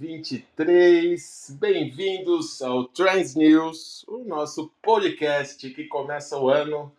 2023. 0.00 1.58
Bem-vindos 1.60 2.62
ao 2.62 2.84
Trans 2.84 3.34
News, 3.34 4.02
o 4.08 4.24
nosso 4.24 4.72
podcast 4.80 5.68
que 5.68 5.84
começa 5.84 6.38
o 6.38 6.48
ano 6.48 6.90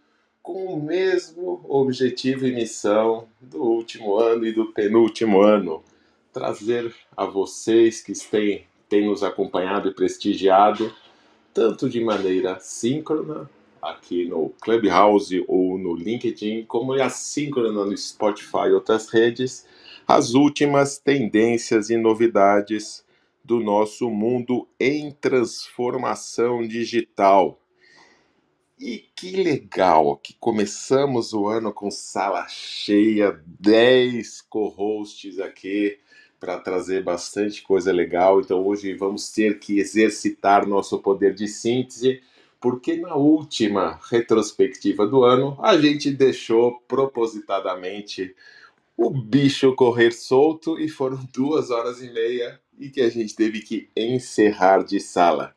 com 0.44 0.66
o 0.66 0.80
mesmo 0.80 1.66
objetivo 1.68 2.46
e 2.46 2.54
missão 2.54 3.28
do 3.42 3.64
último 3.64 4.18
ano 4.18 4.46
e 4.46 4.52
do 4.52 4.68
penúltimo 4.68 5.42
ano: 5.42 5.84
trazer 6.32 6.94
a 7.18 7.26
vocês 7.26 8.02
que 8.02 8.14
têm, 8.14 8.68
têm 8.88 9.08
nos 9.08 9.24
acompanhado 9.24 9.90
e 9.90 9.96
prestigiado, 9.96 10.94
tanto 11.52 11.90
de 11.90 12.00
maneira 12.00 12.60
síncrona, 12.60 13.50
aqui 13.82 14.26
no 14.26 14.54
Clubhouse 14.62 15.44
ou 15.48 15.76
no 15.76 15.96
LinkedIn, 15.96 16.66
como 16.66 16.94
assíncrona 16.94 17.84
no 17.84 17.98
Spotify 17.98 18.68
e 18.68 18.74
outras 18.74 19.10
redes 19.10 19.66
as 20.14 20.34
últimas 20.34 20.98
tendências 20.98 21.90
e 21.90 21.96
novidades 21.96 23.02
do 23.46 23.62
nosso 23.62 24.10
mundo 24.10 24.68
em 24.78 25.10
transformação 25.10 26.68
digital. 26.68 27.58
E 28.78 29.06
que 29.16 29.42
legal 29.42 30.18
que 30.18 30.34
começamos 30.34 31.32
o 31.32 31.48
ano 31.48 31.72
com 31.72 31.90
sala 31.90 32.46
cheia, 32.50 33.42
10 33.58 34.42
co-hosts 34.42 35.40
aqui 35.40 35.98
para 36.38 36.60
trazer 36.60 37.02
bastante 37.02 37.62
coisa 37.62 37.94
legal. 37.94 38.42
Então 38.42 38.68
hoje 38.68 38.94
vamos 38.94 39.32
ter 39.32 39.60
que 39.60 39.80
exercitar 39.80 40.68
nosso 40.68 41.00
poder 41.00 41.34
de 41.34 41.48
síntese, 41.48 42.22
porque 42.60 42.98
na 42.98 43.16
última 43.16 43.98
retrospectiva 44.10 45.08
do 45.08 45.24
ano 45.24 45.58
a 45.62 45.78
gente 45.78 46.12
deixou 46.12 46.82
propositadamente 46.86 48.36
o 49.04 49.10
bicho 49.10 49.74
correr 49.74 50.12
solto 50.12 50.80
e 50.80 50.88
foram 50.88 51.28
duas 51.34 51.72
horas 51.72 52.04
e 52.04 52.12
meia 52.12 52.62
e 52.80 52.88
que 52.88 53.02
a 53.02 53.10
gente 53.10 53.36
teve 53.36 53.62
que 53.62 53.90
encerrar 53.98 54.84
de 54.84 55.00
sala. 55.00 55.56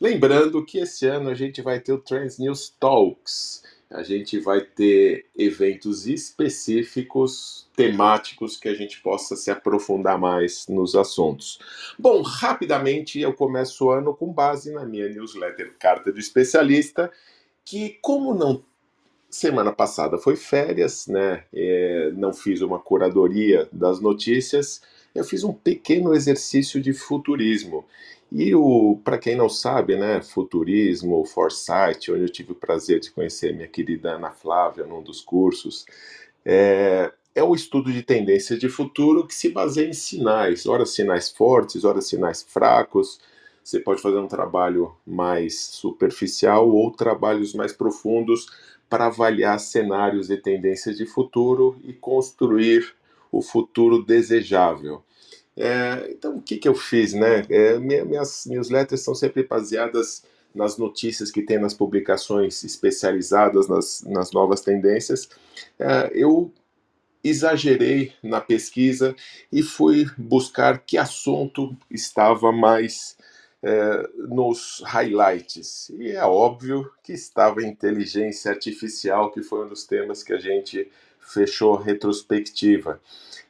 Lembrando 0.00 0.64
que 0.64 0.78
esse 0.78 1.04
ano 1.04 1.28
a 1.28 1.34
gente 1.34 1.60
vai 1.60 1.80
ter 1.80 1.92
o 1.92 1.98
Trans 1.98 2.38
News 2.38 2.72
Talks. 2.78 3.64
A 3.90 4.04
gente 4.04 4.38
vai 4.38 4.60
ter 4.60 5.26
eventos 5.36 6.06
específicos, 6.06 7.68
temáticos, 7.74 8.56
que 8.56 8.68
a 8.68 8.74
gente 8.74 9.00
possa 9.00 9.34
se 9.34 9.50
aprofundar 9.50 10.16
mais 10.16 10.68
nos 10.68 10.94
assuntos. 10.94 11.58
Bom, 11.98 12.22
rapidamente 12.22 13.18
eu 13.18 13.32
começo 13.32 13.86
o 13.86 13.90
ano 13.90 14.14
com 14.14 14.32
base 14.32 14.70
na 14.70 14.84
minha 14.84 15.08
newsletter 15.08 15.74
Carta 15.80 16.12
do 16.12 16.20
Especialista, 16.20 17.10
que, 17.64 17.98
como 18.00 18.34
não 18.34 18.62
Semana 19.30 19.72
passada 19.72 20.16
foi 20.16 20.36
férias, 20.36 21.06
né? 21.06 21.44
É, 21.52 22.10
não 22.14 22.32
fiz 22.32 22.62
uma 22.62 22.78
curadoria 22.78 23.68
das 23.70 24.00
notícias. 24.00 24.80
Eu 25.14 25.22
fiz 25.22 25.44
um 25.44 25.52
pequeno 25.52 26.14
exercício 26.14 26.80
de 26.80 26.94
futurismo. 26.94 27.84
E 28.32 28.54
o, 28.54 29.00
para 29.04 29.18
quem 29.18 29.34
não 29.36 29.48
sabe, 29.48 29.96
né, 29.96 30.20
futurismo, 30.22 31.24
foresight, 31.24 32.12
onde 32.12 32.22
eu 32.22 32.28
tive 32.28 32.52
o 32.52 32.54
prazer 32.54 33.00
de 33.00 33.10
conhecer 33.10 33.54
minha 33.54 33.68
querida 33.68 34.12
Ana 34.12 34.30
Flávia 34.30 34.84
num 34.84 35.02
dos 35.02 35.20
cursos, 35.22 35.86
é, 36.44 37.10
é 37.34 37.42
o 37.42 37.54
estudo 37.54 37.90
de 37.92 38.02
tendências 38.02 38.58
de 38.58 38.68
futuro 38.68 39.26
que 39.26 39.34
se 39.34 39.48
baseia 39.48 39.88
em 39.88 39.94
sinais, 39.94 40.66
ora 40.66 40.84
sinais 40.84 41.30
fortes, 41.30 41.84
ora 41.84 42.00
sinais 42.02 42.42
fracos. 42.42 43.20
Você 43.64 43.80
pode 43.80 44.00
fazer 44.00 44.18
um 44.18 44.28
trabalho 44.28 44.94
mais 45.06 45.58
superficial 45.60 46.70
ou 46.70 46.90
trabalhos 46.90 47.54
mais 47.54 47.72
profundos 47.72 48.46
para 48.88 49.06
avaliar 49.06 49.58
cenários 49.60 50.30
e 50.30 50.36
tendências 50.36 50.96
de 50.96 51.06
futuro 51.06 51.76
e 51.84 51.92
construir 51.92 52.94
o 53.30 53.42
futuro 53.42 54.04
desejável. 54.04 55.02
É, 55.56 56.10
então, 56.10 56.36
o 56.36 56.42
que, 56.42 56.56
que 56.56 56.68
eu 56.68 56.74
fiz? 56.74 57.12
Né? 57.12 57.42
É, 57.50 57.78
minhas 57.78 58.46
newsletters 58.46 59.00
são 59.00 59.14
sempre 59.14 59.42
baseadas 59.42 60.22
nas 60.54 60.78
notícias 60.78 61.30
que 61.30 61.42
tem 61.42 61.58
nas 61.58 61.74
publicações 61.74 62.62
especializadas 62.64 63.68
nas, 63.68 64.02
nas 64.02 64.32
novas 64.32 64.60
tendências. 64.60 65.28
É, 65.78 66.10
eu 66.14 66.52
exagerei 67.22 68.12
na 68.22 68.40
pesquisa 68.40 69.14
e 69.52 69.62
fui 69.62 70.06
buscar 70.16 70.78
que 70.78 70.96
assunto 70.96 71.76
estava 71.90 72.52
mais 72.52 73.17
é, 73.62 74.08
nos 74.16 74.82
highlights. 74.84 75.90
E 75.90 76.12
é 76.12 76.24
óbvio 76.24 76.90
que 77.02 77.12
estava 77.12 77.62
inteligência 77.62 78.50
artificial, 78.50 79.30
que 79.30 79.42
foi 79.42 79.64
um 79.64 79.68
dos 79.68 79.84
temas 79.84 80.22
que 80.22 80.32
a 80.32 80.38
gente 80.38 80.90
fechou 81.20 81.76
retrospectiva. 81.76 83.00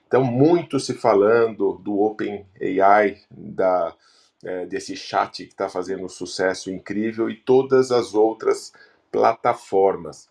Então, 0.07 0.25
muito 0.25 0.81
se 0.81 0.95
falando 0.95 1.75
do 1.75 2.01
Open 2.01 2.47
AI, 2.61 3.19
da, 3.31 3.95
é, 4.43 4.65
desse 4.67 4.97
chat 4.97 5.45
que 5.45 5.53
está 5.53 5.69
fazendo 5.69 6.05
um 6.05 6.09
sucesso 6.09 6.71
incrível 6.71 7.29
e 7.29 7.37
todas 7.37 7.93
as 7.93 8.15
outras 8.15 8.73
plataformas. 9.13 10.29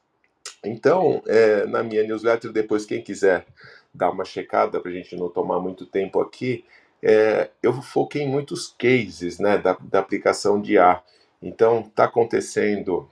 Então, 0.65 1.21
é, 1.27 1.65
na 1.67 1.83
minha 1.83 2.03
newsletter, 2.03 2.51
depois, 2.51 2.85
quem 2.85 3.03
quiser 3.03 3.45
dar 3.93 4.09
uma 4.09 4.25
checada 4.25 4.79
para 4.79 4.89
a 4.89 4.93
gente 4.93 5.15
não 5.15 5.29
tomar 5.29 5.59
muito 5.59 5.85
tempo 5.85 6.19
aqui, 6.19 6.65
é, 7.01 7.49
eu 7.61 7.73
foquei 7.81 8.23
em 8.23 8.29
muitos 8.29 8.67
cases 8.77 9.39
né, 9.39 9.57
da, 9.57 9.77
da 9.79 9.99
aplicação 9.99 10.61
de 10.61 10.73
IA. 10.73 11.01
Então, 11.41 11.81
está 11.81 12.05
acontecendo 12.05 13.09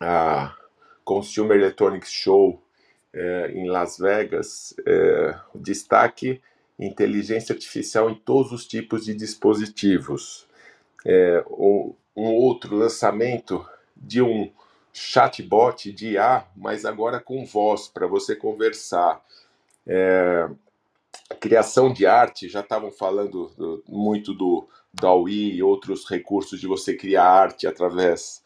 a 0.00 0.56
Consumer 1.04 1.58
Electronics 1.58 2.10
Show 2.10 2.62
é, 3.12 3.52
em 3.54 3.68
Las 3.68 3.98
Vegas, 3.98 4.74
é, 4.86 5.34
destaque 5.54 6.40
inteligência 6.78 7.52
artificial 7.52 8.10
em 8.10 8.14
todos 8.14 8.52
os 8.52 8.66
tipos 8.66 9.04
de 9.04 9.14
dispositivos. 9.14 10.46
É, 11.04 11.44
um, 11.50 11.94
um 12.16 12.32
outro 12.34 12.76
lançamento 12.76 13.64
de 13.96 14.22
um 14.22 14.50
chatbot 14.92 15.92
de 15.92 16.12
IA, 16.12 16.44
mas 16.56 16.84
agora 16.84 17.20
com 17.20 17.44
voz, 17.44 17.88
para 17.88 18.06
você 18.06 18.36
conversar. 18.36 19.22
É, 19.86 20.48
criação 21.40 21.92
de 21.92 22.06
arte, 22.06 22.48
já 22.48 22.60
estavam 22.60 22.90
falando 22.90 23.48
do, 23.56 23.84
muito 23.88 24.32
do 24.34 24.68
DAWI 24.92 25.54
e 25.54 25.62
outros 25.62 26.08
recursos 26.08 26.60
de 26.60 26.66
você 26.66 26.94
criar 26.94 27.24
arte 27.24 27.66
através 27.66 28.42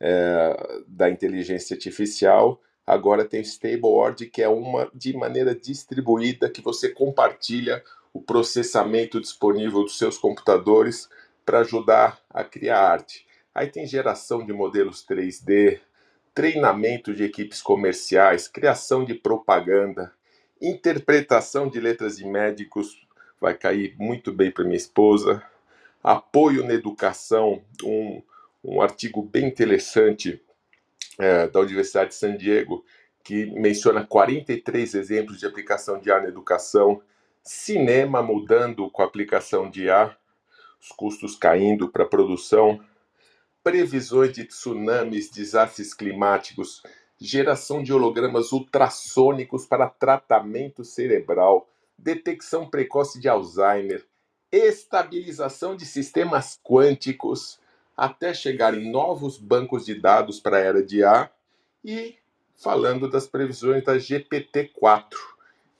é, 0.00 0.82
da 0.86 1.10
inteligência 1.10 1.74
artificial. 1.74 2.60
Agora 2.86 3.24
tem 3.24 3.42
Stableboard, 3.42 4.26
que 4.26 4.42
é 4.42 4.48
uma 4.48 4.90
de 4.94 5.14
maneira 5.16 5.54
distribuída 5.54 6.48
que 6.48 6.62
você 6.62 6.88
compartilha 6.88 7.82
o 8.12 8.22
processamento 8.22 9.20
disponível 9.20 9.82
dos 9.82 9.98
seus 9.98 10.16
computadores 10.16 11.08
para 11.44 11.60
ajudar 11.60 12.20
a 12.30 12.42
criar 12.42 12.80
arte. 12.80 13.26
Aí 13.54 13.68
tem 13.68 13.86
geração 13.86 14.44
de 14.44 14.52
modelos 14.52 15.04
3D, 15.04 15.80
treinamento 16.34 17.12
de 17.12 17.24
equipes 17.24 17.60
comerciais, 17.60 18.48
criação 18.48 19.04
de 19.04 19.14
propaganda, 19.14 20.12
Interpretação 20.60 21.68
de 21.68 21.78
letras 21.78 22.16
de 22.16 22.26
médicos 22.26 23.00
vai 23.40 23.54
cair 23.54 23.94
muito 23.96 24.32
bem 24.32 24.50
para 24.50 24.64
minha 24.64 24.76
esposa. 24.76 25.40
Apoio 26.02 26.66
na 26.66 26.74
educação, 26.74 27.62
um, 27.84 28.20
um 28.64 28.82
artigo 28.82 29.22
bem 29.22 29.46
interessante 29.46 30.42
é, 31.16 31.46
da 31.46 31.60
Universidade 31.60 32.10
de 32.10 32.16
San 32.16 32.36
Diego, 32.36 32.84
que 33.22 33.46
menciona 33.46 34.04
43 34.04 34.94
exemplos 34.94 35.38
de 35.38 35.46
aplicação 35.46 36.00
de 36.00 36.10
ar 36.10 36.22
na 36.22 36.28
educação. 36.28 37.00
Cinema 37.42 38.20
mudando 38.20 38.90
com 38.90 39.02
a 39.02 39.04
aplicação 39.04 39.70
de 39.70 39.88
ar, 39.88 40.18
os 40.80 40.88
custos 40.88 41.36
caindo 41.36 41.88
para 41.88 42.02
a 42.02 42.08
produção. 42.08 42.80
Previsões 43.62 44.32
de 44.32 44.44
tsunamis, 44.44 45.30
desastres 45.30 45.94
climáticos 45.94 46.82
geração 47.20 47.82
de 47.82 47.92
hologramas 47.92 48.52
ultrassônicos 48.52 49.66
para 49.66 49.88
tratamento 49.88 50.84
cerebral, 50.84 51.68
detecção 51.96 52.68
precoce 52.68 53.20
de 53.20 53.28
Alzheimer, 53.28 54.06
estabilização 54.52 55.76
de 55.76 55.84
sistemas 55.84 56.58
quânticos, 56.62 57.58
até 57.96 58.32
chegar 58.32 58.74
em 58.74 58.90
novos 58.90 59.36
bancos 59.36 59.84
de 59.84 59.94
dados 59.94 60.38
para 60.38 60.58
a 60.58 60.60
era 60.60 60.82
de 60.82 61.02
A 61.02 61.28
e 61.84 62.16
falando 62.54 63.10
das 63.10 63.26
previsões 63.26 63.84
da 63.84 63.96
GPT-4, 63.96 65.14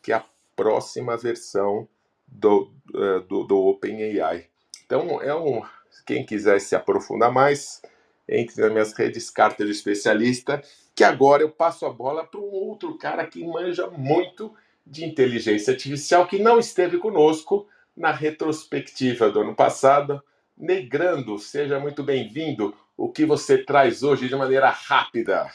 que 0.02 0.12
é 0.12 0.16
a 0.16 0.24
próxima 0.56 1.16
versão 1.16 1.88
do, 2.26 2.72
uh, 2.94 3.20
do, 3.20 3.44
do 3.44 3.58
OpenAI. 3.58 4.46
Então, 4.84 5.22
é 5.22 5.34
um, 5.34 5.62
quem 6.06 6.24
quiser 6.24 6.60
se 6.60 6.74
aprofundar 6.74 7.32
mais, 7.32 7.82
entre 8.28 8.60
nas 8.60 8.72
minhas 8.72 8.92
redes 8.92 9.30
Carter 9.30 9.68
Especialista 9.68 10.62
que 10.98 11.04
agora 11.04 11.44
eu 11.44 11.48
passo 11.48 11.86
a 11.86 11.92
bola 11.92 12.26
para 12.26 12.40
um 12.40 12.50
outro 12.50 12.98
cara 12.98 13.24
que 13.24 13.46
manja 13.46 13.86
muito 13.86 14.52
de 14.84 15.04
inteligência 15.04 15.72
artificial, 15.72 16.26
que 16.26 16.40
não 16.40 16.58
esteve 16.58 16.98
conosco 16.98 17.68
na 17.96 18.10
retrospectiva 18.10 19.30
do 19.30 19.42
ano 19.42 19.54
passado. 19.54 20.20
Negrando, 20.56 21.38
seja 21.38 21.78
muito 21.78 22.02
bem-vindo. 22.02 22.74
O 22.96 23.12
que 23.12 23.24
você 23.24 23.58
traz 23.58 24.02
hoje 24.02 24.28
de 24.28 24.34
maneira 24.34 24.70
rápida? 24.70 25.48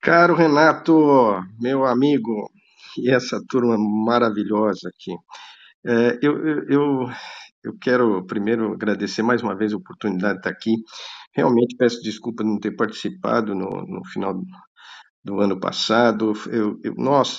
Caro 0.00 0.34
Renato, 0.34 1.44
meu 1.60 1.84
amigo, 1.84 2.50
e 2.96 3.10
essa 3.10 3.38
turma 3.50 3.76
maravilhosa 3.76 4.88
aqui. 4.88 5.14
É, 5.84 6.18
eu, 6.22 6.38
eu, 6.70 7.10
eu 7.62 7.76
quero 7.78 8.24
primeiro 8.24 8.72
agradecer 8.72 9.20
mais 9.20 9.42
uma 9.42 9.54
vez 9.54 9.74
a 9.74 9.76
oportunidade 9.76 10.34
de 10.34 10.38
estar 10.38 10.50
aqui. 10.50 10.74
Realmente 11.34 11.76
peço 11.76 12.00
desculpa 12.02 12.42
de 12.44 12.50
não 12.50 12.58
ter 12.58 12.72
participado 12.76 13.54
no, 13.54 13.68
no 13.86 14.04
final 14.12 14.34
do 15.24 15.40
ano 15.40 15.58
passado. 15.58 16.32
Eu, 16.50 16.78
eu, 16.82 16.94
nossa, 16.96 17.38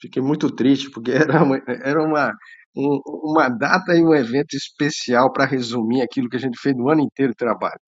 fiquei 0.00 0.22
muito 0.22 0.50
triste, 0.50 0.90
porque 0.90 1.10
era 1.12 1.42
uma, 1.42 1.58
era 1.66 2.02
uma, 2.02 2.32
um, 2.76 3.00
uma 3.24 3.48
data 3.48 3.94
e 3.96 4.02
um 4.02 4.14
evento 4.14 4.54
especial 4.54 5.32
para 5.32 5.44
resumir 5.46 6.02
aquilo 6.02 6.28
que 6.28 6.36
a 6.36 6.40
gente 6.40 6.58
fez 6.58 6.76
no 6.76 6.88
ano 6.90 7.02
inteiro 7.02 7.32
de 7.32 7.36
trabalho. 7.36 7.80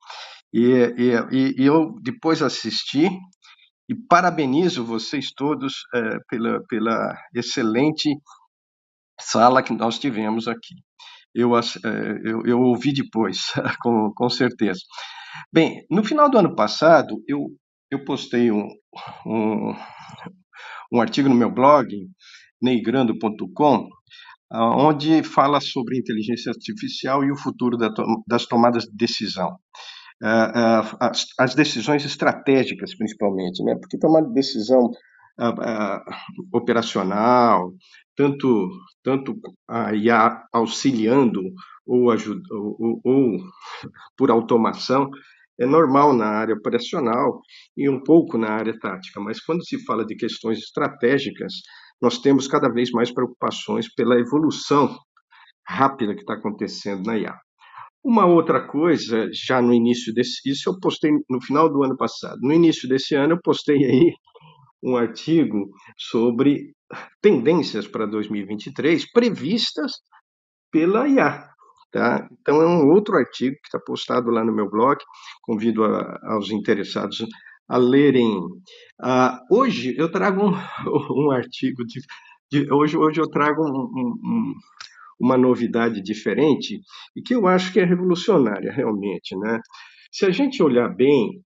E, 0.53 0.95
e, 0.99 1.63
e 1.63 1.67
eu 1.67 1.95
depois 2.03 2.43
assisti 2.43 3.09
e 3.89 3.95
parabenizo 4.09 4.85
vocês 4.85 5.33
todos 5.35 5.75
é, 5.95 6.19
pela, 6.29 6.61
pela 6.69 7.17
excelente 7.35 8.11
sala 9.21 9.63
que 9.63 9.73
nós 9.73 9.99
tivemos 9.99 10.49
aqui. 10.49 10.75
Eu, 11.35 11.57
é, 11.57 11.63
eu, 12.25 12.43
eu 12.47 12.61
ouvi 12.61 12.93
depois, 12.93 13.39
com, 13.83 14.13
com 14.15 14.29
certeza. 14.29 14.81
Bem, 15.53 15.85
no 15.91 16.05
final 16.05 16.31
do 16.31 16.39
ano 16.39 16.55
passado, 16.55 17.23
eu, 17.27 17.49
eu 17.91 18.05
postei 18.05 18.51
um, 18.51 18.69
um, 19.27 19.75
um 20.93 21.01
artigo 21.01 21.29
no 21.29 21.35
meu 21.35 21.51
blog, 21.51 21.89
neigrando.com, 22.61 23.89
onde 24.51 25.23
fala 25.23 25.61
sobre 25.61 25.99
inteligência 25.99 26.51
artificial 26.51 27.25
e 27.25 27.31
o 27.31 27.37
futuro 27.37 27.77
das 28.27 28.47
tomadas 28.47 28.85
de 28.85 28.97
decisão. 28.97 29.57
As 31.39 31.55
decisões 31.55 32.05
estratégicas, 32.05 32.97
principalmente, 32.97 33.63
né? 33.63 33.77
porque 33.81 33.99
tomar 33.99 34.23
decisão 34.23 34.91
operacional, 36.53 37.73
tanto, 38.17 38.69
tanto 39.05 39.39
a 39.69 39.95
IA 39.95 40.43
auxiliando 40.53 41.41
ou, 41.89 42.11
ajuda, 42.11 42.43
ou, 42.53 43.01
ou 43.03 43.39
por 44.17 44.31
automação, 44.31 45.11
é 45.59 45.67
normal 45.67 46.13
na 46.13 46.27
área 46.27 46.55
operacional 46.55 47.41
e 47.77 47.89
um 47.89 48.01
pouco 48.03 48.39
na 48.39 48.51
área 48.51 48.79
tática, 48.79 49.21
mas 49.21 49.41
quando 49.41 49.67
se 49.67 49.85
fala 49.85 50.05
de 50.05 50.15
questões 50.15 50.59
estratégicas, 50.59 51.53
nós 52.01 52.19
temos 52.19 52.47
cada 52.47 52.69
vez 52.69 52.93
mais 52.93 53.11
preocupações 53.13 53.93
pela 53.93 54.21
evolução 54.21 54.97
rápida 55.67 56.15
que 56.15 56.21
está 56.21 56.35
acontecendo 56.35 57.05
na 57.05 57.19
IA. 57.19 57.37
Uma 58.05 58.25
outra 58.25 58.65
coisa, 58.67 59.29
já 59.33 59.61
no 59.61 59.75
início 59.75 60.15
desse, 60.15 60.49
isso 60.49 60.71
eu 60.71 60.79
postei 60.79 61.11
no 61.29 61.43
final 61.43 61.69
do 61.69 61.83
ano 61.83 61.97
passado. 61.97 62.39
No 62.41 62.53
início 62.53 62.89
desse 62.89 63.17
ano 63.17 63.35
eu 63.35 63.41
postei 63.43 63.85
aí 63.85 64.15
um 64.83 64.97
artigo 64.97 65.69
sobre 65.97 66.73
tendências 67.21 67.87
para 67.87 68.07
2023 68.07 69.11
previstas 69.11 69.93
pela 70.71 71.09
IA. 71.09 71.48
Tá? 71.91 72.29
Então, 72.41 72.61
é 72.61 72.67
um 72.67 72.89
outro 72.91 73.17
artigo 73.17 73.57
que 73.57 73.69
está 73.69 73.79
postado 73.79 74.31
lá 74.31 74.45
no 74.45 74.55
meu 74.55 74.69
blog. 74.69 74.99
Convido 75.43 75.85
a, 75.85 76.19
aos 76.25 76.51
interessados 76.51 77.25
a 77.69 77.77
lerem. 77.77 78.39
Uh, 78.39 79.39
hoje 79.51 79.95
eu 79.97 80.11
trago 80.11 80.43
um, 80.47 80.53
um 81.27 81.31
artigo 81.31 81.85
de, 81.85 82.01
de, 82.51 82.73
hoje, 82.73 82.97
hoje 82.97 83.21
eu 83.21 83.29
trago 83.29 83.63
um, 83.63 84.13
um, 84.25 84.55
uma 85.21 85.37
novidade 85.37 86.03
diferente 86.03 86.81
e 87.17 87.23
que 87.23 87.35
eu 87.35 87.47
acho 87.47 87.73
que 87.73 87.81
é 87.81 87.85
revolucionária 87.85 88.73
realmente, 88.73 89.37
né? 89.37 89.61
Se 90.11 90.25
a 90.25 90.31
gente 90.31 90.63
olhar 90.63 90.89
bem 90.89 91.43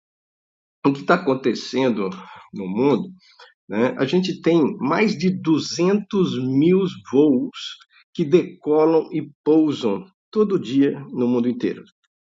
o 0.86 0.92
que 0.92 1.00
está 1.00 1.14
acontecendo 1.14 2.10
no 2.52 2.66
mundo, 2.66 3.08
né, 3.68 3.94
a 3.98 4.04
gente 4.04 4.40
tem 4.40 4.76
mais 4.78 5.16
de 5.16 5.30
200 5.30 6.42
mil 6.44 6.84
voos 7.12 7.76
que 8.14 8.24
decolam 8.24 9.08
e 9.12 9.30
pousam 9.44 10.04
todo 10.30 10.58
dia 10.58 10.98
no 11.10 11.26
mundo 11.26 11.48
inteiro. 11.48 11.84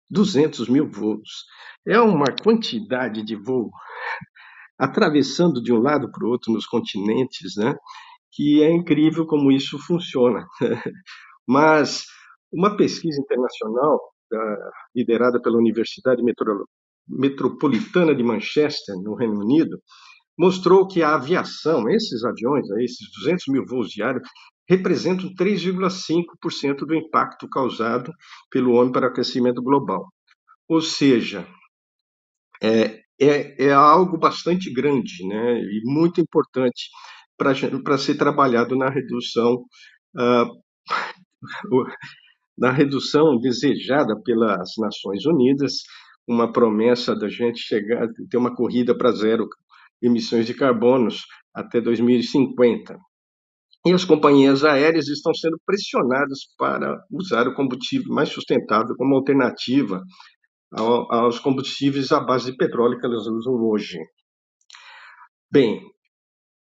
200 0.10 0.68
mil 0.68 0.90
voos. 0.90 1.46
É 1.88 2.00
uma 2.00 2.28
quantidade 2.44 3.24
de 3.24 3.36
voo 3.36 3.72
atravessando 4.78 5.62
de 5.62 5.72
um 5.72 5.80
lado 5.80 6.12
para 6.12 6.26
o 6.26 6.30
outro 6.30 6.52
nos 6.52 6.66
continentes, 6.66 7.56
né? 7.56 7.76
Que 8.32 8.64
é 8.64 8.72
incrível 8.72 9.26
como 9.26 9.52
isso 9.52 9.78
funciona. 9.80 10.46
Mas 11.48 12.06
uma 12.52 12.76
pesquisa 12.76 13.22
internacional 13.22 14.00
liderada 14.96 15.42
pela 15.42 15.58
Universidade 15.58 16.22
Metropolitana 17.08 18.16
de 18.16 18.24
Manchester, 18.24 18.96
no 19.04 19.16
Reino 19.16 19.40
Unido, 19.40 19.78
mostrou 20.38 20.88
que 20.88 21.04
a 21.04 21.16
aviação, 21.16 21.90
esses 21.90 22.24
aviões, 22.24 22.70
esses 22.80 23.08
200 23.24 23.46
mil 23.50 23.66
voos 23.66 23.90
diários, 23.90 24.28
representam 24.70 25.34
3,5% 25.36 26.86
do 26.86 26.96
impacto 26.96 27.48
causado 27.50 28.12
pelo 28.50 28.74
homem 28.74 28.92
para 28.92 29.08
o 29.08 29.10
aquecimento 29.10 29.62
global. 29.62 30.08
Ou 30.68 30.82
seja, 30.82 31.48
é, 32.62 33.02
é, 33.20 33.66
é 33.66 33.74
algo 33.74 34.18
bastante 34.18 34.72
grande 34.72 35.26
né, 35.28 35.60
e 35.60 35.82
muito 35.84 36.22
importante 36.22 36.90
para 37.38 37.98
ser 37.98 38.16
trabalhado 38.16 38.76
na 38.76 38.90
redução 38.90 39.66
uh, 40.16 40.62
na 42.58 42.72
redução 42.72 43.40
desejada 43.40 44.16
pelas 44.24 44.70
Nações 44.78 45.26
Unidas, 45.26 45.78
uma 46.28 46.52
promessa 46.52 47.16
da 47.16 47.28
gente 47.28 47.60
chegar, 47.60 48.08
ter 48.30 48.38
uma 48.38 48.56
corrida 48.56 48.96
para 48.96 49.12
zero 49.12 49.48
emissões 50.02 50.46
de 50.46 50.54
carbonos 50.54 51.24
até 51.54 51.82
2050. 51.82 52.98
E 53.86 53.92
as 53.92 54.06
companhias 54.06 54.64
aéreas 54.64 55.08
estão 55.08 55.34
sendo 55.34 55.60
pressionadas 55.66 56.40
para 56.58 57.04
usar 57.12 57.48
o 57.48 57.56
combustível 57.56 58.14
mais 58.14 58.30
sustentável 58.30 58.96
como 58.96 59.16
alternativa 59.16 60.04
aos 60.74 61.40
combustíveis 61.40 62.12
à 62.12 62.20
base 62.20 62.52
de 62.52 62.58
petróleo 62.58 63.00
que 63.00 63.06
elas 63.06 63.26
usam 63.28 63.54
hoje. 63.54 63.98
Bem, 65.52 65.82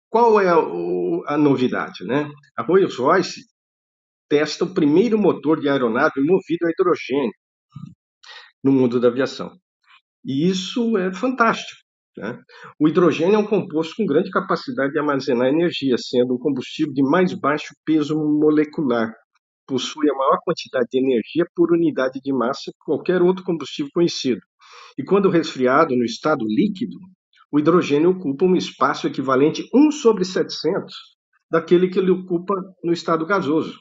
qual 0.10 0.40
é 0.40 0.50
a, 0.50 1.38
novidade, 1.38 2.04
né? 2.06 2.30
A 2.58 2.64
Rolls-Royce 2.64 3.42
testa 4.28 4.64
o 4.64 4.74
primeiro 4.74 5.18
motor 5.20 5.60
de 5.60 5.70
aeronave 5.70 6.20
movido 6.22 6.66
a 6.66 6.72
hidrogênio 6.72 7.34
no 8.64 8.72
mundo 8.72 9.00
da 9.00 9.10
aviação. 9.10 9.52
E 10.24 10.50
isso 10.50 10.98
é 10.98 11.14
fantástico. 11.14 11.80
Né? 12.18 12.40
O 12.80 12.88
hidrogênio 12.88 13.36
é 13.36 13.38
um 13.38 13.48
composto 13.48 13.96
com 13.96 14.06
grande 14.06 14.30
capacidade 14.30 14.92
de 14.92 15.00
armazenar 15.00 15.48
energia, 15.48 15.96
sendo 15.98 16.36
um 16.36 16.38
combustível 16.38 16.94
de 16.94 17.02
mais 17.02 17.34
baixo 17.34 17.74
peso 17.86 18.16
molecular. 18.16 19.14
Possui 19.66 20.10
a 20.10 20.14
maior 20.14 20.40
quantidade 20.44 20.88
de 20.92 21.00
energia 21.00 21.46
por 21.56 21.72
unidade 21.72 22.20
de 22.22 22.34
massa 22.34 22.72
que 22.72 22.86
qualquer 22.86 23.22
outro 23.22 23.44
combustível 23.44 23.92
conhecido. 23.94 24.42
E 24.98 25.04
quando 25.04 25.30
resfriado 25.30 25.96
no 25.96 26.04
estado 26.04 26.46
líquido, 26.46 26.98
o 27.52 27.60
hidrogênio 27.60 28.12
ocupa 28.12 28.46
um 28.46 28.56
espaço 28.56 29.08
equivalente 29.08 29.68
1 29.74 29.92
sobre 29.92 30.26
700 30.26 30.94
daquele 31.50 31.90
que 31.90 32.00
ele 32.00 32.12
ocupa 32.12 32.54
no 32.84 32.92
estado 32.92 33.26
gasoso. 33.26 33.78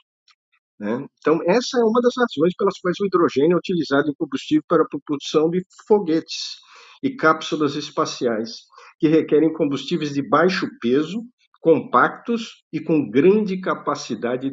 Né? 0.78 1.06
Então, 1.18 1.38
essa 1.44 1.78
é 1.78 1.84
uma 1.84 2.00
das 2.00 2.14
razões 2.16 2.54
pelas 2.56 2.78
quais 2.80 2.96
o 3.00 3.06
hidrogênio 3.06 3.54
é 3.54 3.58
utilizado 3.58 4.08
em 4.08 4.14
combustível 4.14 4.64
para 4.66 4.82
a 4.82 4.88
propulsão 4.88 5.50
de 5.50 5.64
foguetes 5.86 6.58
e 7.02 7.14
cápsulas 7.16 7.74
espaciais, 7.74 8.62
que 8.98 9.08
requerem 9.08 9.52
combustíveis 9.52 10.12
de 10.12 10.22
baixo 10.22 10.68
peso, 10.80 11.22
compactos 11.60 12.64
e 12.72 12.80
com 12.80 13.10
grande 13.10 13.60
capacidade 13.60 14.52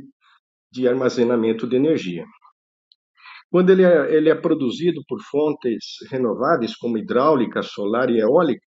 de 0.71 0.87
armazenamento 0.87 1.67
de 1.67 1.75
energia. 1.75 2.25
Quando 3.49 3.69
ele 3.71 3.83
é, 3.83 4.13
ele 4.13 4.29
é 4.29 4.35
produzido 4.35 5.01
por 5.07 5.21
fontes 5.21 5.97
renováveis, 6.11 6.75
como 6.75 6.97
hidráulica, 6.97 7.61
solar 7.61 8.09
e 8.09 8.19
eólica, 8.19 8.65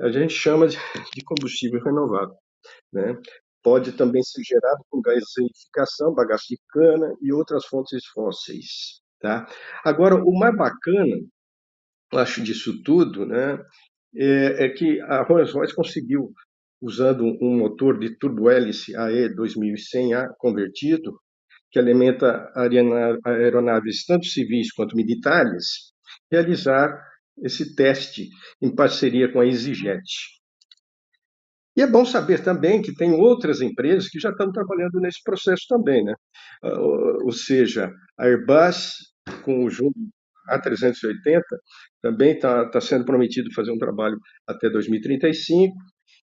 a 0.00 0.10
gente 0.10 0.32
chama 0.32 0.68
de, 0.68 0.76
combustível 1.24 1.82
renovável. 1.82 2.36
Né? 2.92 3.16
Pode 3.62 3.92
também 3.92 4.22
ser 4.22 4.42
gerado 4.42 4.84
com 4.88 5.00
gaseificação, 5.00 6.14
bagaço 6.14 6.46
de 6.48 6.58
cana 6.68 7.14
e 7.20 7.32
outras 7.32 7.66
fontes 7.66 8.04
fósseis. 8.06 9.00
Tá? 9.20 9.46
Agora, 9.84 10.16
o 10.16 10.38
mais 10.38 10.56
bacana, 10.56 11.16
acho 12.18 12.42
disso 12.42 12.82
tudo, 12.82 13.26
né, 13.26 13.58
é, 14.16 14.66
é 14.66 14.68
que 14.68 15.00
a 15.02 15.22
Rolls-Royce 15.22 15.74
conseguiu, 15.74 16.32
usando 16.80 17.24
um 17.40 17.58
motor 17.58 17.98
de 17.98 18.16
turbo-hélice 18.18 18.96
AE 18.96 19.28
2100A 19.34 20.28
convertido, 20.38 21.18
que 21.70 21.78
alimenta 21.78 22.50
aeronaves 23.24 24.04
tanto 24.04 24.26
civis 24.26 24.72
quanto 24.72 24.96
militares, 24.96 25.92
realizar 26.30 26.92
esse 27.42 27.74
teste 27.74 28.28
em 28.60 28.74
parceria 28.74 29.32
com 29.32 29.40
a 29.40 29.46
EasyJet. 29.46 30.02
E 31.74 31.80
é 31.80 31.86
bom 31.86 32.04
saber 32.04 32.42
também 32.42 32.82
que 32.82 32.94
tem 32.94 33.12
outras 33.12 33.62
empresas 33.62 34.08
que 34.08 34.20
já 34.20 34.30
estão 34.30 34.52
trabalhando 34.52 35.00
nesse 35.00 35.22
processo 35.24 35.64
também, 35.68 36.04
né? 36.04 36.14
Ah, 36.62 36.78
ou 37.24 37.32
seja, 37.32 37.90
a 38.18 38.26
Airbus 38.26 38.92
com 39.42 39.64
o 39.64 39.70
A380 40.50 41.40
também 42.02 42.32
está 42.32 42.68
tá 42.68 42.80
sendo 42.80 43.04
prometido 43.04 43.52
fazer 43.54 43.70
um 43.70 43.78
trabalho 43.78 44.18
até 44.46 44.68
2035 44.70 45.74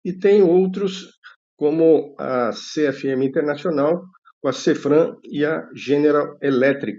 e 0.04 0.12
tem 0.12 0.42
outros 0.42 1.10
como 1.56 2.14
a 2.18 2.50
CFM 2.50 3.24
Internacional 3.24 4.02
com 4.40 4.48
a 4.48 4.52
Cefran 4.52 5.16
e 5.24 5.44
a 5.44 5.66
General 5.74 6.36
Electric 6.42 6.98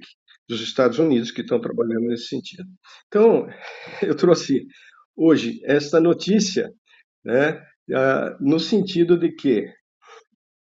dos 0.50 0.62
Estados 0.62 0.98
Unidos, 0.98 1.32
que 1.32 1.42
estão 1.42 1.60
trabalhando 1.60 2.08
nesse 2.08 2.28
sentido. 2.28 2.68
Então, 3.08 3.48
eu 4.02 4.16
trouxe 4.16 4.66
hoje 5.16 5.60
esta 5.64 6.00
notícia 6.00 6.72
né, 7.24 7.62
no 8.40 8.60
sentido 8.60 9.18
de 9.18 9.32
que 9.32 9.66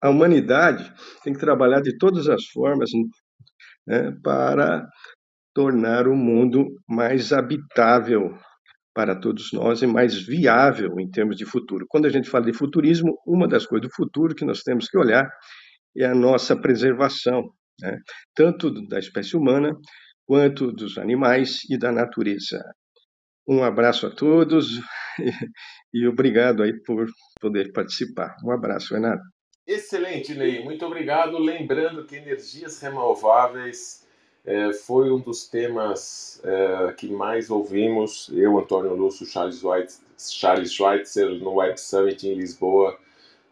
a 0.02 0.10
humanidade 0.10 0.92
tem 1.24 1.34
que 1.34 1.40
trabalhar 1.40 1.82
de 1.82 1.98
todas 1.98 2.28
as 2.28 2.46
formas 2.46 2.90
né, 3.86 4.12
para 4.24 4.88
tornar 5.58 6.08
o 6.08 6.16
mundo 6.16 6.68
mais 6.88 7.34
habitável 7.34 8.38
para 8.94 9.20
todos 9.20 9.52
nós 9.52 9.82
e 9.82 9.88
mais 9.88 10.14
viável 10.14 11.00
em 11.00 11.10
termos 11.10 11.36
de 11.36 11.46
futuro. 11.46 11.88
Quando 11.90 12.06
a 12.06 12.12
gente 12.12 12.30
fala 12.30 12.46
de 12.46 12.54
futurismo, 12.54 13.18
uma 13.26 13.48
das 13.48 13.66
coisas 13.66 13.90
do 13.90 13.96
futuro 13.96 14.36
que 14.36 14.46
nós 14.46 14.62
temos 14.62 14.88
que 14.88 14.96
olhar 14.96 15.28
é 15.98 16.06
a 16.06 16.14
nossa 16.14 16.56
preservação, 16.56 17.42
né? 17.82 17.98
tanto 18.36 18.70
da 18.88 19.00
espécie 19.00 19.36
humana 19.36 19.76
quanto 20.28 20.72
dos 20.72 20.96
animais 21.00 21.62
e 21.72 21.76
da 21.76 21.92
natureza. 21.92 22.64
Um 23.50 23.64
abraço 23.64 24.06
a 24.06 24.12
todos 24.12 24.80
e, 25.92 26.06
obrigado 26.06 26.62
aí 26.62 26.80
por 26.84 27.08
poder 27.42 27.72
participar. 27.72 28.36
Um 28.46 28.52
abraço, 28.52 28.94
Renato. 28.94 29.24
Excelente, 29.66 30.36
Ney. 30.36 30.64
Muito 30.64 30.86
obrigado. 30.86 31.40
Lembrando 31.40 32.06
que 32.06 32.16
energias 32.16 32.80
renováveis 32.80 34.07
é, 34.48 34.72
foi 34.72 35.12
um 35.12 35.20
dos 35.20 35.46
temas 35.46 36.42
é, 36.42 36.94
que 36.94 37.10
mais 37.10 37.50
ouvimos. 37.50 38.30
Eu, 38.32 38.58
Antônio 38.58 38.96
Lúcio, 38.96 39.26
Charles, 39.26 39.62
White, 39.62 39.96
Charles 40.18 40.72
Schweitzer, 40.72 41.32
no 41.36 41.56
Web 41.56 41.78
Summit 41.78 42.26
em 42.26 42.34
Lisboa, 42.34 42.98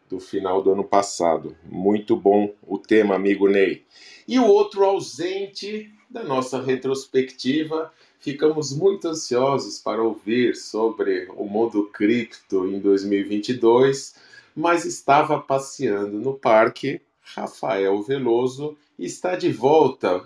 do 0.10 0.22
final 0.22 0.64
do 0.64 0.72
ano 0.72 0.86
passado. 0.86 1.54
Muito 1.66 2.16
bom 2.16 2.50
o 2.66 2.78
tema, 2.78 3.14
amigo 3.14 3.50
Ney. 3.50 3.84
E 4.26 4.40
o 4.40 4.48
outro 4.48 4.86
ausente 4.86 5.92
da 6.10 6.24
nossa 6.24 6.62
retrospectiva, 6.62 7.92
ficamos 8.18 8.72
muito 8.74 9.10
ansiosos 9.10 9.78
para 9.80 10.02
ouvir 10.02 10.56
sobre 10.56 11.28
o 11.36 11.44
mundo 11.44 11.90
cripto 11.92 12.66
em 12.70 12.80
2022, 12.80 14.16
mas 14.56 14.86
estava 14.86 15.42
passeando 15.42 16.18
no 16.18 16.36
parque. 16.36 17.02
Rafael 17.20 18.02
Veloso 18.02 18.78
está 18.98 19.36
de 19.36 19.52
volta. 19.52 20.24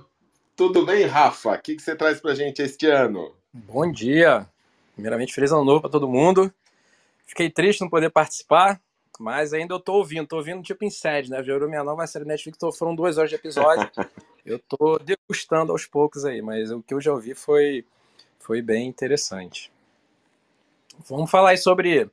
Tudo 0.59 0.85
bem, 0.85 1.05
Rafa? 1.05 1.53
O 1.53 1.61
que, 1.61 1.73
que 1.73 1.81
você 1.81 1.95
traz 1.95 2.19
para 2.19 2.33
a 2.33 2.35
gente 2.35 2.61
este 2.61 2.85
ano? 2.85 3.33
Bom 3.53 3.89
dia. 3.89 4.45
Primeiramente, 4.93 5.33
feliz 5.33 5.53
ano 5.53 5.63
novo 5.63 5.79
para 5.79 5.89
todo 5.89 6.05
mundo. 6.05 6.53
Fiquei 7.25 7.49
triste 7.49 7.79
não 7.79 7.89
poder 7.89 8.09
participar, 8.09 8.77
mas 9.17 9.53
ainda 9.53 9.73
eu 9.73 9.79
tô 9.79 9.93
ouvindo, 9.93 10.27
tô 10.27 10.35
ouvindo 10.35 10.61
tipo 10.61 10.83
em 10.83 10.89
série, 10.89 11.29
né? 11.29 11.41
Virou 11.41 11.69
minha 11.69 11.81
nova 11.81 12.05
série 12.05 12.25
Netflix, 12.25 12.57
foram 12.77 12.93
duas 12.93 13.17
horas 13.17 13.29
de 13.29 13.37
episódio. 13.37 13.89
eu 14.45 14.59
tô 14.59 14.99
degustando 14.99 15.71
aos 15.71 15.85
poucos 15.85 16.25
aí, 16.25 16.41
mas 16.41 16.69
o 16.71 16.83
que 16.83 16.93
eu 16.93 16.99
já 16.99 17.13
ouvi 17.13 17.33
foi, 17.33 17.85
foi 18.37 18.61
bem 18.61 18.85
interessante. 18.85 19.71
Vamos 21.07 21.31
falar 21.31 21.51
aí 21.51 21.57
sobre 21.57 22.11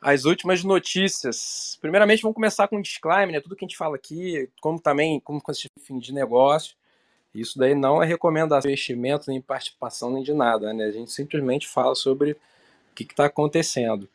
as 0.00 0.24
últimas 0.26 0.62
notícias. 0.62 1.76
Primeiramente, 1.80 2.22
vamos 2.22 2.36
começar 2.36 2.68
com 2.68 2.76
um 2.76 2.82
disclaimer, 2.82 3.32
né? 3.32 3.40
Tudo 3.40 3.56
que 3.56 3.64
a 3.64 3.66
gente 3.66 3.76
fala 3.76 3.96
aqui, 3.96 4.48
como 4.60 4.78
também, 4.78 5.18
como 5.18 5.42
consiste 5.42 5.72
fim 5.80 5.98
de 5.98 6.14
negócio. 6.14 6.76
Isso 7.34 7.58
daí 7.58 7.74
não 7.74 8.02
é 8.02 8.06
recomendação 8.06 8.60
de 8.60 8.68
investimento, 8.68 9.28
nem 9.28 9.40
participação, 9.40 10.10
nem 10.10 10.22
de 10.22 10.32
nada, 10.32 10.72
né? 10.72 10.84
A 10.84 10.92
gente 10.92 11.10
simplesmente 11.10 11.66
fala 11.66 11.94
sobre 11.94 12.32
o 12.32 12.94
que 12.94 13.02
está 13.02 13.26
acontecendo. 13.26 14.08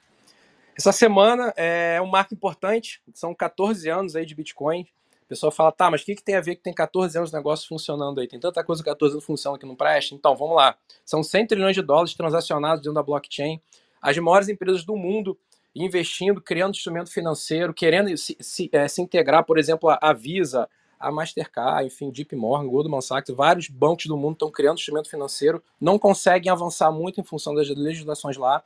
Essa 0.78 0.94
semana 0.94 1.54
é 1.58 2.02
um 2.02 2.06
marco 2.06 2.34
importante, 2.34 3.02
são 3.14 3.36
14 3.36 3.90
anos 3.90 4.16
aí 4.16 4.26
de 4.26 4.34
Bitcoin. 4.34 4.88
O 5.24 5.28
pessoal 5.28 5.52
fala, 5.52 5.72
tá, 5.74 5.92
mas 5.92 6.02
o 6.02 6.06
que, 6.06 6.16
que 6.16 6.24
tem 6.24 6.36
a 6.36 6.42
ver 6.42 6.56
que 6.56 6.64
tem 6.64 6.74
14 6.74 7.18
anos 7.18 7.32
de 7.32 7.36
negócio 7.36 7.68
funcionando 7.68 8.22
aí? 8.22 8.28
Tem 8.28 8.40
tanta 8.40 8.64
coisa 8.64 8.82
que 8.82 8.90
14 8.90 9.16
anos 9.16 9.26
funciona 9.26 9.60
que 9.60 9.66
não 9.66 9.76
presta? 9.76 10.16
Então, 10.16 10.36
vamos 10.38 10.56
lá. 10.56 10.76
São 11.04 11.22
100 11.22 11.48
trilhões 11.48 11.76
de 11.76 11.82
dólares 11.82 12.14
transacionados 12.14 12.82
dentro 12.82 12.94
da 12.94 13.04
blockchain. 13.04 13.62
As 14.02 14.18
maiores 14.18 14.48
empresas 14.48 14.86
do 14.86 14.96
mundo 14.96 15.38
investindo, 15.76 16.42
criando 16.42 16.76
instrumento 16.76 17.12
financeiro, 17.12 17.74
querendo 17.74 18.16
se, 18.18 18.38
se, 18.40 18.70
é, 18.72 18.88
se 18.88 19.02
integrar, 19.02 19.44
por 19.44 19.60
exemplo, 19.60 19.90
a 20.02 20.14
Visa, 20.14 20.68
a 21.00 21.12
Mastercard, 21.12 21.88
enfim, 21.88 22.12
JP 22.12 22.36
Morgan, 22.36 22.68
Goldman 22.68 23.02
Sachs, 23.02 23.34
vários 23.34 23.68
bancos 23.70 24.06
do 24.08 24.18
mundo 24.18 24.34
estão 24.34 24.52
criando 24.52 24.78
instrumento 24.78 25.10
financeiro, 25.10 25.64
não 25.80 25.98
conseguem 25.98 26.52
avançar 26.52 26.92
muito 26.92 27.22
em 27.22 27.24
função 27.24 27.56
das 27.56 27.70
legislações 27.70 28.36
lá. 28.36 28.64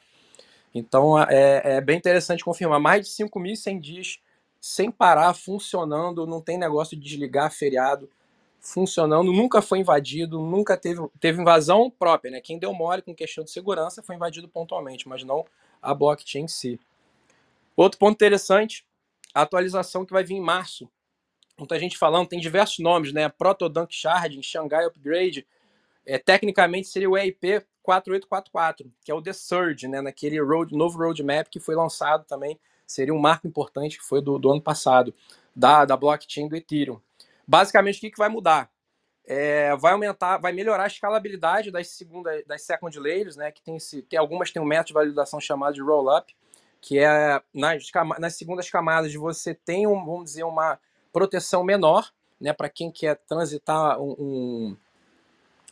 Então 0.73 1.19
é, 1.21 1.75
é 1.75 1.81
bem 1.81 1.97
interessante 1.97 2.43
confirmar. 2.43 2.79
Mais 2.79 3.05
de 3.05 3.13
5.100 3.13 3.79
dias 3.79 4.19
sem 4.59 4.89
parar, 4.89 5.33
funcionando, 5.33 6.25
não 6.25 6.41
tem 6.41 6.57
negócio 6.57 6.97
de 6.97 7.03
desligar 7.03 7.51
feriado, 7.51 8.09
funcionando, 8.61 9.33
nunca 9.33 9.61
foi 9.61 9.79
invadido, 9.79 10.39
nunca 10.39 10.77
teve, 10.77 11.05
teve 11.19 11.41
invasão 11.41 11.91
própria, 11.91 12.31
né? 12.31 12.39
Quem 12.39 12.57
deu 12.57 12.73
mole 12.73 13.01
com 13.01 13.13
questão 13.13 13.43
de 13.43 13.51
segurança 13.51 14.01
foi 14.01 14.15
invadido 14.15 14.47
pontualmente, 14.47 15.07
mas 15.07 15.21
não 15.23 15.45
a 15.81 15.93
blockchain 15.93 16.45
em 16.45 16.47
si. 16.47 16.79
Outro 17.75 17.99
ponto 17.99 18.13
interessante, 18.13 18.85
a 19.33 19.41
atualização 19.41 20.05
que 20.05 20.13
vai 20.13 20.23
vir 20.23 20.35
em 20.35 20.41
março. 20.41 20.89
Muita 21.57 21.77
gente 21.79 21.97
falando, 21.97 22.27
tem 22.27 22.39
diversos 22.39 22.79
nomes, 22.79 23.13
né? 23.13 23.29
Protodunk 23.29 23.93
Sharding, 23.93 24.41
Shanghai 24.41 24.85
Upgrade, 24.85 25.45
é, 26.05 26.17
tecnicamente 26.17 26.87
seria 26.87 27.09
o 27.09 27.17
EIP 27.17 27.65
4844, 27.81 28.91
que 29.03 29.11
é 29.11 29.13
o 29.13 29.21
The 29.21 29.33
Surge, 29.33 29.87
né, 29.87 30.01
naquele 30.01 30.41
road, 30.41 30.75
novo 30.75 30.97
roadmap 30.97 31.47
que 31.49 31.59
foi 31.59 31.75
lançado 31.75 32.25
também, 32.25 32.59
seria 32.87 33.13
um 33.13 33.19
marco 33.19 33.47
importante 33.47 33.97
que 33.97 34.03
foi 34.03 34.21
do, 34.21 34.37
do 34.39 34.51
ano 34.51 34.61
passado, 34.61 35.13
da, 35.55 35.85
da 35.85 35.95
blockchain 35.95 36.47
do 36.47 36.55
Ethereum. 36.55 36.99
Basicamente, 37.47 37.97
o 37.97 38.01
que, 38.01 38.11
que 38.11 38.17
vai 38.17 38.29
mudar? 38.29 38.69
É, 39.25 39.75
vai 39.77 39.93
aumentar, 39.93 40.37
vai 40.37 40.51
melhorar 40.51 40.83
a 40.83 40.87
escalabilidade 40.87 41.71
das 41.71 41.87
segunda, 41.87 42.43
das 42.45 42.61
second 42.63 42.97
layers, 42.99 43.35
né, 43.35 43.51
que 43.51 43.61
tem, 43.61 43.77
tem 44.09 44.19
algumas 44.19 44.51
tem 44.51 44.61
um 44.61 44.65
método 44.65 44.87
de 44.87 44.93
validação 44.93 45.39
chamado 45.39 45.73
de 45.73 45.81
roll-up, 45.81 46.35
que 46.81 46.99
é 46.99 47.41
nas, 47.53 47.89
nas 48.19 48.35
segundas 48.35 48.69
camadas 48.69 49.11
de 49.11 49.17
você 49.17 49.53
tem, 49.53 49.87
um, 49.87 50.03
vamos 50.05 50.25
dizer, 50.25 50.43
uma 50.43 50.77
proteção 51.13 51.63
menor, 51.63 52.11
né, 52.41 52.51
para 52.51 52.67
quem 52.67 52.91
quer 52.91 53.15
transitar 53.27 54.01
um, 54.01 54.75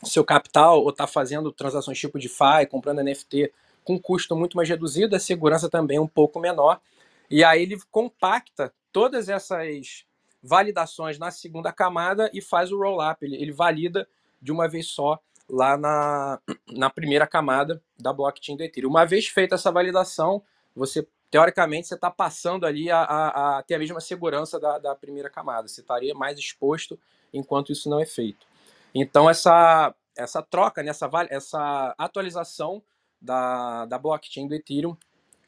um 0.02 0.06
seu 0.06 0.24
capital 0.24 0.80
ou 0.80 0.90
está 0.90 1.06
fazendo 1.06 1.52
transações 1.52 1.98
tipo 1.98 2.18
DeFi, 2.18 2.66
comprando 2.70 3.02
NFT 3.02 3.52
com 3.84 3.98
custo 3.98 4.36
muito 4.36 4.56
mais 4.56 4.68
reduzido, 4.68 5.16
a 5.16 5.18
segurança 5.18 5.68
também 5.68 5.98
um 5.98 6.06
pouco 6.06 6.38
menor. 6.38 6.80
E 7.28 7.42
aí 7.42 7.62
ele 7.62 7.80
compacta 7.90 8.72
todas 8.92 9.28
essas 9.28 10.04
validações 10.42 11.18
na 11.18 11.30
segunda 11.30 11.72
camada 11.72 12.30
e 12.32 12.40
faz 12.40 12.70
o 12.70 12.78
roll-up. 12.78 13.24
Ele, 13.24 13.36
ele, 13.36 13.52
valida 13.52 14.08
de 14.40 14.52
uma 14.52 14.68
vez 14.68 14.86
só 14.86 15.18
lá 15.48 15.76
na, 15.76 16.40
na 16.68 16.90
primeira 16.90 17.26
camada 17.26 17.82
da 17.98 18.12
blockchain 18.12 18.56
do 18.56 18.62
Ethereum. 18.62 18.90
Uma 18.90 19.04
vez 19.04 19.26
feita 19.26 19.54
essa 19.54 19.70
validação, 19.70 20.42
você 20.74 21.06
teoricamente 21.32 21.88
você 21.88 21.94
está 21.94 22.10
passando 22.10 22.66
ali 22.66 22.90
a, 22.90 22.98
a, 23.00 23.58
a, 23.58 23.62
ter 23.62 23.76
a 23.76 23.78
mesma 23.78 24.02
segurança 24.02 24.60
da, 24.60 24.78
da 24.78 24.94
primeira 24.94 25.30
camada. 25.30 25.66
Você 25.66 25.80
estaria 25.80 26.14
mais 26.14 26.38
exposto 26.38 27.00
enquanto 27.32 27.72
isso 27.72 27.88
não 27.88 27.98
é 27.98 28.04
feito. 28.04 28.46
Então, 28.94 29.30
essa, 29.30 29.94
essa 30.14 30.42
troca, 30.42 30.82
né, 30.82 30.90
essa, 30.90 31.08
essa 31.30 31.94
atualização 31.96 32.82
da, 33.18 33.86
da 33.86 33.98
blockchain 33.98 34.46
do 34.46 34.54
Ethereum 34.54 34.94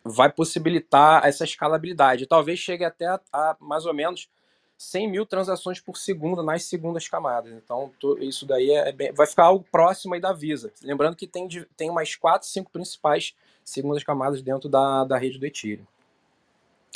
vai 0.02 0.32
possibilitar 0.32 1.22
essa 1.26 1.44
escalabilidade. 1.44 2.26
Talvez 2.26 2.58
chegue 2.58 2.84
até 2.84 3.06
a, 3.06 3.20
a 3.30 3.56
mais 3.60 3.84
ou 3.84 3.92
menos 3.92 4.30
100 4.76 5.10
mil 5.10 5.26
transações 5.26 5.80
por 5.80 5.96
segundo 5.96 6.42
nas 6.42 6.64
segundas 6.64 7.08
camadas. 7.08 7.52
Então, 7.52 7.92
isso 8.20 8.44
daí 8.46 8.70
é 8.70 8.92
bem, 8.92 9.12
vai 9.12 9.26
ficar 9.26 9.44
algo 9.44 9.64
próximo 9.70 10.14
aí 10.14 10.20
da 10.20 10.32
Visa. 10.32 10.72
Lembrando 10.82 11.16
que 11.16 11.26
tem, 11.26 11.48
tem 11.76 11.92
mais 11.92 12.16
4, 12.16 12.46
5 12.48 12.70
principais 12.70 13.34
segundas 13.64 14.02
camadas 14.02 14.42
dentro 14.42 14.68
da, 14.68 15.04
da 15.04 15.16
rede 15.16 15.38
do 15.38 15.46
Ethereum. 15.46 15.86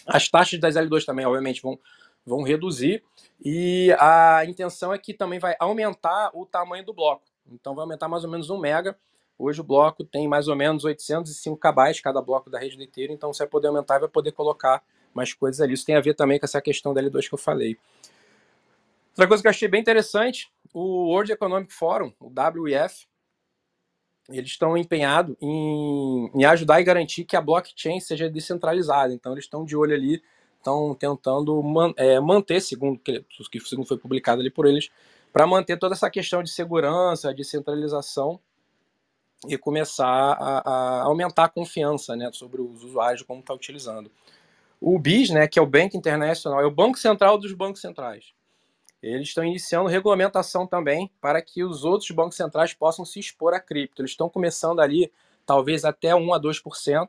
As 0.06 0.28
taxas 0.28 0.58
das 0.58 0.74
L2 0.74 1.04
também, 1.04 1.26
obviamente, 1.26 1.62
vão 1.62 1.78
vão 2.28 2.42
reduzir 2.42 3.02
e 3.42 3.94
a 3.98 4.44
intenção 4.44 4.92
é 4.92 4.98
que 4.98 5.14
também 5.14 5.38
vai 5.38 5.56
aumentar 5.58 6.30
o 6.34 6.44
tamanho 6.44 6.84
do 6.84 6.92
bloco. 6.92 7.22
Então 7.50 7.74
vai 7.74 7.82
aumentar 7.82 8.08
mais 8.08 8.24
ou 8.24 8.30
menos 8.30 8.50
um 8.50 8.58
mega. 8.58 8.96
Hoje 9.38 9.60
o 9.60 9.64
bloco 9.64 10.04
tem 10.04 10.28
mais 10.28 10.48
ou 10.48 10.54
menos 10.54 10.84
805 10.84 11.58
KB 11.58 12.02
cada 12.02 12.20
bloco 12.20 12.50
da 12.50 12.58
rede 12.58 12.76
do 12.76 12.82
Ethereum, 12.82 13.14
então 13.14 13.32
você 13.32 13.44
vai 13.44 13.48
poder 13.48 13.68
aumentar 13.68 13.96
e 13.96 14.00
vai 14.00 14.08
poder 14.08 14.32
colocar 14.32 14.82
mais 15.14 15.32
coisas 15.32 15.60
ali. 15.60 15.74
Isso 15.74 15.84
tem 15.84 15.96
a 15.96 16.00
ver 16.00 16.14
também 16.14 16.38
com 16.38 16.46
essa 16.46 16.60
questão 16.60 16.94
da 16.94 17.02
L2 17.02 17.28
que 17.28 17.34
eu 17.34 17.38
falei. 17.38 17.76
Outra 19.10 19.26
coisa 19.26 19.42
que 19.42 19.48
eu 19.48 19.50
achei 19.50 19.68
bem 19.68 19.80
interessante, 19.80 20.50
o 20.72 21.08
World 21.08 21.32
Economic 21.32 21.72
Forum, 21.72 22.12
o 22.20 22.30
WEF, 22.62 23.06
eles 24.30 24.50
estão 24.50 24.76
empenhados 24.76 25.36
em, 25.40 26.30
em 26.34 26.44
ajudar 26.44 26.80
e 26.80 26.84
garantir 26.84 27.24
que 27.24 27.36
a 27.36 27.40
blockchain 27.40 27.98
seja 28.00 28.28
descentralizada. 28.28 29.12
Então 29.12 29.32
eles 29.32 29.44
estão 29.44 29.64
de 29.64 29.76
olho 29.76 29.94
ali 29.94 30.22
estão 30.58 30.94
tentando 30.94 31.62
man, 31.62 31.92
é, 31.96 32.20
manter, 32.20 32.60
segundo 32.60 32.98
que, 32.98 33.24
segundo 33.64 33.86
foi 33.86 33.96
publicado 33.96 34.40
ali 34.40 34.50
por 34.50 34.66
eles, 34.66 34.90
para 35.32 35.46
manter 35.46 35.78
toda 35.78 35.94
essa 35.94 36.10
questão 36.10 36.42
de 36.42 36.50
segurança, 36.50 37.34
de 37.34 37.44
centralização 37.44 38.40
e 39.48 39.56
começar 39.56 40.06
a, 40.06 40.58
a 40.58 41.02
aumentar 41.04 41.44
a 41.44 41.48
confiança 41.48 42.16
né, 42.16 42.30
sobre 42.32 42.60
os 42.60 42.82
usuários 42.82 43.22
como 43.22 43.40
está 43.40 43.54
utilizando. 43.54 44.10
O 44.80 44.98
BIS, 44.98 45.30
né, 45.30 45.48
que 45.48 45.58
é 45.58 45.62
o 45.62 45.66
Bank 45.66 45.96
International, 45.96 46.60
é 46.60 46.66
o 46.66 46.70
Banco 46.70 46.98
Central 46.98 47.38
dos 47.38 47.52
Bancos 47.52 47.80
Centrais. 47.80 48.32
eles 49.02 49.28
estão 49.28 49.44
iniciando 49.44 49.88
regulamentação 49.88 50.66
também 50.66 51.10
para 51.20 51.40
que 51.42 51.62
os 51.62 51.84
outros 51.84 52.10
bancos 52.10 52.36
centrais 52.36 52.74
possam 52.74 53.04
se 53.04 53.20
expor 53.20 53.54
a 53.54 53.60
cripto. 53.60 54.02
Eles 54.02 54.12
estão 54.12 54.28
começando 54.28 54.80
ali, 54.80 55.12
talvez 55.46 55.84
até 55.84 56.14
1 56.14 56.34
a 56.34 56.40
2%, 56.40 57.08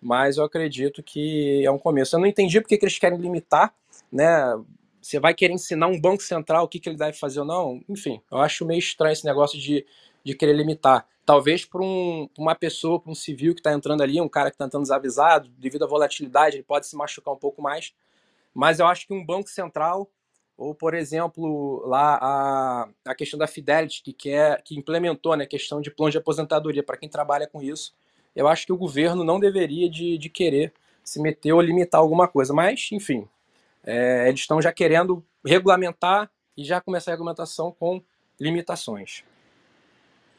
mas 0.00 0.36
eu 0.36 0.44
acredito 0.44 1.02
que 1.02 1.64
é 1.64 1.70
um 1.70 1.78
começo. 1.78 2.16
Eu 2.16 2.20
não 2.20 2.26
entendi 2.26 2.60
porque 2.60 2.78
que 2.78 2.84
eles 2.84 2.98
querem 2.98 3.18
limitar, 3.18 3.74
né? 4.10 4.54
Você 5.00 5.20
vai 5.20 5.34
querer 5.34 5.54
ensinar 5.54 5.86
um 5.86 6.00
banco 6.00 6.22
central 6.22 6.64
o 6.64 6.68
que, 6.68 6.80
que 6.80 6.88
ele 6.88 6.96
deve 6.96 7.16
fazer 7.16 7.40
ou 7.40 7.46
não? 7.46 7.80
Enfim, 7.88 8.20
eu 8.30 8.38
acho 8.38 8.66
meio 8.66 8.78
estranho 8.78 9.12
esse 9.12 9.24
negócio 9.24 9.58
de, 9.58 9.86
de 10.26 10.34
querer 10.34 10.54
limitar. 10.54 11.06
Talvez 11.24 11.64
para 11.64 11.80
um, 11.80 12.28
uma 12.36 12.54
pessoa, 12.56 13.00
para 13.00 13.12
um 13.12 13.14
civil 13.14 13.54
que 13.54 13.60
está 13.60 13.72
entrando 13.72 14.02
ali, 14.02 14.20
um 14.20 14.28
cara 14.28 14.50
que 14.50 14.56
está 14.56 14.64
entrando 14.64 14.82
desavisado, 14.82 15.48
devido 15.56 15.84
à 15.84 15.86
volatilidade, 15.86 16.56
ele 16.56 16.64
pode 16.64 16.88
se 16.88 16.96
machucar 16.96 17.32
um 17.32 17.38
pouco 17.38 17.62
mais. 17.62 17.94
Mas 18.52 18.80
eu 18.80 18.86
acho 18.86 19.06
que 19.06 19.14
um 19.14 19.24
banco 19.24 19.48
central 19.48 20.10
ou, 20.56 20.74
por 20.74 20.94
exemplo, 20.94 21.86
lá 21.86 22.18
a, 22.20 22.88
a 23.04 23.14
questão 23.14 23.38
da 23.38 23.46
Fidelity, 23.46 24.02
que, 24.02 24.14
que 24.64 24.76
implementou 24.76 25.36
né, 25.36 25.44
a 25.44 25.46
questão 25.46 25.80
de 25.80 25.90
plano 25.90 26.10
de 26.10 26.18
aposentadoria 26.18 26.82
para 26.82 26.96
quem 26.96 27.08
trabalha 27.08 27.46
com 27.46 27.62
isso, 27.62 27.94
eu 28.34 28.48
acho 28.48 28.66
que 28.66 28.72
o 28.72 28.76
governo 28.76 29.22
não 29.22 29.38
deveria 29.38 29.88
de, 29.88 30.18
de 30.18 30.28
querer 30.28 30.72
se 31.04 31.20
meter 31.20 31.52
ou 31.52 31.60
limitar 31.60 32.00
alguma 32.00 32.26
coisa. 32.26 32.52
Mas, 32.52 32.88
enfim, 32.90 33.28
é, 33.84 34.28
eles 34.28 34.40
estão 34.40 34.60
já 34.60 34.72
querendo 34.72 35.22
regulamentar 35.44 36.30
e 36.56 36.64
já 36.64 36.80
começar 36.80 37.12
a 37.12 37.14
regulamentação 37.14 37.70
com 37.70 38.02
limitações. 38.40 39.22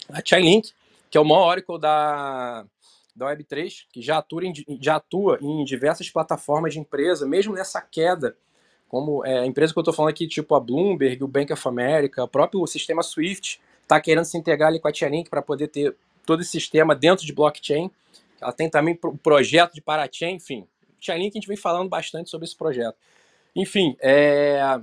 A 0.09 0.21
Chainlink, 0.23 0.71
que 1.09 1.17
é 1.17 1.21
o 1.21 1.25
maior 1.25 1.47
Oracle 1.47 1.79
da, 1.79 2.65
da 3.15 3.25
Web3, 3.27 3.85
que 3.91 4.01
já 4.01 4.17
atua, 4.17 4.45
em, 4.45 4.53
já 4.81 4.95
atua 4.97 5.37
em 5.41 5.63
diversas 5.63 6.09
plataformas 6.09 6.73
de 6.73 6.79
empresa, 6.79 7.25
mesmo 7.25 7.53
nessa 7.53 7.81
queda 7.81 8.35
como 8.87 9.25
é, 9.25 9.39
a 9.39 9.45
empresa 9.45 9.73
que 9.73 9.79
eu 9.79 9.81
estou 9.81 9.93
falando 9.93 10.11
aqui, 10.11 10.27
tipo 10.27 10.55
a 10.55 10.59
Bloomberg, 10.59 11.23
o 11.23 11.27
Bank 11.27 11.51
of 11.51 11.67
America, 11.67 12.23
o 12.23 12.27
próprio 12.27 12.65
sistema 12.67 13.03
Swift, 13.03 13.59
está 13.81 13.99
querendo 13.99 14.25
se 14.25 14.37
integrar 14.37 14.69
ali 14.69 14.79
com 14.79 14.87
a 14.87 14.93
Chainlink 14.93 15.29
para 15.29 15.41
poder 15.41 15.67
ter 15.67 15.95
todo 16.25 16.41
esse 16.41 16.51
sistema 16.51 16.95
dentro 16.95 17.25
de 17.25 17.33
blockchain. 17.33 17.91
Ela 18.39 18.53
tem 18.53 18.69
também 18.69 18.97
o 19.03 19.17
projeto 19.17 19.73
de 19.73 19.81
Parachain, 19.81 20.35
enfim. 20.35 20.67
Chainlink 20.99 21.37
a 21.37 21.39
gente 21.39 21.47
vem 21.47 21.57
falando 21.57 21.89
bastante 21.89 22.29
sobre 22.29 22.45
esse 22.45 22.55
projeto. 22.55 22.95
Enfim, 23.55 23.97
é... 23.99 24.79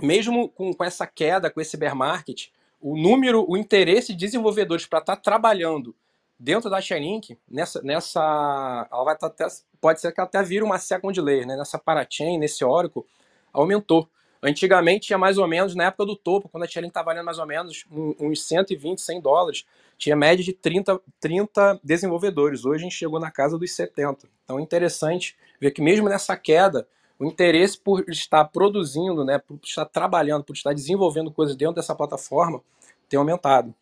mesmo 0.00 0.48
com, 0.50 0.72
com 0.72 0.84
essa 0.84 1.06
queda, 1.06 1.50
com 1.50 1.60
esse 1.60 1.76
bear 1.76 1.96
market, 1.96 2.48
o 2.82 2.96
número, 2.96 3.48
o 3.48 3.56
interesse 3.56 4.12
de 4.12 4.18
desenvolvedores 4.18 4.84
para 4.84 4.98
estar 4.98 5.16
tá 5.16 5.22
trabalhando 5.22 5.94
dentro 6.38 6.68
da 6.68 6.80
Chainlink, 6.80 7.38
nessa, 7.48 7.80
nessa, 7.82 8.88
ela 8.90 9.04
vai 9.04 9.16
tá 9.16 9.28
até, 9.28 9.46
pode 9.80 10.00
ser 10.00 10.10
que 10.10 10.20
ela 10.20 10.26
até 10.26 10.42
vire 10.42 10.64
uma 10.64 10.76
second 10.76 11.18
layer, 11.20 11.46
né? 11.46 11.56
nessa 11.56 11.78
parachain, 11.78 12.36
nesse 12.36 12.64
Oracle, 12.64 13.04
aumentou. 13.52 14.08
Antigamente 14.42 15.06
tinha 15.06 15.18
mais 15.18 15.38
ou 15.38 15.46
menos, 15.46 15.76
na 15.76 15.84
época 15.84 16.04
do 16.04 16.16
topo, 16.16 16.48
quando 16.48 16.64
a 16.64 16.66
Chainlink 16.66 16.90
estava 16.90 17.06
valendo 17.06 17.24
mais 17.24 17.38
ou 17.38 17.46
menos 17.46 17.84
uns 18.18 18.44
120, 18.44 19.00
100 19.00 19.20
dólares, 19.20 19.64
tinha 19.96 20.16
média 20.16 20.44
de 20.44 20.52
30, 20.52 21.00
30 21.20 21.78
desenvolvedores. 21.84 22.64
Hoje 22.64 22.80
a 22.80 22.82
gente 22.82 22.96
chegou 22.96 23.20
na 23.20 23.30
casa 23.30 23.56
dos 23.56 23.70
70. 23.72 24.26
Então 24.42 24.58
é 24.58 24.62
interessante 24.62 25.36
ver 25.60 25.70
que 25.70 25.80
mesmo 25.80 26.08
nessa 26.08 26.36
queda, 26.36 26.88
o 27.22 27.26
interesse 27.28 27.78
por 27.78 28.04
estar 28.08 28.44
produzindo, 28.46 29.24
né, 29.24 29.38
por 29.38 29.56
estar 29.62 29.84
trabalhando, 29.84 30.42
por 30.42 30.56
estar 30.56 30.74
desenvolvendo 30.74 31.30
coisas 31.30 31.54
dentro 31.54 31.76
dessa 31.76 31.94
plataforma, 31.94 32.60
tem 33.08 33.16
aumentado. 33.16 33.72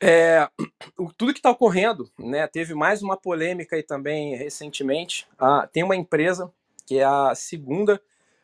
É, 0.00 0.48
tudo 1.16 1.32
que 1.32 1.38
está 1.38 1.50
ocorrendo, 1.50 2.10
né? 2.18 2.46
Teve 2.46 2.74
mais 2.74 3.02
uma 3.02 3.16
polêmica 3.16 3.76
aí 3.76 3.82
também 3.82 4.36
recentemente. 4.36 5.26
Ah, 5.38 5.68
tem 5.70 5.82
uma 5.82 5.96
empresa 5.96 6.52
que 6.86 6.98
é 6.98 7.04
a 7.04 7.34
segunda 7.34 8.00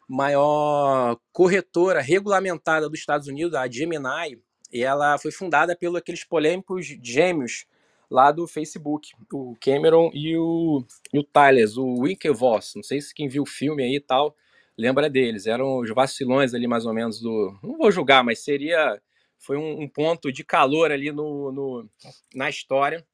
maior 0.08 1.18
corretora 1.32 2.00
regulamentada 2.00 2.88
dos 2.88 2.98
Estados 2.98 3.28
Unidos, 3.28 3.54
a 3.54 3.68
Gemini, 3.68 4.40
e 4.72 4.82
ela 4.82 5.18
foi 5.18 5.30
fundada 5.30 5.76
pelos 5.76 5.96
aqueles 5.96 6.24
polêmicos 6.24 6.86
gêmeos 7.02 7.66
lá 8.10 8.32
do 8.32 8.46
Facebook, 8.46 9.12
o 9.32 9.54
Cameron 9.60 10.10
e 10.12 10.36
o, 10.36 10.84
e 11.12 11.18
o 11.18 11.24
Tyler, 11.24 11.68
o 11.78 12.02
Winklevoss. 12.02 12.74
Não 12.74 12.82
sei 12.82 13.00
se 13.00 13.14
quem 13.14 13.28
viu 13.28 13.44
o 13.44 13.46
filme 13.46 13.82
aí 13.82 13.96
e 13.96 14.00
tal 14.00 14.34
lembra 14.80 15.10
deles. 15.10 15.46
Eram 15.46 15.78
os 15.78 15.90
vacilões 15.90 16.54
ali 16.54 16.66
mais 16.66 16.86
ou 16.86 16.94
menos 16.94 17.20
do. 17.20 17.58
Não 17.62 17.76
vou 17.76 17.92
julgar, 17.92 18.24
mas 18.24 18.40
seria 18.40 19.00
foi 19.38 19.56
um, 19.56 19.82
um 19.82 19.88
ponto 19.88 20.30
de 20.30 20.44
calor 20.44 20.92
ali 20.92 21.10
no, 21.10 21.50
no, 21.50 21.90
na 22.34 22.50
história 22.50 23.04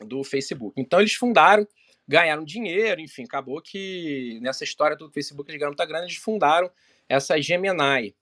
do 0.00 0.22
Facebook. 0.22 0.78
Então 0.78 1.00
eles 1.00 1.14
fundaram, 1.14 1.66
ganharam 2.06 2.44
dinheiro, 2.44 3.00
enfim, 3.00 3.24
acabou 3.24 3.60
que 3.60 4.38
nessa 4.42 4.64
história 4.64 4.96
do 4.96 5.10
Facebook 5.10 5.50
eles 5.50 5.58
ganharam 5.58 5.72
muita 5.72 5.86
grana, 5.86 6.04
eles 6.04 6.16
fundaram 6.16 6.70
essa 7.08 7.40
Gemini, 7.40 8.14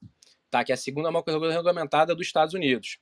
tá, 0.48 0.64
que 0.64 0.70
é 0.70 0.74
a 0.74 0.78
segunda 0.78 1.10
maior 1.10 1.22
corretora 1.22 1.52
regulamentada 1.52 2.14
dos 2.14 2.26
Estados 2.26 2.54
Unidos. 2.54 2.98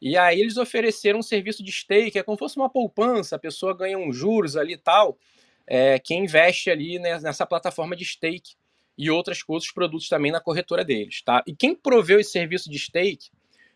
E 0.00 0.16
aí 0.16 0.40
eles 0.40 0.56
ofereceram 0.56 1.20
um 1.20 1.22
serviço 1.22 1.62
de 1.62 1.72
stake, 1.72 2.18
é 2.18 2.22
como 2.22 2.36
se 2.36 2.40
fosse 2.40 2.56
uma 2.56 2.68
poupança, 2.68 3.36
a 3.36 3.38
pessoa 3.38 3.76
ganha 3.76 3.98
uns 3.98 4.16
juros 4.16 4.56
ali 4.56 4.74
e 4.74 4.78
tal, 4.78 5.18
é, 5.66 5.98
quem 5.98 6.24
investe 6.24 6.70
ali 6.70 6.98
nessa 6.98 7.46
plataforma 7.46 7.96
de 7.96 8.04
stake 8.04 8.54
e 8.96 9.10
outras 9.10 9.40
outros 9.46 9.72
produtos 9.72 10.08
também 10.08 10.30
na 10.30 10.40
corretora 10.40 10.84
deles, 10.84 11.22
tá? 11.22 11.42
E 11.46 11.54
quem 11.54 11.74
proveu 11.74 12.20
esse 12.20 12.30
serviço 12.30 12.70
de 12.70 12.78
stake 12.78 13.30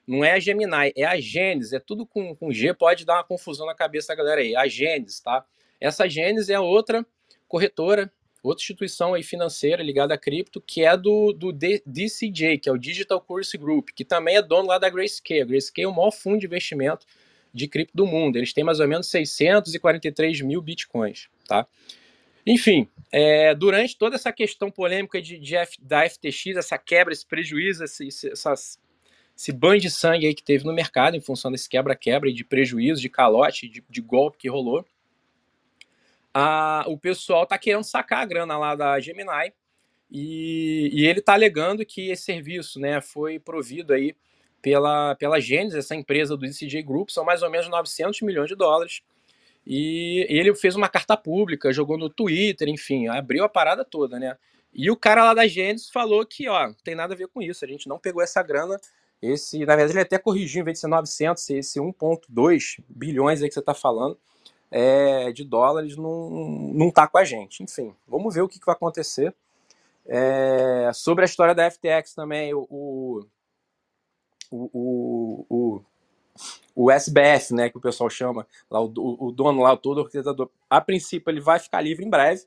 não 0.06 0.24
é 0.24 0.32
a 0.32 0.40
Gemini, 0.40 0.92
é 0.96 1.04
a 1.04 1.20
Gênesis, 1.20 1.72
é 1.72 1.78
tudo 1.78 2.06
com, 2.06 2.34
com 2.34 2.50
G, 2.50 2.74
pode 2.74 3.04
dar 3.04 3.14
uma 3.14 3.24
confusão 3.24 3.66
na 3.66 3.74
cabeça 3.74 4.08
da 4.08 4.16
galera 4.16 4.40
aí. 4.40 4.56
A 4.56 4.66
Gênesis, 4.66 5.20
tá? 5.20 5.44
Essa 5.80 6.08
Gênesis 6.08 6.48
é 6.48 6.58
outra 6.58 7.06
corretora, 7.46 8.12
outra 8.42 8.62
instituição 8.62 9.14
aí 9.14 9.22
financeira 9.22 9.82
ligada 9.82 10.14
a 10.14 10.18
cripto, 10.18 10.60
que 10.60 10.84
é 10.84 10.96
do, 10.96 11.32
do 11.32 11.52
DCJ, 11.52 12.58
que 12.58 12.68
é 12.68 12.72
o 12.72 12.78
Digital 12.78 13.20
Currency 13.20 13.58
Group, 13.58 13.90
que 13.94 14.04
também 14.04 14.36
é 14.36 14.42
dono 14.42 14.68
lá 14.68 14.78
da 14.78 14.88
Grayscale. 14.88 15.42
A 15.42 15.44
Grayscale 15.44 15.84
é 15.84 15.88
o 15.88 15.94
maior 15.94 16.10
fundo 16.10 16.38
de 16.38 16.46
investimento 16.46 17.06
de 17.52 17.68
cripto 17.68 17.96
do 17.96 18.06
mundo. 18.06 18.36
Eles 18.36 18.52
têm 18.52 18.64
mais 18.64 18.80
ou 18.80 18.88
menos 18.88 19.08
643 19.08 20.40
mil 20.40 20.62
bitcoins, 20.62 21.28
tá? 21.46 21.66
Enfim, 22.46 22.88
é, 23.12 23.54
durante 23.54 23.96
toda 23.96 24.16
essa 24.16 24.32
questão 24.32 24.70
polêmica 24.70 25.20
de, 25.20 25.38
de 25.38 25.56
F, 25.56 25.76
da 25.80 26.08
FTX, 26.08 26.56
essa 26.56 26.78
quebra, 26.78 27.12
esse 27.12 27.26
prejuízo, 27.26 27.84
esse, 27.84 28.08
essas 28.08 28.78
esse 29.40 29.52
banho 29.52 29.80
de 29.80 29.90
sangue 29.90 30.26
aí 30.26 30.34
que 30.34 30.42
teve 30.42 30.64
no 30.66 30.72
mercado 30.72 31.16
em 31.16 31.20
função 31.20 31.50
desse 31.50 31.66
quebra-quebra 31.66 32.28
e 32.28 32.32
de 32.32 32.44
prejuízo, 32.44 33.00
de 33.00 33.08
calote, 33.08 33.68
de, 33.68 33.82
de 33.88 34.00
golpe 34.02 34.36
que 34.36 34.50
rolou. 34.50 34.84
A, 36.32 36.84
o 36.86 36.98
pessoal 36.98 37.46
tá 37.46 37.58
querendo 37.58 37.84
sacar 37.84 38.20
a 38.20 38.24
grana 38.24 38.56
lá 38.56 38.74
da 38.74 39.00
Gemini 39.00 39.52
e, 40.10 40.90
e 40.92 41.06
ele 41.06 41.20
tá 41.20 41.32
alegando 41.32 41.84
que 41.84 42.10
esse 42.10 42.22
serviço 42.22 42.78
né, 42.78 43.00
foi 43.00 43.38
provido 43.38 43.92
aí 43.92 44.14
pela, 44.62 45.14
pela 45.16 45.40
Genesis, 45.40 45.78
essa 45.78 45.94
empresa 45.94 46.36
do 46.36 46.46
DCJ 46.46 46.82
Group, 46.82 47.10
são 47.10 47.24
mais 47.24 47.42
ou 47.42 47.50
menos 47.50 47.68
900 47.68 48.20
milhões 48.22 48.48
de 48.48 48.54
dólares. 48.54 49.00
E 49.66 50.26
ele 50.28 50.54
fez 50.54 50.74
uma 50.74 50.88
carta 50.88 51.16
pública, 51.16 51.72
jogou 51.72 51.98
no 51.98 52.10
Twitter, 52.10 52.68
enfim, 52.68 53.08
abriu 53.08 53.44
a 53.44 53.48
parada 53.48 53.84
toda, 53.84 54.18
né? 54.18 54.36
E 54.72 54.90
o 54.90 54.96
cara 54.96 55.24
lá 55.24 55.34
da 55.34 55.46
Genesis 55.46 55.90
falou 55.90 56.24
que, 56.24 56.48
ó, 56.48 56.68
não 56.68 56.74
tem 56.84 56.94
nada 56.94 57.14
a 57.14 57.16
ver 57.16 57.28
com 57.28 57.42
isso, 57.42 57.64
a 57.64 57.68
gente 57.68 57.88
não 57.88 57.98
pegou 57.98 58.22
essa 58.22 58.42
grana 58.42 58.78
esse, 59.22 59.58
na 59.66 59.76
verdade, 59.76 59.92
ele 59.92 60.00
até 60.00 60.18
corrigiu, 60.18 60.62
em 60.62 60.64
vez 60.64 60.78
de 60.78 60.80
ser 60.80 60.86
900, 60.86 61.50
esse 61.50 61.78
1,2 61.78 62.82
bilhões 62.88 63.42
aí 63.42 63.48
que 63.48 63.54
você 63.54 63.60
está 63.60 63.74
falando 63.74 64.18
é, 64.70 65.32
de 65.32 65.44
dólares 65.44 65.96
não, 65.96 66.30
não 66.30 66.90
tá 66.90 67.08
com 67.08 67.18
a 67.18 67.24
gente. 67.24 67.62
Enfim, 67.62 67.94
vamos 68.06 68.34
ver 68.34 68.42
o 68.42 68.48
que, 68.48 68.58
que 68.58 68.66
vai 68.66 68.74
acontecer. 68.74 69.34
É, 70.06 70.90
sobre 70.94 71.24
a 71.24 71.26
história 71.26 71.54
da 71.54 71.70
FTX 71.70 72.14
também, 72.14 72.54
o, 72.54 72.66
o, 72.70 73.26
o, 74.50 75.46
o, 75.48 75.82
o 76.74 76.90
SBF, 76.90 77.54
né, 77.54 77.68
que 77.68 77.78
o 77.78 77.80
pessoal 77.80 78.08
chama, 78.08 78.46
lá, 78.70 78.80
o, 78.80 78.92
o 78.96 79.32
dono 79.32 79.62
lá, 79.62 79.76
todo 79.76 79.98
orquestrador, 79.98 80.50
a 80.68 80.80
princípio 80.80 81.30
ele 81.30 81.40
vai 81.40 81.58
ficar 81.58 81.80
livre 81.80 82.04
em 82.04 82.10
breve, 82.10 82.44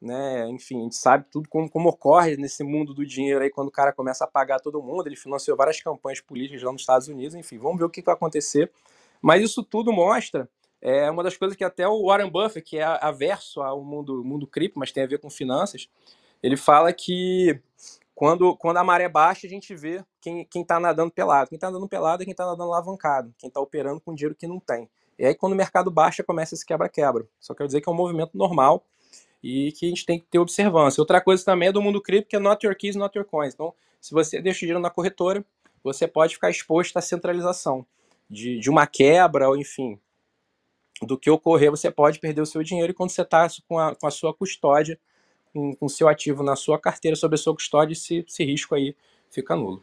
né? 0.00 0.48
Enfim, 0.48 0.80
a 0.80 0.82
gente 0.84 0.96
sabe 0.96 1.26
tudo 1.30 1.48
como, 1.48 1.68
como 1.68 1.90
ocorre 1.90 2.36
nesse 2.36 2.64
mundo 2.64 2.94
do 2.94 3.04
dinheiro 3.04 3.42
aí 3.42 3.50
quando 3.50 3.68
o 3.68 3.72
cara 3.72 3.92
começa 3.92 4.24
a 4.24 4.26
pagar 4.26 4.58
todo 4.58 4.82
mundo. 4.82 5.06
Ele 5.06 5.16
financiou 5.16 5.56
várias 5.56 5.78
campanhas 5.80 6.22
políticas 6.22 6.62
lá 6.62 6.72
nos 6.72 6.80
Estados 6.80 7.08
Unidos, 7.08 7.34
enfim, 7.34 7.58
vamos 7.58 7.78
ver 7.78 7.84
o 7.84 7.90
que 7.90 8.00
vai 8.00 8.14
acontecer. 8.14 8.72
Mas 9.20 9.42
isso 9.42 9.62
tudo 9.62 9.92
mostra 9.92 10.48
é 10.80 11.10
uma 11.10 11.22
das 11.22 11.36
coisas 11.36 11.56
que 11.56 11.64
até 11.64 11.86
o 11.86 12.06
Warren 12.06 12.30
Buffett, 12.30 12.62
que 12.62 12.78
é 12.78 12.84
averso 12.84 13.60
ao 13.60 13.82
mundo, 13.84 14.24
mundo 14.24 14.46
cripto, 14.46 14.78
mas 14.78 14.92
tem 14.92 15.02
a 15.02 15.06
ver 15.06 15.18
com 15.18 15.28
finanças, 15.28 15.88
ele 16.42 16.56
fala 16.56 16.92
que 16.92 17.60
quando, 18.14 18.54
quando 18.56 18.76
a 18.76 18.84
maré 18.84 19.08
baixa, 19.08 19.46
a 19.46 19.50
gente 19.50 19.74
vê 19.74 20.04
quem, 20.20 20.44
quem 20.44 20.64
tá 20.64 20.78
nadando 20.78 21.10
pelado. 21.10 21.48
Quem 21.48 21.56
está 21.56 21.70
nadando 21.70 21.88
pelado 21.88 22.22
é 22.22 22.26
quem 22.26 22.32
está 22.32 22.44
nadando 22.44 22.64
alavancado, 22.64 23.34
quem 23.38 23.48
está 23.48 23.60
operando 23.60 24.00
com 24.00 24.14
dinheiro 24.14 24.34
que 24.34 24.46
não 24.46 24.60
tem. 24.60 24.88
E 25.18 25.24
aí, 25.24 25.34
quando 25.34 25.52
o 25.52 25.56
mercado 25.56 25.90
baixa, 25.90 26.22
começa 26.22 26.54
esse 26.54 26.64
quebra-quebra. 26.64 27.26
Só 27.38 27.54
quero 27.54 27.66
dizer 27.66 27.80
que 27.80 27.88
é 27.88 27.92
um 27.92 27.96
movimento 27.96 28.36
normal 28.36 28.84
e 29.42 29.72
que 29.72 29.86
a 29.86 29.88
gente 29.88 30.04
tem 30.04 30.18
que 30.18 30.26
ter 30.26 30.38
observância. 30.38 31.00
Outra 31.00 31.20
coisa 31.20 31.44
também 31.44 31.68
é 31.68 31.72
do 31.72 31.80
mundo 31.80 32.00
cripto, 32.00 32.28
que 32.28 32.36
é 32.36 32.38
not 32.38 32.64
your 32.64 32.76
keys, 32.76 32.96
not 32.96 33.16
your 33.16 33.26
coins. 33.26 33.54
Então, 33.54 33.74
se 34.00 34.12
você 34.12 34.40
deixa 34.40 34.58
o 34.58 34.60
dinheiro 34.60 34.80
na 34.80 34.90
corretora, 34.90 35.44
você 35.82 36.06
pode 36.06 36.34
ficar 36.34 36.50
exposto 36.50 36.96
à 36.98 37.00
centralização 37.00 37.86
de, 38.28 38.58
de 38.58 38.68
uma 38.68 38.86
quebra, 38.86 39.48
ou 39.48 39.56
enfim, 39.56 39.98
do 41.02 41.18
que 41.18 41.30
ocorrer, 41.30 41.70
você 41.70 41.90
pode 41.90 42.18
perder 42.18 42.42
o 42.42 42.46
seu 42.46 42.62
dinheiro 42.62 42.92
e 42.92 42.94
quando 42.94 43.10
você 43.10 43.22
está 43.22 43.46
com 43.68 43.78
a, 43.78 43.94
com 43.94 44.06
a 44.06 44.10
sua 44.10 44.34
custódia, 44.34 44.98
com 45.52 45.88
seu 45.88 46.08
ativo 46.08 46.42
na 46.42 46.54
sua 46.54 46.78
carteira 46.78 47.16
sob 47.16 47.34
a 47.34 47.38
sua 47.38 47.54
custódia, 47.54 47.92
esse, 47.92 48.24
esse 48.26 48.44
risco 48.44 48.74
aí 48.74 48.94
fica 49.30 49.56
nulo. 49.56 49.82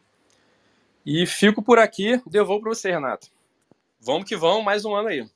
E 1.04 1.26
fico 1.26 1.62
por 1.62 1.78
aqui, 1.78 2.20
devolvo 2.26 2.62
para 2.62 2.74
você, 2.74 2.90
Renato. 2.90 3.28
Vamos 4.00 4.28
que 4.28 4.36
vamos, 4.36 4.64
mais 4.64 4.84
um 4.84 4.94
ano 4.94 5.08
aí. 5.08 5.28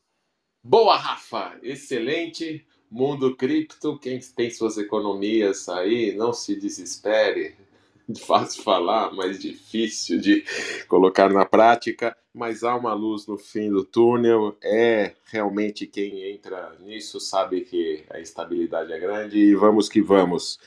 Boa, 0.62 0.97
Rafa! 0.97 1.59
Excelente. 1.62 2.64
Mundo 2.90 3.35
cripto, 3.35 3.99
quem 3.99 4.21
tem 4.21 4.51
suas 4.51 4.77
economias 4.77 5.68
aí, 5.68 6.14
não 6.14 6.33
se 6.33 6.55
desespere. 6.55 7.57
Fácil 8.27 8.62
falar, 8.62 9.12
mas 9.12 9.38
difícil 9.38 10.21
de 10.21 10.45
colocar 10.87 11.33
na 11.33 11.47
prática. 11.47 12.16
Mas 12.35 12.64
há 12.64 12.75
uma 12.75 12.95
luz 12.95 13.27
no 13.27 13.37
fim 13.37 13.71
do 13.71 13.85
túnel. 13.85 14.57
É 14.62 15.12
realmente 15.31 15.87
quem 15.87 16.31
entra 16.31 16.75
nisso 16.81 17.21
sabe 17.21 17.61
que 17.62 18.05
a 18.11 18.18
estabilidade 18.18 18.92
é 18.92 18.99
grande 18.99 19.38
e 19.38 19.55
vamos 19.55 19.88
que 19.88 20.01
vamos. 20.01 20.59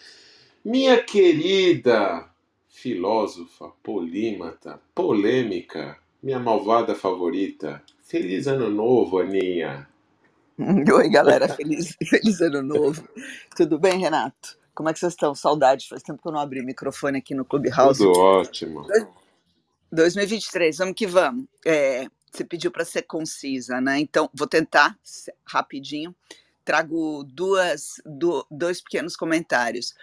Minha 0.63 1.01
querida 1.03 2.29
filósofa, 2.67 3.71
polímata, 3.81 4.79
polêmica, 4.93 5.97
minha 6.21 6.37
malvada 6.37 6.93
favorita. 6.93 7.81
Feliz 8.03 8.45
ano 8.45 8.69
novo, 8.69 9.17
Aninha. 9.19 9.87
Oi, 10.57 11.09
galera, 11.09 11.47
feliz, 11.49 11.95
feliz 12.03 12.41
ano 12.41 12.61
novo. 12.61 13.07
Tudo 13.55 13.79
bem, 13.79 13.99
Renato? 13.99 14.57
Como 14.75 14.89
é 14.89 14.93
que 14.93 14.99
vocês 14.99 15.13
estão? 15.13 15.33
Saudade, 15.33 15.87
faz 15.87 16.03
tempo 16.03 16.21
que 16.21 16.27
eu 16.27 16.31
não 16.31 16.39
abri 16.39 16.61
o 16.61 16.65
microfone 16.65 17.17
aqui 17.17 17.33
no 17.33 17.45
Clubhouse. 17.45 17.97
Tudo 17.97 18.19
ótimo. 18.19 18.85
2023, 19.91 20.77
vamos 20.77 20.95
que 20.95 21.07
vamos. 21.07 21.45
É, 21.65 22.07
você 22.31 22.43
pediu 22.43 22.71
para 22.71 22.85
ser 22.85 23.03
concisa, 23.03 23.79
né? 23.79 23.99
Então, 23.99 24.29
vou 24.33 24.47
tentar 24.47 24.97
rapidinho. 25.45 26.15
Trago 26.63 27.23
duas, 27.23 28.01
do, 28.05 28.45
dois 28.49 28.81
pequenos 28.81 29.15
comentários. 29.15 29.93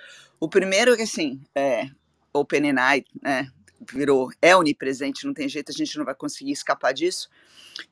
O 0.40 0.48
primeiro 0.48 0.92
é 0.92 0.96
que, 0.96 1.02
assim, 1.02 1.40
é, 1.54 1.88
OpenAI, 2.32 3.04
né, 3.20 3.50
virou, 3.92 4.30
é 4.40 4.56
onipresente, 4.56 5.26
não 5.26 5.34
tem 5.34 5.48
jeito, 5.48 5.70
a 5.70 5.74
gente 5.74 5.98
não 5.98 6.04
vai 6.04 6.14
conseguir 6.14 6.52
escapar 6.52 6.92
disso. 6.92 7.28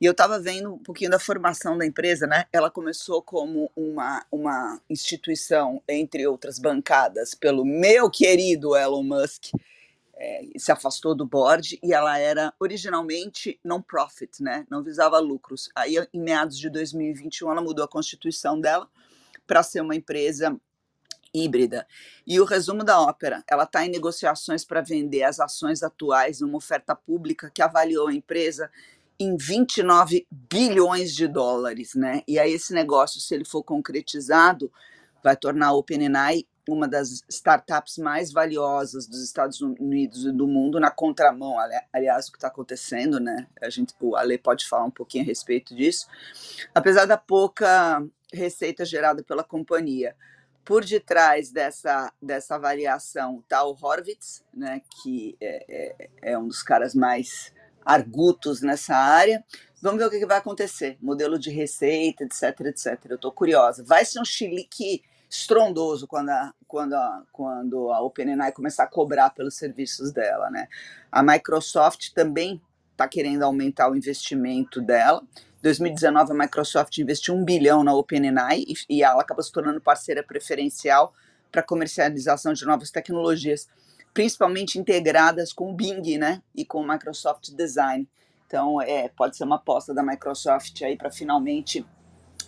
E 0.01 0.07
eu 0.07 0.13
estava 0.13 0.39
vendo 0.39 0.75
um 0.75 0.79
pouquinho 0.79 1.11
da 1.11 1.19
formação 1.19 1.77
da 1.77 1.87
empresa, 1.87 2.27
né? 2.27 2.45
Ela 2.53 2.71
começou 2.71 3.23
como 3.23 3.71
uma, 3.75 4.25
uma 4.31 4.81
instituição, 4.89 5.83
entre 5.89 6.27
outras 6.27 6.59
bancadas, 6.59 7.35
pelo 7.35 7.65
meu 7.65 8.11
querido 8.11 8.77
Elon 8.77 9.03
Musk, 9.03 9.53
é, 10.21 10.43
se 10.59 10.71
afastou 10.71 11.15
do 11.15 11.25
board 11.25 11.79
e 11.83 11.95
ela 11.95 12.19
era 12.19 12.53
originalmente 12.61 13.59
non-profit, 13.65 14.43
né? 14.43 14.67
Não 14.71 14.83
visava 14.83 15.19
lucros. 15.19 15.71
Aí, 15.75 15.97
em 16.13 16.21
meados 16.21 16.59
de 16.59 16.69
2021, 16.69 17.51
ela 17.51 17.63
mudou 17.63 17.83
a 17.83 17.89
constituição 17.89 18.61
dela 18.61 18.87
para 19.47 19.63
ser 19.63 19.81
uma 19.81 19.97
empresa 19.97 20.55
híbrida. 21.33 21.87
E 22.27 22.39
o 22.39 22.45
resumo 22.45 22.85
da 22.85 23.01
ópera, 23.01 23.43
ela 23.49 23.65
está 23.65 23.87
em 23.87 23.91
negociações 23.91 24.63
para 24.63 24.83
vender 24.83 25.23
as 25.23 25.41
ações 25.41 25.83
atuais 25.83 26.41
numa 26.41 26.59
oferta 26.59 26.95
pública 26.95 27.51
que 27.51 27.63
avaliou 27.63 28.09
a 28.09 28.15
empresa 28.15 28.71
em 29.19 29.37
29 29.37 30.27
bilhões 30.31 31.15
de 31.15 31.27
dólares, 31.27 31.95
né? 31.95 32.23
E 32.29 32.39
aí 32.39 32.53
esse 32.53 32.75
negócio, 32.75 33.21
se 33.21 33.35
ele 33.35 33.45
for 33.45 33.63
concretizado, 33.63 34.71
vai 35.23 35.37
tornar 35.37 35.69
a 35.69 35.73
OpenAI 35.73 36.47
uma 36.73 36.89
das 36.89 37.23
startups 37.29 37.99
mais 37.99 38.33
valiosas 38.33 39.07
dos 39.07 39.23
Estados 39.23 39.61
Unidos 39.61 40.25
e 40.25 40.33
do 40.33 40.47
mundo 40.47 40.79
na 40.81 40.91
contramão, 40.91 41.57
aliás, 41.93 42.29
o 42.29 42.33
que 42.33 42.39
está 42.39 42.49
acontecendo, 42.49 43.19
né? 43.21 43.47
A 43.61 43.71
gente, 43.71 43.95
o 44.01 44.17
Ale 44.17 44.39
pode 44.39 44.67
falar 44.67 44.85
um 44.85 44.91
pouquinho 44.91 45.25
a 45.25 45.27
respeito 45.27 45.75
disso. 45.75 46.07
Apesar 46.75 47.07
da 47.07 47.17
pouca 47.17 48.05
receita 48.33 48.85
gerada 48.85 49.23
pela 49.23 49.43
companhia, 49.43 50.15
por 50.65 50.85
detrás 50.85 51.51
dessa, 51.51 52.13
dessa 52.23 52.55
avaliação 52.55 53.41
está 53.41 53.65
o 53.65 53.77
Horvitz, 53.81 54.45
né, 54.55 54.81
que 55.03 55.37
é, 55.41 55.65
é, 55.69 56.11
é, 56.23 56.39
um 56.39 56.47
dos 56.47 56.63
caras 56.63 56.95
mais 56.95 57.53
argutos 57.85 58.61
nessa 58.61 58.95
área. 58.95 59.45
Vamos 59.83 59.99
ver 59.99 60.07
o 60.07 60.11
que, 60.11 60.27
vai 60.27 60.37
acontecer. 60.37 60.99
Modelo 61.01 61.39
de 61.39 61.51
receita, 61.51 62.25
etc, 62.25 62.61
etc. 62.67 62.99
Eu 63.09 63.17
estou 63.17 63.33
curiosa. 63.33 63.83
Vai 63.83 64.05
ser 64.05 64.21
um 64.21 64.25
chilique 64.25 65.03
estrondoso 65.31 66.09
quando 66.09 66.31
a, 66.31 66.53
quando 66.67 66.95
a, 66.95 67.23
quando 67.33 67.93
a 67.93 68.01
OpenAI 68.01 68.51
começar 68.51 68.83
a 68.83 68.89
cobrar 68.89 69.31
pelos 69.31 69.55
serviços 69.55 70.11
dela. 70.13 70.51
Né? 70.51 70.67
A 71.11 71.23
Microsoft 71.23 72.11
também 72.13 72.61
está 72.91 73.07
querendo 73.07 73.45
aumentar 73.45 73.89
o 73.89 73.97
investimento 73.97 74.81
dela. 74.83 75.23
2019 75.63 76.33
a 76.33 76.35
Microsoft 76.35 76.99
investiu 76.99 77.35
um 77.35 77.45
bilhão 77.45 77.85
na 77.85 77.95
OpenAI 77.95 78.65
e, 78.67 78.75
e 78.89 79.03
ela 79.05 79.23
acaba 79.23 79.43
se 79.43 79.53
tornando 79.53 79.81
parceira 79.81 80.23
preferencial 80.23 81.15
para 81.53 81.63
comercialização 81.63 82.53
de 82.53 82.65
novas 82.65 82.91
tecnologias, 82.91 83.69
principalmente 84.13 84.79
integradas 84.79 85.53
com 85.53 85.71
o 85.71 85.75
Bing, 85.75 86.19
né, 86.19 86.43
e 86.55 86.65
com 86.65 86.81
o 86.81 86.89
Microsoft 86.89 87.51
Design. 87.55 88.09
Então, 88.47 88.81
é, 88.83 89.09
pode 89.09 89.37
ser 89.37 89.45
uma 89.45 89.57
aposta 89.57 89.95
da 89.95 90.03
Microsoft 90.03 90.83
aí 90.83 90.97
para 90.97 91.11
finalmente 91.11 91.87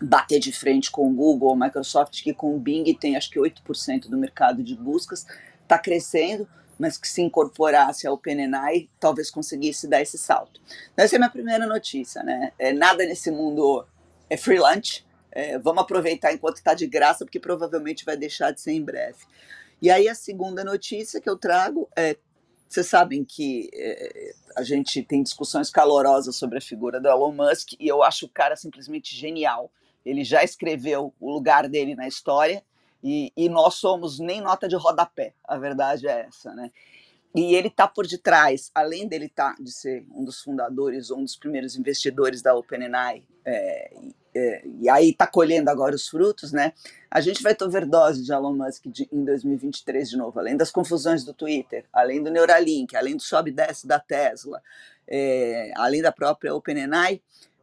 bater 0.01 0.39
de 0.39 0.53
frente 0.53 0.91
com 0.91 1.09
o 1.09 1.15
Google, 1.15 1.57
Microsoft 1.57 2.23
que 2.23 2.33
com 2.33 2.55
o 2.55 2.59
Bing 2.59 2.85
tem 2.95 3.17
acho 3.17 3.31
que 3.31 3.39
8% 3.39 4.09
do 4.09 4.17
mercado 4.17 4.63
de 4.63 4.77
buscas, 4.77 5.27
está 5.63 5.79
crescendo, 5.79 6.49
mas 6.79 6.97
que 6.99 7.09
se 7.09 7.23
incorporasse 7.23 8.07
ao 8.07 8.15
OpenAI, 8.15 8.89
talvez 8.99 9.31
conseguisse 9.31 9.87
dar 9.87 10.01
esse 10.01 10.19
salto. 10.19 10.61
Então, 10.93 11.05
essa 11.05 11.15
é 11.15 11.17
a 11.17 11.21
minha 11.21 11.31
primeira 11.31 11.67
notícia, 11.67 12.23
né? 12.23 12.53
É, 12.59 12.73
nada 12.73 13.05
nesse 13.05 13.31
mundo 13.31 13.87
é 14.29 14.37
free 14.37 14.59
lunch, 14.59 15.07
é, 15.31 15.59
vamos 15.59 15.83
aproveitar 15.83 16.33
enquanto 16.33 16.57
está 16.57 16.75
de 16.75 16.87
graça, 16.87 17.25
porque 17.25 17.41
provavelmente 17.41 18.05
vai 18.05 18.17
deixar 18.17 18.51
de 18.51 18.61
ser 18.61 18.73
em 18.73 18.83
breve. 18.83 19.19
E 19.81 19.91
aí 19.91 20.09
a 20.09 20.15
segunda 20.15 20.65
notícia 20.65 21.21
que 21.21 21.29
eu 21.29 21.37
trago 21.37 21.89
é, 21.97 22.17
vocês 22.73 22.87
sabem 22.87 23.23
que 23.23 23.69
é, 23.75 24.33
a 24.57 24.63
gente 24.63 25.03
tem 25.03 25.23
discussões 25.23 25.69
calorosas 25.69 26.37
sobre 26.37 26.57
a 26.57 26.61
figura 26.61 26.99
do 26.99 27.07
Elon 27.07 27.33
Musk 27.33 27.75
e 27.79 27.87
eu 27.87 28.03
acho 28.03 28.25
o 28.25 28.29
cara 28.31 28.57
simplesmente 28.57 29.15
genial. 29.15 29.71
Ele 30.05 30.25
já 30.25 30.43
escreveu 30.43 31.13
o 31.21 31.31
lugar 31.31 31.69
dele 31.69 31.95
na 31.95 32.09
história 32.09 32.63
e, 33.03 33.33
e 33.37 33.49
nós 33.49 33.75
somos 33.75 34.19
nem 34.19 34.41
nota 34.41 34.69
de 34.69 34.77
rodapé, 34.77 35.35
a 35.45 35.59
verdade 35.59 36.07
é 36.07 36.27
essa, 36.29 36.55
né? 36.55 36.71
E 37.35 37.55
ele 37.55 37.69
está 37.69 37.89
por 37.89 38.07
detrás, 38.07 38.71
além 38.75 39.09
dele 39.09 39.29
tá, 39.29 39.57
de 39.59 39.73
ser 39.73 40.05
um 40.15 40.23
dos 40.23 40.43
fundadores, 40.43 41.11
um 41.11 41.23
dos 41.23 41.35
primeiros 41.35 41.77
investidores 41.77 42.43
da 42.43 42.55
OpenAI, 42.55 43.23
é, 43.45 43.91
é, 44.35 44.63
e 44.81 44.89
aí 44.89 45.11
está 45.11 45.27
colhendo 45.27 45.71
agora 45.71 45.95
os 45.95 46.09
frutos, 46.09 46.53
né? 46.53 46.73
A 47.11 47.21
gente 47.21 47.43
vai 47.43 47.55
ter 47.55 47.65
overdose 47.65 48.23
de 48.23 48.33
Elon 48.33 48.55
Musk 48.55 48.87
de, 48.87 49.09
em 49.11 49.25
2023 49.25 50.11
de 50.11 50.17
novo, 50.17 50.39
além 50.39 50.57
das 50.57 50.71
confusões 50.71 51.25
do 51.25 51.35
Twitter, 51.35 51.85
além 51.93 52.23
do 52.23 52.31
Neuralink, 52.31 52.95
além 52.97 53.17
do 53.17 53.23
sobe 53.23 53.51
e 53.51 53.55
desce 53.55 53.87
da 53.87 53.99
Tesla, 53.99 54.63
é, 55.09 55.73
além 55.77 56.01
da 56.03 56.13
própria 56.13 56.55
OpenAI, 56.55 57.21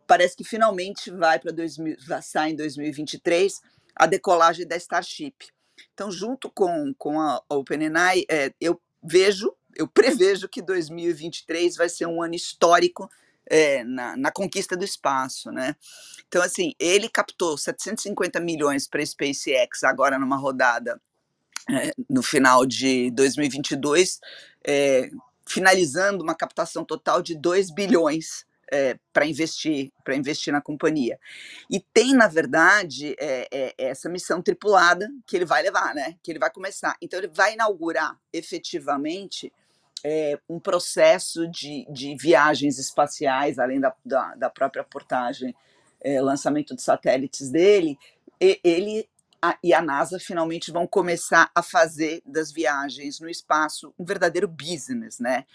parece 0.10 0.36
que 0.36 0.44
finalmente 0.44 1.12
vai 1.12 1.38
para 1.38 1.52
em 2.50 2.56
2023 2.56 3.62
a 3.96 4.08
decolagem 4.08 4.66
da 4.66 4.76
Starship. 4.76 5.36
Então, 5.94 6.12
junto 6.12 6.50
com, 6.50 6.92
com 6.98 7.22
a 7.22 7.40
OpenAI, 7.48 8.26
é, 8.28 8.52
eu 8.60 8.82
vejo, 9.04 9.56
eu 9.76 9.86
prevejo 9.94 10.50
que 10.50 10.64
2023 10.64 11.76
vai 11.76 11.88
ser 11.88 12.08
um 12.08 12.24
ano 12.24 12.34
histórico 12.34 13.08
é, 13.46 13.84
na, 13.84 14.18
na, 14.18 14.32
conquista 14.32 14.76
do 14.76 14.84
espaço, 14.84 15.52
né? 15.52 15.76
Então, 16.28 16.42
assim, 16.42 16.74
ele 16.80 17.08
captou 17.08 17.56
750 17.56 18.40
milhões 18.40 18.88
para 18.88 19.04
a 19.04 19.06
SpaceX 19.06 19.84
agora 19.84 20.18
numa 20.18 20.38
rodada 20.38 21.00
é, 21.70 21.94
no 22.10 22.24
final 22.24 22.66
de 22.66 23.12
2022, 23.12 24.20
é, 24.66 25.12
finalizando 25.48 26.24
uma 26.24 26.34
captação 26.34 26.84
total 26.84 27.22
de 27.22 27.36
2 27.36 27.70
bilhões 27.70 28.49
é, 28.72 28.98
para 29.12 29.26
investir 29.26 29.92
para 30.04 30.16
investir 30.16 30.52
na 30.54 30.62
companhia. 30.62 31.20
E 31.70 31.80
tem 31.80 32.14
na 32.14 32.28
verdade 32.28 33.16
é, 33.20 33.74
essa 33.78 34.10
missão 34.10 34.42
tripulada 34.42 35.10
que 35.26 35.36
ele 35.36 35.46
vai 35.46 35.62
levar 35.62 35.94
né? 35.94 36.16
Que 36.24 36.32
ele 36.32 36.40
vai 36.40 36.52
começar. 36.52 36.96
Então 37.02 37.20
ele 37.20 37.28
vai 37.28 37.54
inaugurar 37.54 38.18
efetivamente 38.32 39.52
um 40.48 40.62
processo 40.62 41.46
de, 41.48 41.86
de 41.92 42.16
viagens 42.16 42.80
espaciais 42.80 43.60
além 43.60 43.82
da, 43.82 43.94
da, 44.06 44.34
da 44.36 44.50
própria 44.50 44.82
portagem 44.82 45.54
lançamento 46.22 46.74
de 46.74 46.82
satélites 46.82 47.52
dele. 47.52 47.98
Ele 48.40 49.10
a, 49.42 49.58
e 49.64 49.74
a 49.74 49.82
NASA 49.82 50.20
finalmente 50.20 50.72
vão 50.72 50.86
começar 50.86 51.50
a 51.56 51.64
fazer 51.64 52.22
das 52.26 52.52
viagens 52.52 53.20
no 53.20 53.30
espaço 53.30 53.94
um 53.98 54.04
verdadeiro 54.04 54.48
business, 54.48 55.20
né? 55.20 55.46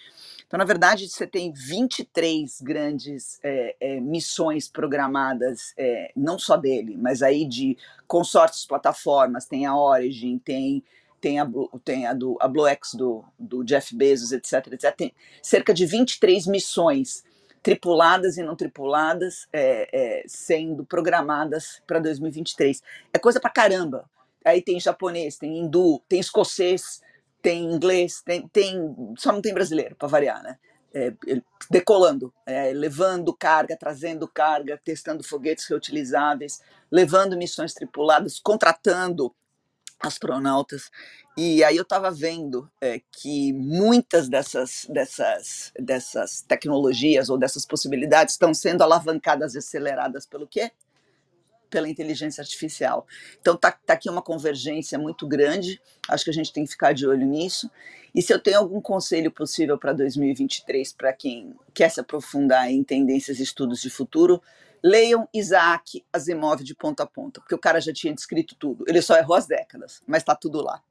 Então, 0.46 0.58
na 0.58 0.64
verdade, 0.64 1.08
você 1.08 1.26
tem 1.26 1.52
23 1.52 2.60
grandes 2.60 3.38
é, 3.42 3.76
é, 3.80 4.00
missões 4.00 4.68
programadas, 4.68 5.72
é, 5.76 6.12
não 6.16 6.38
só 6.38 6.56
dele, 6.56 6.96
mas 6.96 7.22
aí 7.22 7.46
de 7.46 7.76
consórcios, 8.06 8.66
plataformas, 8.66 9.46
tem 9.46 9.66
a 9.66 9.76
Origin, 9.76 10.38
tem, 10.38 10.84
tem, 11.20 11.40
a, 11.40 11.50
tem 11.84 12.06
a, 12.06 12.14
do, 12.14 12.36
a 12.40 12.48
BlueX 12.48 12.94
do, 12.94 13.24
do 13.38 13.64
Jeff 13.64 13.94
Bezos, 13.94 14.32
etc, 14.32 14.72
etc. 14.72 14.94
Tem 14.96 15.14
cerca 15.42 15.74
de 15.74 15.86
23 15.86 16.46
missões 16.46 17.24
tripuladas 17.64 18.36
e 18.36 18.42
não 18.42 18.54
tripuladas 18.54 19.48
é, 19.50 19.88
é, 19.90 20.24
sendo 20.28 20.84
programadas 20.84 21.82
para 21.86 21.98
2023. 21.98 22.82
É 23.10 23.18
coisa 23.18 23.40
para 23.40 23.48
caramba. 23.48 24.04
Aí 24.44 24.60
tem 24.60 24.78
japonês, 24.78 25.38
tem 25.38 25.56
hindu, 25.58 25.98
tem 26.06 26.20
escocês, 26.20 27.00
tem 27.40 27.64
inglês, 27.64 28.20
tem, 28.22 28.46
tem 28.48 28.94
só 29.16 29.32
não 29.32 29.40
tem 29.40 29.54
brasileiro 29.54 29.96
para 29.96 30.06
variar, 30.06 30.42
né? 30.42 30.58
É, 30.92 31.12
decolando, 31.70 32.32
é, 32.46 32.70
levando 32.72 33.34
carga, 33.34 33.76
trazendo 33.76 34.28
carga, 34.28 34.78
testando 34.84 35.24
foguetes 35.24 35.66
reutilizáveis, 35.66 36.60
levando 36.92 37.36
missões 37.36 37.72
tripuladas, 37.72 38.38
contratando 38.38 39.34
astronautas. 40.06 40.90
E 41.36 41.64
aí 41.64 41.76
eu 41.76 41.82
estava 41.82 42.10
vendo 42.10 42.70
é, 42.80 43.00
que 43.10 43.52
muitas 43.52 44.28
dessas, 44.28 44.86
dessas, 44.88 45.72
dessas 45.78 46.42
tecnologias 46.42 47.28
ou 47.28 47.36
dessas 47.36 47.66
possibilidades 47.66 48.34
estão 48.34 48.54
sendo 48.54 48.82
alavancadas 48.82 49.54
e 49.54 49.58
aceleradas 49.58 50.26
pelo 50.26 50.46
quê? 50.46 50.70
Pela 51.68 51.88
inteligência 51.88 52.40
artificial. 52.40 53.06
Então 53.40 53.56
tá, 53.56 53.72
tá 53.72 53.94
aqui 53.94 54.08
uma 54.08 54.22
convergência 54.22 54.98
muito 54.98 55.26
grande, 55.26 55.80
acho 56.08 56.24
que 56.24 56.30
a 56.30 56.34
gente 56.34 56.52
tem 56.52 56.64
que 56.64 56.70
ficar 56.70 56.92
de 56.92 57.06
olho 57.06 57.26
nisso. 57.26 57.68
E 58.14 58.22
se 58.22 58.32
eu 58.32 58.38
tenho 58.38 58.58
algum 58.58 58.80
conselho 58.80 59.30
possível 59.32 59.76
para 59.76 59.92
2023 59.92 60.92
para 60.92 61.12
quem 61.12 61.52
quer 61.72 61.88
se 61.88 61.98
aprofundar 61.98 62.70
em 62.70 62.84
tendências 62.84 63.40
e 63.40 63.42
estudos 63.42 63.82
de 63.82 63.90
futuro, 63.90 64.40
Leiam 64.84 65.26
Isaac 65.32 66.04
Asimov 66.12 66.62
de 66.62 66.74
ponta 66.74 67.04
a 67.04 67.06
ponta, 67.06 67.40
porque 67.40 67.54
o 67.54 67.58
cara 67.58 67.80
já 67.80 67.90
tinha 67.90 68.12
descrito 68.12 68.54
tudo. 68.54 68.84
Ele 68.86 69.00
só 69.00 69.16
errou 69.16 69.34
as 69.34 69.46
décadas, 69.46 70.02
mas 70.06 70.18
está 70.18 70.34
tudo 70.34 70.62
lá. 70.62 70.82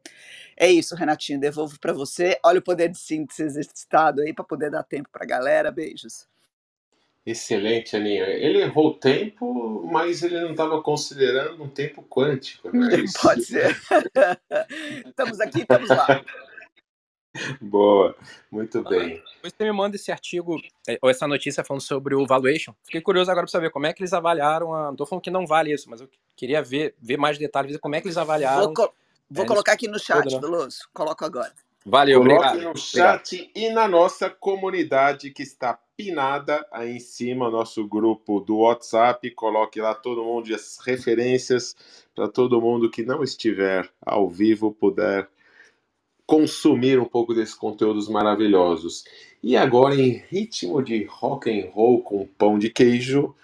É 0.57 0.67
isso, 0.67 0.95
Renatinho. 0.95 1.39
Devolvo 1.39 1.79
para 1.79 1.93
você. 1.93 2.39
Olha 2.43 2.57
o 2.57 2.63
poder 2.63 2.89
de 2.89 2.97
síntese 2.97 3.43
exercitado 3.43 4.21
aí 4.21 4.33
para 4.33 4.43
poder 4.43 4.71
dar 4.71 4.81
tempo 4.81 5.09
para 5.11 5.23
a 5.23 5.27
galera. 5.27 5.71
Beijos. 5.71 6.27
Excelente, 7.23 7.95
Aninha. 7.95 8.23
Ele 8.23 8.61
errou 8.61 8.87
o 8.87 8.93
tempo, 8.95 9.87
mas 9.91 10.23
ele 10.23 10.41
não 10.41 10.51
estava 10.51 10.81
considerando 10.81 11.63
um 11.63 11.69
tempo 11.69 12.03
quântico. 12.03 12.75
Né? 12.75 12.97
Pode 13.21 13.45
ser. 13.45 13.79
estamos 15.05 15.39
aqui, 15.39 15.61
estamos 15.61 15.89
lá. 15.89 16.25
Boa, 17.61 18.15
muito 18.51 18.83
bem. 18.83 19.21
Depois 19.35 19.53
você 19.53 19.63
me 19.63 19.71
manda 19.71 19.95
esse 19.95 20.11
artigo, 20.11 20.61
é, 20.87 20.99
ou 21.01 21.09
essa 21.09 21.27
notícia 21.27 21.63
falando 21.63 21.81
sobre 21.81 22.15
o 22.15 22.25
valuation. 22.25 22.73
Fiquei 22.83 23.01
curioso 23.01 23.31
agora 23.31 23.45
para 23.45 23.51
saber 23.51 23.71
como 23.71 23.87
é 23.87 23.93
que 23.93 24.01
eles 24.01 24.13
avaliaram. 24.13 24.73
A... 24.73 24.85
Não 24.85 24.91
estou 24.91 25.07
falando 25.07 25.23
que 25.23 25.31
não 25.31 25.47
vale 25.47 25.73
isso, 25.73 25.89
mas 25.89 26.01
eu 26.01 26.09
queria 26.35 26.61
ver, 26.61 26.95
ver 27.01 27.17
mais 27.17 27.37
detalhes, 27.37 27.71
ver 27.71 27.79
como 27.79 27.95
é 27.95 28.01
que 28.01 28.07
eles 28.07 28.17
avaliaram. 28.17 28.65
Vou, 28.65 28.73
co 28.73 28.93
vou 29.29 29.45
é, 29.45 29.47
colocar 29.47 29.73
aqui 29.73 29.87
no 29.87 29.99
chat, 29.99 30.23
todo, 30.23 30.33
né? 30.33 30.39
Veloso. 30.39 30.79
Coloco 30.93 31.25
agora. 31.25 31.51
Valeu, 31.85 32.21
Coloque 32.21 32.47
obrigado. 32.47 32.69
no 32.69 32.77
chat 32.77 33.35
obrigado. 33.35 33.57
e 33.57 33.69
na 33.73 33.87
nossa 33.87 34.29
comunidade 34.29 35.31
que 35.31 35.43
está 35.43 35.77
pinada 35.97 36.65
aí 36.71 36.95
em 36.95 36.99
cima, 36.99 37.49
nosso 37.49 37.85
grupo 37.87 38.39
do 38.39 38.59
WhatsApp. 38.59 39.29
Coloque 39.31 39.81
lá 39.81 39.93
todo 39.93 40.23
mundo 40.23 40.53
as 40.53 40.77
referências 40.85 41.75
para 42.15 42.27
todo 42.27 42.61
mundo 42.61 42.89
que 42.89 43.03
não 43.03 43.23
estiver 43.23 43.89
ao 44.05 44.29
vivo 44.29 44.71
puder 44.71 45.27
consumir 46.25 46.99
um 46.99 47.05
pouco 47.05 47.33
desses 47.33 47.55
conteúdos 47.55 48.07
maravilhosos. 48.07 49.03
E 49.41 49.57
agora, 49.57 49.95
em 49.95 50.23
ritmo 50.29 50.81
de 50.81 51.03
rock 51.03 51.49
and 51.49 51.69
roll 51.71 52.01
com 52.01 52.25
pão 52.25 52.57
de 52.57 52.69
queijo, 52.69 53.35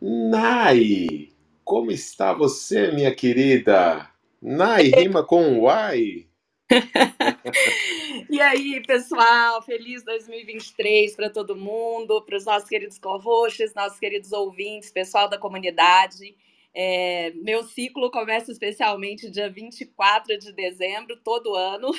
Nai, 0.00 1.30
como 1.64 1.90
está 1.90 2.32
você, 2.32 2.92
minha 2.92 3.14
querida? 3.14 4.10
Nai 4.40 4.84
rima 4.84 5.24
com 5.24 5.66
Y. 5.66 6.26
e 8.28 8.40
aí, 8.40 8.82
pessoal, 8.86 9.62
feliz 9.62 10.04
2023 10.04 11.16
para 11.16 11.30
todo 11.30 11.56
mundo, 11.56 12.22
para 12.22 12.36
os 12.36 12.44
nossos 12.44 12.68
queridos 12.68 12.98
co-hosts, 12.98 13.72
nossos 13.74 13.98
queridos 13.98 14.32
ouvintes, 14.32 14.90
pessoal 14.90 15.28
da 15.28 15.38
comunidade. 15.38 16.36
É, 16.74 17.32
meu 17.36 17.64
ciclo 17.64 18.10
começa 18.10 18.52
especialmente 18.52 19.30
dia 19.30 19.48
24 19.48 20.38
de 20.38 20.52
dezembro, 20.52 21.16
todo 21.24 21.54
ano. 21.54 21.90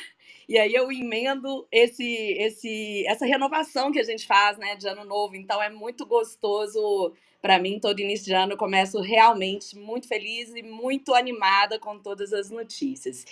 E 0.48 0.58
aí 0.58 0.74
eu 0.74 0.92
emendo 0.92 1.68
esse, 1.72 2.06
esse, 2.06 3.06
essa 3.08 3.26
renovação 3.26 3.92
que 3.92 4.00
a 4.00 4.04
gente 4.04 4.26
faz, 4.26 4.58
né, 4.58 4.76
de 4.76 4.88
ano 4.88 5.04
novo. 5.04 5.36
Então 5.36 5.62
é 5.62 5.70
muito 5.70 6.06
gostoso 6.06 7.14
para 7.42 7.60
mim. 7.60 7.80
Todo 7.80 8.00
início 8.00 8.26
de 8.26 8.34
ano 8.34 8.54
eu 8.54 8.58
começo 8.58 9.00
realmente 9.00 9.78
muito 9.78 10.08
feliz 10.08 10.54
e 10.56 10.64
muito 10.64 11.14
animada 11.14 11.80
com 11.80 12.00
todas 12.00 12.34
as 12.34 12.50
notícias. 12.50 13.26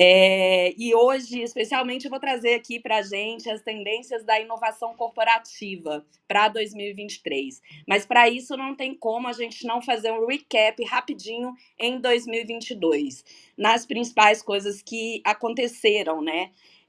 É, 0.00 0.72
e 0.78 0.94
hoje, 0.94 1.42
especialmente, 1.42 2.04
eu 2.04 2.10
vou 2.10 2.20
trazer 2.20 2.54
aqui 2.54 2.78
para 2.78 2.98
a 2.98 3.02
gente 3.02 3.50
as 3.50 3.62
tendências 3.62 4.22
da 4.24 4.38
inovação 4.38 4.94
corporativa 4.94 6.06
para 6.28 6.46
2023. 6.46 7.60
Mas 7.84 8.06
para 8.06 8.28
isso 8.28 8.56
não 8.56 8.76
tem 8.76 8.94
como 8.94 9.26
a 9.26 9.32
gente 9.32 9.66
não 9.66 9.82
fazer 9.82 10.12
um 10.12 10.24
recap 10.24 10.84
rapidinho 10.84 11.52
em 11.76 12.00
2022 12.00 13.24
nas 13.56 13.84
principais 13.84 14.40
coisas 14.40 14.80
que 14.80 15.20
aconteceram, 15.24 16.22
né? 16.22 16.37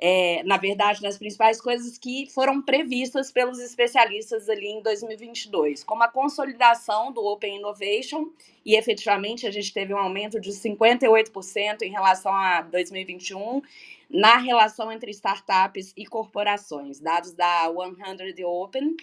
É, 0.02 0.42
na 0.44 0.56
verdade, 0.56 1.02
nas 1.02 1.18
principais 1.18 1.60
coisas 1.60 1.98
que 1.98 2.26
foram 2.28 2.62
previstas 2.62 3.32
pelos 3.34 3.60
especialistas 3.60 4.48
ali 4.48 4.68
em 4.68 4.82
2022, 4.82 5.84
como 5.84 6.04
a 6.04 6.08
consolidação 6.08 7.12
do 7.12 7.22
Open 7.26 7.58
Innovation, 7.58 8.30
e 8.66 8.78
efetivamente 8.78 9.46
a 9.46 9.52
gente 9.52 9.74
teve 9.74 9.94
um 9.94 9.98
aumento 9.98 10.40
de 10.40 10.52
58% 10.52 11.82
em 11.82 11.92
relação 11.92 12.34
a 12.34 12.62
2021 12.62 13.62
na 14.10 14.38
relação 14.38 14.92
entre 14.92 15.12
startups 15.12 15.94
e 15.96 16.06
corporações, 16.06 17.00
dados 17.00 17.34
da 17.34 17.66
100 17.68 18.46
Open. 18.46 18.96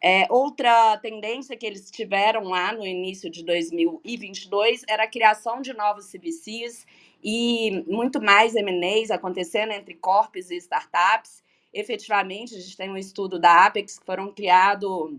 É, 0.00 0.26
outra 0.30 0.96
tendência 0.98 1.56
que 1.56 1.66
eles 1.66 1.90
tiveram 1.90 2.44
lá 2.44 2.72
no 2.72 2.86
início 2.86 3.28
de 3.28 3.44
2022 3.44 4.84
era 4.88 5.04
a 5.04 5.08
criação 5.08 5.60
de 5.60 5.72
novos 5.72 6.06
CVCs 6.10 6.86
e 7.22 7.84
muito 7.86 8.20
mais 8.20 8.54
M&As 8.54 9.10
acontecendo 9.10 9.72
entre 9.72 9.94
corpos 9.94 10.50
e 10.50 10.56
startups. 10.56 11.42
Efetivamente, 11.72 12.54
a 12.54 12.60
gente 12.60 12.76
tem 12.76 12.90
um 12.90 12.96
estudo 12.96 13.38
da 13.38 13.66
Apex 13.66 13.98
que 13.98 14.06
foram 14.06 14.32
criados 14.32 15.18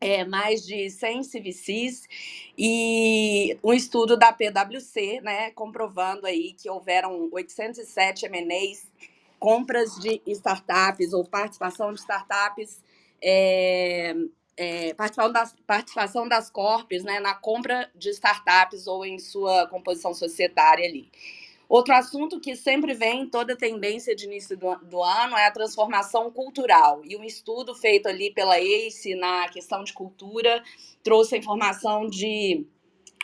é, 0.00 0.24
mais 0.24 0.64
de 0.64 0.90
100 0.90 1.22
CVCs 1.22 2.08
e 2.56 3.58
um 3.62 3.72
estudo 3.72 4.16
da 4.16 4.32
PwC, 4.32 5.20
né, 5.20 5.50
comprovando 5.52 6.26
aí 6.26 6.52
que 6.52 6.68
houveram 6.70 7.28
807 7.32 8.26
M&As, 8.26 8.86
compras 9.38 9.94
de 9.96 10.20
startups 10.26 11.12
ou 11.12 11.24
participação 11.24 11.92
de 11.92 12.00
startups 12.00 12.82
é, 13.22 14.14
é, 14.58 14.92
participação, 14.92 15.32
das, 15.32 15.56
participação 15.64 16.28
das 16.28 16.50
corpos 16.50 17.04
né, 17.04 17.20
na 17.20 17.32
compra 17.32 17.88
de 17.94 18.10
startups 18.10 18.88
ou 18.88 19.06
em 19.06 19.18
sua 19.18 19.68
composição 19.68 20.12
societária 20.12 20.84
ali. 20.84 21.08
Outro 21.68 21.94
assunto 21.94 22.40
que 22.40 22.56
sempre 22.56 22.92
vem 22.94 23.22
em 23.22 23.28
toda 23.28 23.54
tendência 23.54 24.16
de 24.16 24.24
início 24.24 24.56
do, 24.56 24.74
do, 24.76 25.02
ano 25.02 25.36
é 25.36 25.46
a 25.46 25.50
transformação 25.50 26.30
cultural. 26.30 27.02
E 27.04 27.14
um 27.16 27.22
estudo 27.22 27.74
feito 27.74 28.08
ali 28.08 28.32
pela 28.32 28.58
ACE 28.58 29.14
na 29.14 29.48
questão 29.48 29.84
de 29.84 29.92
cultura 29.92 30.62
trouxe 31.04 31.36
a 31.36 31.38
informação 31.38 32.08
de 32.08 32.66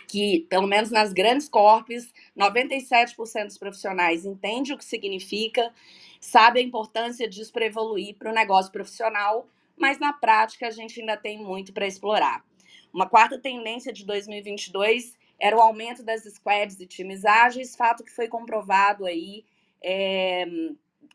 que, 0.07 0.47
pelo 0.49 0.69
menos 0.69 0.91
nas 0.91 1.13
grandes 1.13 1.49
corpos, 1.49 2.13
97% 2.39 3.47
dos 3.47 3.59
profissionais 3.59 4.25
entende 4.25 4.73
o 4.73 4.79
que 4.79 4.85
significa, 4.85 5.73
sabe 6.21 6.61
a 6.61 6.63
importância 6.63 7.29
disso 7.29 7.53
para 7.53 7.67
evoluir 7.67 8.15
para 8.15 8.31
o 8.31 8.35
negócio 8.35 8.71
profissional, 8.71 9.49
mas 9.77 9.99
na 9.99 10.13
prática 10.13 10.67
a 10.67 10.71
gente 10.71 11.01
ainda 11.01 11.17
tem 11.17 11.39
muito 11.39 11.73
para 11.73 11.87
explorar. 11.87 12.45
Uma 12.93 13.09
quarta 13.09 13.39
tendência 13.39 13.93
de 13.93 14.05
2022 14.05 15.17
era 15.39 15.57
o 15.57 15.61
aumento 15.61 16.03
das 16.03 16.23
squads 16.23 16.79
e 16.81 16.87
times 16.87 17.25
ágeis, 17.25 17.75
fato 17.75 18.05
que 18.05 18.13
foi 18.13 18.29
comprovado 18.29 19.05
aí 19.05 19.45
é, 19.83 20.47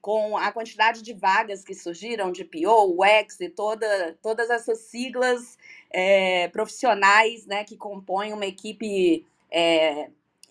com 0.02 0.38
a 0.38 0.52
quantidade 0.52 1.02
de 1.02 1.13
vagas 1.13 1.63
que 1.63 1.74
surgiram 1.74 2.32
de 2.32 2.43
PO, 2.43 2.98
UX 2.98 3.39
e 3.39 3.50
toda, 3.50 4.17
todas 4.22 4.50
essas 4.50 4.80
siglas 4.80 5.58
é, 5.89 6.48
profissionais 6.50 7.45
né, 7.45 7.63
que 7.63 7.76
compõem 7.76 8.34
uma 8.34 8.45
equipe 8.45 9.26
é, 9.52 10.10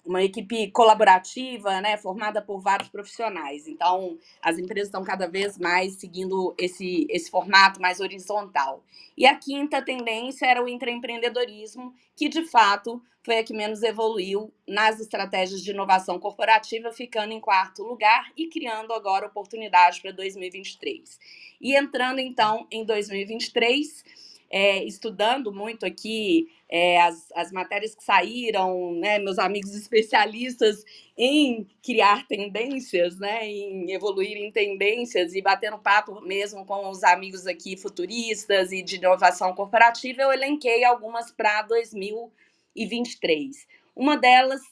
uma 0.08 0.22
equipe 0.22 0.70
colaborativa, 0.70 1.82
né, 1.82 1.98
formada 1.98 2.40
por 2.40 2.60
vários 2.60 2.88
profissionais. 2.88 3.68
Então, 3.68 4.18
as 4.42 4.58
empresas 4.58 4.88
estão 4.88 5.04
cada 5.04 5.28
vez 5.28 5.58
mais 5.58 5.96
seguindo 5.96 6.54
esse, 6.56 7.06
esse 7.10 7.30
formato 7.30 7.78
mais 7.78 8.00
horizontal. 8.00 8.82
E 9.14 9.26
a 9.26 9.36
quinta 9.36 9.82
tendência 9.82 10.46
era 10.46 10.64
o 10.64 10.68
intraempreendedorismo, 10.68 11.94
que 12.16 12.26
de 12.28 12.46
fato 12.46 13.02
foi 13.22 13.38
a 13.38 13.44
que 13.44 13.52
menos 13.52 13.82
evoluiu 13.82 14.50
nas 14.66 14.98
estratégias 14.98 15.62
de 15.62 15.72
inovação 15.72 16.18
corporativa, 16.18 16.90
ficando 16.90 17.34
em 17.34 17.40
quarto 17.40 17.82
lugar 17.82 18.32
e 18.34 18.48
criando 18.48 18.94
agora 18.94 19.26
oportunidade 19.26 20.00
para 20.00 20.12
2023. 20.12 21.20
E 21.60 21.76
entrando 21.76 22.18
então 22.20 22.66
em 22.70 22.82
2023, 22.82 24.04
é, 24.50 24.82
estudando 24.84 25.52
muito 25.52 25.84
aqui 25.84 26.48
é, 26.68 27.00
as, 27.00 27.30
as 27.34 27.52
matérias 27.52 27.94
que 27.94 28.02
saíram, 28.02 28.94
né, 28.94 29.18
meus 29.18 29.38
amigos 29.38 29.74
especialistas 29.74 30.84
em 31.16 31.66
criar 31.82 32.26
tendências, 32.26 33.18
né, 33.18 33.46
em 33.46 33.92
evoluir 33.92 34.36
em 34.36 34.50
tendências 34.50 35.34
e 35.34 35.42
batendo 35.42 35.78
papo 35.78 36.20
mesmo 36.20 36.64
com 36.64 36.88
os 36.88 37.04
amigos 37.04 37.46
aqui 37.46 37.76
futuristas 37.76 38.72
e 38.72 38.82
de 38.82 38.96
inovação 38.96 39.54
corporativa, 39.54 40.22
eu 40.22 40.32
elenquei 40.32 40.84
algumas 40.84 41.30
para 41.30 41.62
2023. 41.62 43.66
Uma 43.94 44.16
delas 44.16 44.62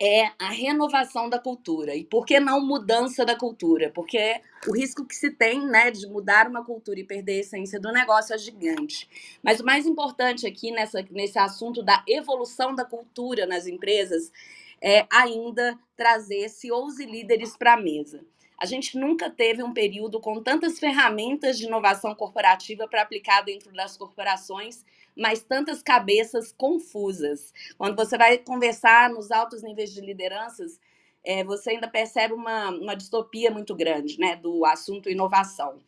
é 0.00 0.30
a 0.38 0.50
renovação 0.50 1.28
da 1.28 1.38
cultura. 1.38 1.94
E 1.94 2.04
por 2.04 2.26
que 2.26 2.38
não 2.38 2.64
mudança 2.64 3.24
da 3.24 3.34
cultura? 3.34 3.90
Porque 3.94 4.40
o 4.68 4.76
risco 4.76 5.06
que 5.06 5.14
se 5.14 5.30
tem 5.30 5.66
né, 5.66 5.90
de 5.90 6.06
mudar 6.06 6.48
uma 6.48 6.64
cultura 6.64 7.00
e 7.00 7.04
perder 7.04 7.32
a 7.32 7.40
essência 7.40 7.80
do 7.80 7.90
negócio 7.90 8.34
é 8.34 8.38
gigante. 8.38 9.08
Mas 9.42 9.60
o 9.60 9.64
mais 9.64 9.86
importante 9.86 10.46
aqui 10.46 10.70
nessa, 10.70 11.04
nesse 11.10 11.38
assunto 11.38 11.82
da 11.82 12.04
evolução 12.06 12.74
da 12.74 12.84
cultura 12.84 13.46
nas 13.46 13.66
empresas 13.66 14.30
é 14.82 15.06
ainda 15.10 15.78
trazer 15.96 16.50
CEOs 16.50 16.98
e 16.98 17.06
líderes 17.06 17.56
para 17.56 17.72
a 17.72 17.80
mesa. 17.80 18.22
A 18.58 18.66
gente 18.66 18.98
nunca 18.98 19.30
teve 19.30 19.62
um 19.62 19.72
período 19.72 20.20
com 20.20 20.42
tantas 20.42 20.78
ferramentas 20.78 21.58
de 21.58 21.66
inovação 21.66 22.14
corporativa 22.14 22.88
para 22.88 23.02
aplicar 23.02 23.42
dentro 23.42 23.72
das 23.72 23.96
corporações 23.96 24.84
mas 25.16 25.42
tantas 25.42 25.82
cabeças 25.82 26.52
confusas. 26.52 27.52
Quando 27.78 27.96
você 27.96 28.18
vai 28.18 28.38
conversar 28.38 29.10
nos 29.10 29.30
altos 29.30 29.62
níveis 29.62 29.92
de 29.92 30.00
lideranças, 30.00 30.78
é, 31.24 31.42
você 31.42 31.70
ainda 31.70 31.88
percebe 31.88 32.34
uma, 32.34 32.70
uma 32.70 32.94
distopia 32.94 33.50
muito 33.50 33.74
grande 33.74 34.18
né, 34.18 34.36
do 34.36 34.64
assunto 34.64 35.10
inovação. 35.10 35.78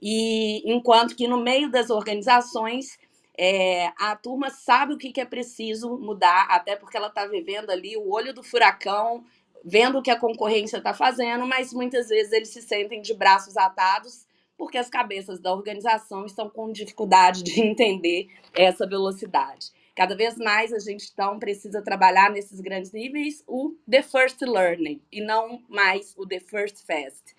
E 0.00 0.62
enquanto 0.70 1.16
que 1.16 1.26
no 1.26 1.42
meio 1.42 1.70
das 1.70 1.90
organizações, 1.90 2.98
é, 3.36 3.90
a 3.98 4.14
turma 4.14 4.50
sabe 4.50 4.94
o 4.94 4.98
que, 4.98 5.12
que 5.12 5.20
é 5.20 5.24
preciso 5.24 5.98
mudar, 5.98 6.46
até 6.50 6.76
porque 6.76 6.96
ela 6.96 7.08
está 7.08 7.26
vivendo 7.26 7.70
ali 7.70 7.96
o 7.96 8.10
olho 8.10 8.32
do 8.32 8.42
furacão, 8.42 9.24
vendo 9.64 9.98
o 9.98 10.02
que 10.02 10.10
a 10.10 10.20
concorrência 10.20 10.76
está 10.76 10.92
fazendo, 10.92 11.46
mas 11.46 11.72
muitas 11.72 12.08
vezes 12.08 12.32
eles 12.32 12.50
se 12.50 12.60
sentem 12.60 13.00
de 13.00 13.14
braços 13.14 13.56
atados 13.56 14.23
porque 14.56 14.78
as 14.78 14.88
cabeças 14.88 15.40
da 15.40 15.52
organização 15.52 16.24
estão 16.24 16.48
com 16.48 16.72
dificuldade 16.72 17.42
de 17.42 17.60
entender 17.62 18.28
essa 18.54 18.86
velocidade. 18.86 19.72
Cada 19.94 20.16
vez 20.16 20.36
mais 20.36 20.72
a 20.72 20.78
gente 20.78 21.08
então 21.12 21.38
precisa 21.38 21.80
trabalhar 21.80 22.30
nesses 22.30 22.60
grandes 22.60 22.92
níveis 22.92 23.44
o 23.46 23.76
the 23.88 24.02
first 24.02 24.40
learning 24.42 25.00
e 25.10 25.20
não 25.20 25.62
mais 25.68 26.14
o 26.16 26.26
the 26.26 26.40
first 26.40 26.84
fast. 26.84 27.34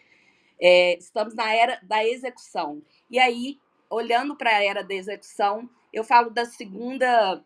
É, 0.60 0.98
estamos 0.98 1.36
na 1.36 1.54
era 1.54 1.80
da 1.84 2.06
execução. 2.06 2.82
E 3.10 3.20
aí, 3.20 3.60
olhando 3.90 4.38
para 4.38 4.52
a 4.52 4.64
era 4.64 4.84
da 4.84 4.94
execução, 4.94 5.70
eu 5.92 6.04
falo 6.04 6.30
da 6.30 6.46
segunda 6.46 7.44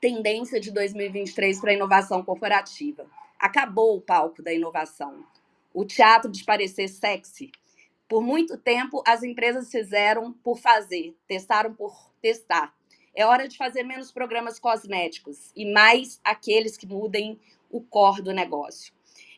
tendência 0.00 0.58
de 0.58 0.70
2023 0.70 1.60
para 1.60 1.70
a 1.70 1.74
inovação 1.74 2.24
corporativa. 2.24 3.06
Acabou 3.38 3.96
o 3.96 4.00
palco 4.00 4.42
da 4.42 4.52
inovação. 4.52 5.24
O 5.74 5.84
teatro 5.84 6.30
de 6.30 6.42
parecer 6.42 6.88
sexy 6.88 7.50
por 8.08 8.22
muito 8.22 8.56
tempo, 8.56 9.02
as 9.06 9.22
empresas 9.22 9.70
fizeram 9.70 10.32
por 10.32 10.58
fazer, 10.58 11.14
testaram 11.26 11.74
por 11.74 12.10
testar. 12.22 12.74
É 13.14 13.26
hora 13.26 13.46
de 13.46 13.56
fazer 13.56 13.82
menos 13.82 14.10
programas 14.10 14.58
cosméticos 14.58 15.52
e 15.54 15.70
mais 15.70 16.20
aqueles 16.24 16.76
que 16.76 16.86
mudem 16.86 17.38
o 17.70 17.80
core 17.80 18.22
do 18.22 18.32
negócio. 18.32 18.94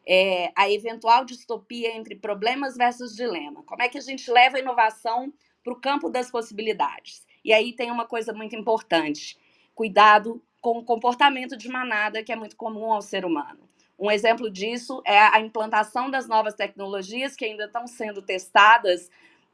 É, 0.06 0.52
a 0.54 0.70
eventual 0.70 1.24
distopia 1.24 1.96
entre 1.96 2.14
problemas 2.14 2.76
versus 2.76 3.14
dilema. 3.14 3.62
Como 3.64 3.82
é 3.82 3.88
que 3.88 3.98
a 3.98 4.02
gente 4.02 4.30
leva 4.30 4.56
a 4.56 4.60
inovação 4.60 5.32
para 5.64 5.72
o 5.72 5.80
campo 5.80 6.08
das 6.08 6.30
possibilidades? 6.30 7.26
E 7.44 7.52
aí 7.52 7.72
tem 7.72 7.90
uma 7.90 8.06
coisa 8.06 8.32
muito 8.32 8.54
importante: 8.54 9.38
cuidado 9.74 10.42
com 10.60 10.78
o 10.78 10.84
comportamento 10.84 11.56
de 11.56 11.68
manada 11.68 12.22
que 12.22 12.32
é 12.32 12.36
muito 12.36 12.56
comum 12.56 12.92
ao 12.92 13.02
ser 13.02 13.24
humano. 13.24 13.69
Um 14.00 14.10
exemplo 14.10 14.50
disso 14.50 15.02
é 15.04 15.18
a 15.18 15.38
implantação 15.40 16.10
das 16.10 16.26
novas 16.26 16.54
tecnologias 16.54 17.36
que 17.36 17.44
ainda 17.44 17.66
estão 17.66 17.86
sendo 17.86 18.22
testadas 18.22 19.10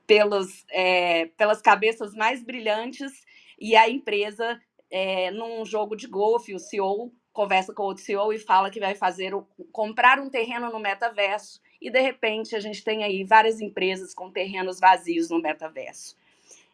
pelos, 0.06 0.64
é, 0.70 1.26
pelas 1.36 1.60
cabeças 1.60 2.14
mais 2.14 2.44
brilhantes 2.44 3.24
e 3.58 3.74
a 3.74 3.90
empresa, 3.90 4.60
é, 4.88 5.32
num 5.32 5.64
jogo 5.64 5.96
de 5.96 6.06
golfe, 6.06 6.54
o 6.54 6.60
CEO 6.60 7.12
conversa 7.32 7.74
com 7.74 7.82
outro 7.82 8.04
CEO 8.04 8.32
e 8.32 8.38
fala 8.38 8.70
que 8.70 8.78
vai 8.78 8.94
fazer 8.94 9.34
o, 9.34 9.42
comprar 9.72 10.20
um 10.20 10.30
terreno 10.30 10.70
no 10.70 10.78
metaverso 10.78 11.60
e 11.82 11.90
de 11.90 12.00
repente 12.00 12.54
a 12.54 12.60
gente 12.60 12.84
tem 12.84 13.02
aí 13.02 13.24
várias 13.24 13.60
empresas 13.60 14.14
com 14.14 14.30
terrenos 14.30 14.78
vazios 14.78 15.28
no 15.28 15.42
metaverso. 15.42 16.16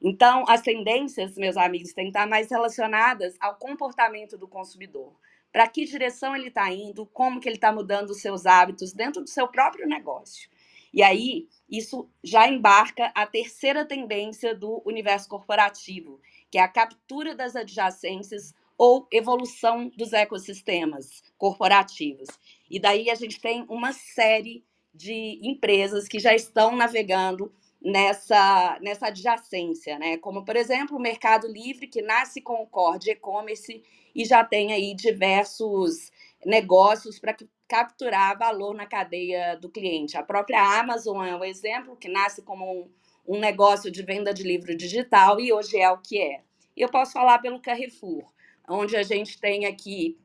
Então, 0.00 0.44
as 0.46 0.60
tendências, 0.60 1.36
meus 1.36 1.56
amigos, 1.56 1.94
têm 1.94 2.04
que 2.04 2.10
estar 2.10 2.26
mais 2.26 2.50
relacionadas 2.50 3.34
ao 3.40 3.54
comportamento 3.56 4.36
do 4.36 4.46
consumidor 4.46 5.14
para 5.52 5.68
que 5.68 5.84
direção 5.84 6.34
ele 6.34 6.48
está 6.48 6.72
indo, 6.72 7.06
como 7.06 7.40
que 7.40 7.48
ele 7.48 7.56
está 7.56 7.70
mudando 7.70 8.10
os 8.10 8.20
seus 8.20 8.46
hábitos 8.46 8.92
dentro 8.92 9.22
do 9.22 9.28
seu 9.28 9.46
próprio 9.46 9.86
negócio. 9.86 10.48
E 10.92 11.02
aí, 11.02 11.48
isso 11.70 12.08
já 12.22 12.48
embarca 12.48 13.12
a 13.14 13.26
terceira 13.26 13.84
tendência 13.84 14.54
do 14.54 14.82
universo 14.84 15.28
corporativo, 15.28 16.20
que 16.50 16.58
é 16.58 16.62
a 16.62 16.68
captura 16.68 17.34
das 17.34 17.56
adjacências 17.56 18.54
ou 18.76 19.06
evolução 19.10 19.90
dos 19.96 20.12
ecossistemas 20.12 21.22
corporativos. 21.38 22.28
E 22.70 22.78
daí 22.80 23.08
a 23.08 23.14
gente 23.14 23.40
tem 23.40 23.64
uma 23.68 23.92
série 23.92 24.64
de 24.94 25.40
empresas 25.42 26.08
que 26.08 26.18
já 26.18 26.34
estão 26.34 26.76
navegando 26.76 27.54
nessa, 27.84 28.78
nessa 28.80 29.08
adjacência, 29.08 29.98
né? 29.98 30.16
Como, 30.18 30.44
por 30.44 30.56
exemplo, 30.56 30.96
o 30.96 31.00
Mercado 31.00 31.46
Livre, 31.46 31.86
que 31.86 32.02
nasce 32.02 32.40
com 32.40 32.62
o 32.62 32.66
core 32.66 32.98
de 32.98 33.10
e-commerce 33.10 33.82
e 34.14 34.24
já 34.24 34.44
tem 34.44 34.72
aí 34.72 34.94
diversos 34.94 36.10
negócios 36.44 37.18
para 37.18 37.36
capturar 37.68 38.38
valor 38.38 38.74
na 38.74 38.86
cadeia 38.86 39.56
do 39.56 39.68
cliente. 39.68 40.16
A 40.16 40.22
própria 40.22 40.80
Amazon 40.80 41.24
é 41.24 41.34
um 41.34 41.44
exemplo 41.44 41.96
que 41.96 42.08
nasce 42.08 42.42
como 42.42 42.64
um, 42.64 42.90
um 43.26 43.38
negócio 43.38 43.90
de 43.90 44.02
venda 44.02 44.32
de 44.34 44.42
livro 44.42 44.76
digital 44.76 45.40
e 45.40 45.52
hoje 45.52 45.78
é 45.78 45.90
o 45.90 45.98
que 45.98 46.20
é. 46.20 46.42
E 46.76 46.82
eu 46.82 46.88
posso 46.88 47.12
falar 47.12 47.38
pelo 47.38 47.60
Carrefour, 47.60 48.24
onde 48.68 48.96
a 48.96 49.02
gente 49.02 49.40
tem 49.40 49.66
aqui 49.66 50.18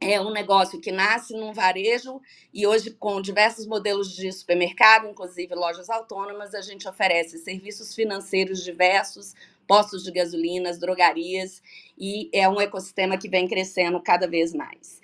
é 0.00 0.20
um 0.20 0.30
negócio 0.30 0.80
que 0.80 0.92
nasce 0.92 1.34
num 1.34 1.52
varejo 1.52 2.20
e 2.54 2.66
hoje, 2.66 2.90
com 2.92 3.20
diversos 3.20 3.66
modelos 3.66 4.14
de 4.14 4.30
supermercado, 4.32 5.08
inclusive 5.08 5.54
lojas 5.54 5.90
autônomas, 5.90 6.54
a 6.54 6.60
gente 6.60 6.88
oferece 6.88 7.38
serviços 7.38 7.94
financeiros 7.94 8.62
diversos, 8.62 9.34
postos 9.66 10.04
de 10.04 10.12
gasolinas, 10.12 10.78
drogarias, 10.78 11.62
e 11.98 12.30
é 12.32 12.48
um 12.48 12.60
ecossistema 12.60 13.18
que 13.18 13.28
vem 13.28 13.48
crescendo 13.48 14.00
cada 14.00 14.26
vez 14.26 14.54
mais. 14.54 15.00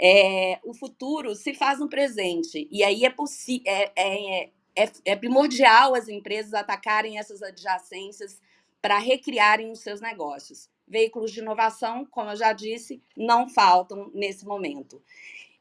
É, 0.00 0.58
o 0.64 0.72
futuro 0.72 1.34
se 1.34 1.52
faz 1.52 1.80
no 1.80 1.88
presente, 1.88 2.68
e 2.70 2.84
aí 2.84 3.04
é, 3.04 3.14
é, 3.66 3.92
é, 3.96 4.50
é, 4.76 4.92
é 5.04 5.16
primordial 5.16 5.94
as 5.94 6.08
empresas 6.08 6.54
atacarem 6.54 7.18
essas 7.18 7.42
adjacências 7.42 8.40
para 8.80 8.98
recriarem 8.98 9.72
os 9.72 9.80
seus 9.80 10.00
negócios. 10.00 10.68
Veículos 10.86 11.32
de 11.32 11.40
inovação, 11.40 12.04
como 12.06 12.30
eu 12.30 12.36
já 12.36 12.52
disse, 12.52 13.02
não 13.16 13.48
faltam 13.48 14.10
nesse 14.14 14.46
momento. 14.46 15.02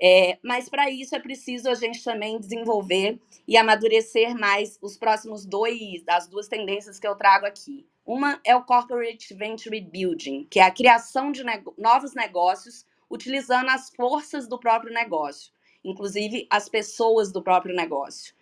É, 0.01 0.37
mas 0.43 0.67
para 0.67 0.89
isso 0.89 1.15
é 1.15 1.19
preciso 1.19 1.69
a 1.69 1.75
gente 1.75 2.03
também 2.03 2.39
desenvolver 2.39 3.19
e 3.47 3.55
amadurecer 3.55 4.37
mais 4.37 4.77
os 4.81 4.97
próximos 4.97 5.45
dois, 5.45 6.03
das 6.03 6.27
duas 6.27 6.47
tendências 6.47 6.99
que 6.99 7.07
eu 7.07 7.15
trago 7.15 7.45
aqui. 7.45 7.85
Uma 8.05 8.39
é 8.43 8.55
o 8.55 8.63
Corporate 8.63 9.33
Venture 9.33 9.81
Building, 9.81 10.45
que 10.49 10.59
é 10.59 10.63
a 10.63 10.71
criação 10.71 11.31
de 11.31 11.43
novos 11.77 12.13
negócios 12.13 12.85
utilizando 13.09 13.69
as 13.69 13.89
forças 13.89 14.47
do 14.47 14.59
próprio 14.59 14.93
negócio, 14.93 15.51
inclusive 15.83 16.45
as 16.49 16.67
pessoas 16.69 17.31
do 17.31 17.41
próprio 17.41 17.75
negócio. 17.75 18.35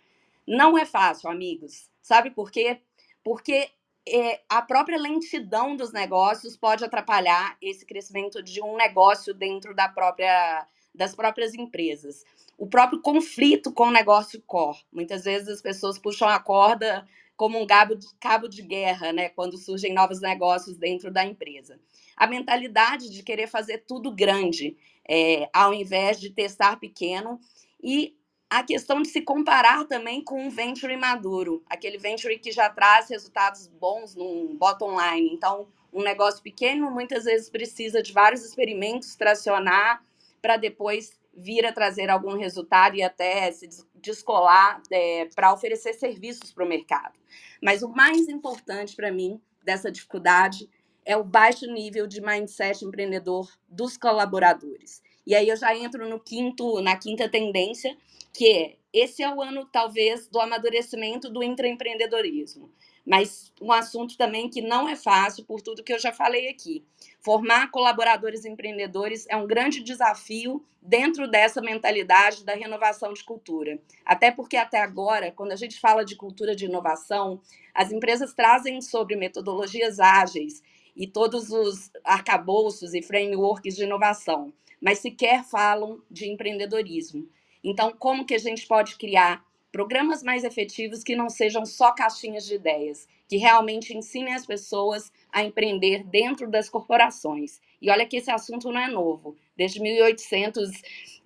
Não 0.46 0.76
é 0.76 0.84
fácil, 0.84 1.30
amigos. 1.30 1.88
Sabe 2.02 2.30
por 2.30 2.50
quê? 2.50 2.80
Porque 3.22 3.70
é, 4.06 4.40
a 4.48 4.60
própria 4.60 4.98
lentidão 4.98 5.76
dos 5.76 5.92
negócios 5.92 6.56
pode 6.56 6.84
atrapalhar 6.84 7.56
esse 7.60 7.86
crescimento 7.86 8.42
de 8.42 8.62
um 8.62 8.76
negócio 8.76 9.32
dentro 9.32 9.74
da 9.74 9.88
própria, 9.88 10.66
das 10.94 11.14
próprias 11.14 11.54
empresas. 11.54 12.24
O 12.58 12.66
próprio 12.66 13.00
conflito 13.00 13.72
com 13.72 13.88
o 13.88 13.92
negócio 13.92 14.42
core. 14.46 14.78
Muitas 14.92 15.24
vezes 15.24 15.48
as 15.48 15.62
pessoas 15.62 15.98
puxam 15.98 16.28
a 16.28 16.38
corda 16.38 17.06
como 17.36 17.60
um 17.60 17.66
cabo 17.66 17.96
de, 17.96 18.06
cabo 18.20 18.46
de 18.46 18.62
guerra, 18.62 19.12
né, 19.12 19.28
quando 19.30 19.58
surgem 19.58 19.92
novos 19.92 20.20
negócios 20.20 20.76
dentro 20.76 21.10
da 21.10 21.24
empresa. 21.24 21.80
A 22.16 22.26
mentalidade 22.26 23.10
de 23.10 23.22
querer 23.24 23.48
fazer 23.48 23.78
tudo 23.78 24.14
grande, 24.14 24.76
é, 25.08 25.48
ao 25.52 25.74
invés 25.74 26.20
de 26.20 26.30
testar 26.30 26.78
pequeno, 26.78 27.40
e 27.82 28.16
a 28.50 28.62
questão 28.62 29.02
de 29.02 29.08
se 29.08 29.22
comparar 29.22 29.84
também 29.86 30.22
com 30.22 30.40
um 30.40 30.50
venture 30.50 30.96
maduro, 30.96 31.62
aquele 31.68 31.98
venture 31.98 32.38
que 32.38 32.52
já 32.52 32.68
traz 32.68 33.08
resultados 33.08 33.66
bons 33.66 34.14
no 34.14 34.54
bottom 34.54 34.96
line. 35.00 35.30
Então, 35.32 35.66
um 35.92 36.02
negócio 36.02 36.42
pequeno 36.42 36.90
muitas 36.90 37.24
vezes 37.24 37.48
precisa 37.48 38.02
de 38.02 38.12
vários 38.12 38.44
experimentos 38.44 39.14
tracionar 39.14 40.04
para 40.40 40.56
depois 40.56 41.18
vir 41.36 41.66
a 41.66 41.72
trazer 41.72 42.10
algum 42.10 42.36
resultado 42.36 42.96
e 42.96 43.02
até 43.02 43.50
se 43.50 43.68
descolar 43.94 44.80
é, 44.90 45.28
para 45.34 45.52
oferecer 45.52 45.94
serviços 45.94 46.52
para 46.52 46.64
o 46.64 46.68
mercado. 46.68 47.18
Mas 47.62 47.82
o 47.82 47.88
mais 47.88 48.28
importante 48.28 48.94
para 48.94 49.10
mim 49.10 49.40
dessa 49.64 49.90
dificuldade 49.90 50.68
é 51.04 51.16
o 51.16 51.24
baixo 51.24 51.66
nível 51.66 52.06
de 52.06 52.20
mindset 52.20 52.84
empreendedor 52.84 53.48
dos 53.68 53.96
colaboradores. 53.96 55.02
E 55.26 55.34
aí 55.34 55.48
eu 55.48 55.56
já 55.56 55.74
entro 55.76 56.08
no 56.08 56.20
quinto, 56.20 56.80
na 56.80 56.96
quinta 56.96 57.28
tendência, 57.28 57.96
que 58.32 58.48
é 58.48 58.76
esse 58.92 59.22
é 59.24 59.34
o 59.34 59.42
ano 59.42 59.66
talvez 59.72 60.28
do 60.28 60.38
amadurecimento 60.40 61.28
do 61.28 61.42
intraempreendedorismo. 61.42 62.70
mas 63.04 63.52
um 63.60 63.70
assunto 63.70 64.16
também 64.16 64.48
que 64.48 64.62
não 64.62 64.88
é 64.88 64.96
fácil 64.96 65.44
por 65.44 65.60
tudo 65.60 65.82
que 65.82 65.92
eu 65.92 65.98
já 65.98 66.12
falei 66.12 66.48
aqui. 66.48 66.84
Formar 67.20 67.70
colaboradores 67.70 68.44
empreendedores 68.44 69.26
é 69.28 69.36
um 69.36 69.46
grande 69.46 69.82
desafio 69.82 70.64
dentro 70.80 71.28
dessa 71.28 71.60
mentalidade 71.60 72.44
da 72.44 72.54
renovação 72.54 73.12
de 73.12 73.22
cultura. 73.22 73.78
Até 74.04 74.30
porque, 74.30 74.56
até 74.56 74.80
agora, 74.80 75.30
quando 75.32 75.52
a 75.52 75.56
gente 75.56 75.78
fala 75.80 76.04
de 76.04 76.16
cultura 76.16 76.54
de 76.56 76.64
inovação, 76.66 77.40
as 77.74 77.92
empresas 77.92 78.32
trazem 78.32 78.80
sobre 78.80 79.16
metodologias 79.16 79.98
ágeis 80.00 80.62
e 80.96 81.06
todos 81.06 81.50
os 81.50 81.90
arcabouços 82.04 82.94
e 82.94 83.02
frameworks 83.02 83.74
de 83.76 83.84
inovação, 83.84 84.52
mas 84.84 84.98
sequer 84.98 85.42
falam 85.44 86.02
de 86.10 86.28
empreendedorismo. 86.28 87.26
Então, 87.64 87.94
como 87.98 88.26
que 88.26 88.34
a 88.34 88.38
gente 88.38 88.66
pode 88.66 88.98
criar 88.98 89.42
programas 89.72 90.22
mais 90.22 90.44
efetivos 90.44 91.02
que 91.02 91.16
não 91.16 91.30
sejam 91.30 91.64
só 91.64 91.92
caixinhas 91.92 92.44
de 92.44 92.56
ideias, 92.56 93.08
que 93.26 93.38
realmente 93.38 93.96
ensinem 93.96 94.34
as 94.34 94.44
pessoas 94.44 95.10
a 95.32 95.42
empreender 95.42 96.04
dentro 96.04 96.50
das 96.50 96.68
corporações. 96.68 97.62
E 97.80 97.90
olha 97.90 98.04
que 98.06 98.18
esse 98.18 98.30
assunto 98.30 98.70
não 98.70 98.78
é 98.78 98.88
novo. 98.88 99.34
Desde 99.56 99.80
1800, 99.80 100.70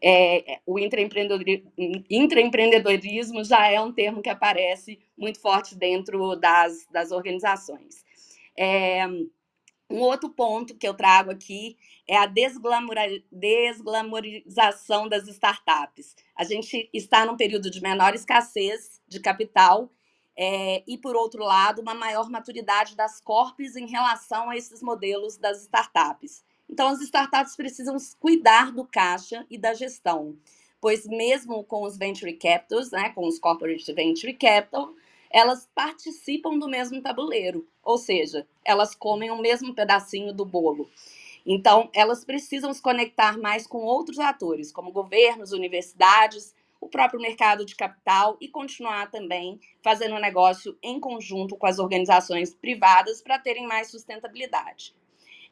é, 0.01 0.61
o 0.65 0.79
intraempreendedorismo 0.79 3.45
já 3.45 3.67
é 3.67 3.81
um 3.81 3.93
termo 3.93 4.23
que 4.23 4.31
aparece 4.31 5.01
muito 5.17 5.41
forte 5.41 5.75
dentro 5.75 6.37
das, 6.37 6.87
das 6.93 7.11
organizações. 7.11 8.05
É, 8.57 9.05
um 9.91 10.01
outro 10.01 10.29
ponto 10.29 10.75
que 10.75 10.87
eu 10.87 10.95
trago 10.95 11.31
aqui 11.31 11.77
é 12.07 12.17
a 12.17 12.27
desglamorização 12.27 15.09
das 15.09 15.27
startups. 15.29 16.15
A 16.37 16.45
gente 16.45 16.89
está 16.93 17.25
num 17.25 17.37
período 17.37 17.71
de 17.71 17.81
menor 17.81 18.15
escassez 18.15 19.01
de 19.09 19.21
capital 19.21 19.91
é, 20.37 20.83
e, 20.87 20.97
por 20.97 21.17
outro 21.17 21.43
lado, 21.43 21.83
uma 21.83 21.95
maior 21.95 22.31
maturidade 22.31 22.95
das 22.95 23.21
corpos 23.21 23.77
em 23.77 23.87
relação 23.87 24.51
a 24.51 24.57
esses 24.57 24.83
modelos 24.83 25.37
das 25.37 25.63
startups. 25.63 26.45
Então, 26.69 26.89
as 26.89 27.01
startups 27.01 27.57
precisam 27.57 27.97
cuidar 28.21 28.71
do 28.71 28.85
caixa 28.85 29.47
e 29.51 29.57
da 29.57 29.75
gestão, 29.75 30.37
pois 30.81 31.07
mesmo 31.07 31.65
com 31.65 31.83
os 31.83 31.97
venture 31.97 32.33
capitals, 32.35 32.91
né, 32.91 33.11
com 33.11 33.27
os 33.27 33.39
corporate 33.39 33.91
venture 33.93 34.35
capital, 34.35 34.95
elas 35.31 35.69
participam 35.75 36.59
do 36.59 36.69
mesmo 36.69 37.03
tabuleiro, 37.03 37.67
ou 37.83 37.99
seja, 37.99 38.47
elas 38.65 38.95
comem 38.95 39.31
o 39.31 39.39
mesmo 39.39 39.75
pedacinho 39.75 40.33
do 40.33 40.45
bolo. 40.45 40.89
Então, 41.45 41.89
elas 41.95 42.25
precisam 42.25 42.73
se 42.73 42.83
conectar 42.83 43.39
mais 43.39 43.67
com 43.67 43.79
outros 43.79 44.19
atores, 44.19 44.73
como 44.73 44.93
governos, 44.93 45.53
universidades, 45.53 46.55
o 46.81 46.89
próprio 46.89 47.21
mercado 47.21 47.65
de 47.65 47.75
capital 47.75 48.37
e 48.41 48.49
continuar 48.49 49.11
também 49.11 49.59
fazendo 49.83 50.19
negócio 50.19 50.77
em 50.83 51.01
conjunto 51.01 51.57
com 51.57 51.67
as 51.67 51.79
organizações 51.79 52.55
privadas 52.55 53.21
para 53.21 53.39
terem 53.39 53.67
mais 53.67 53.91
sustentabilidade. 53.91 54.95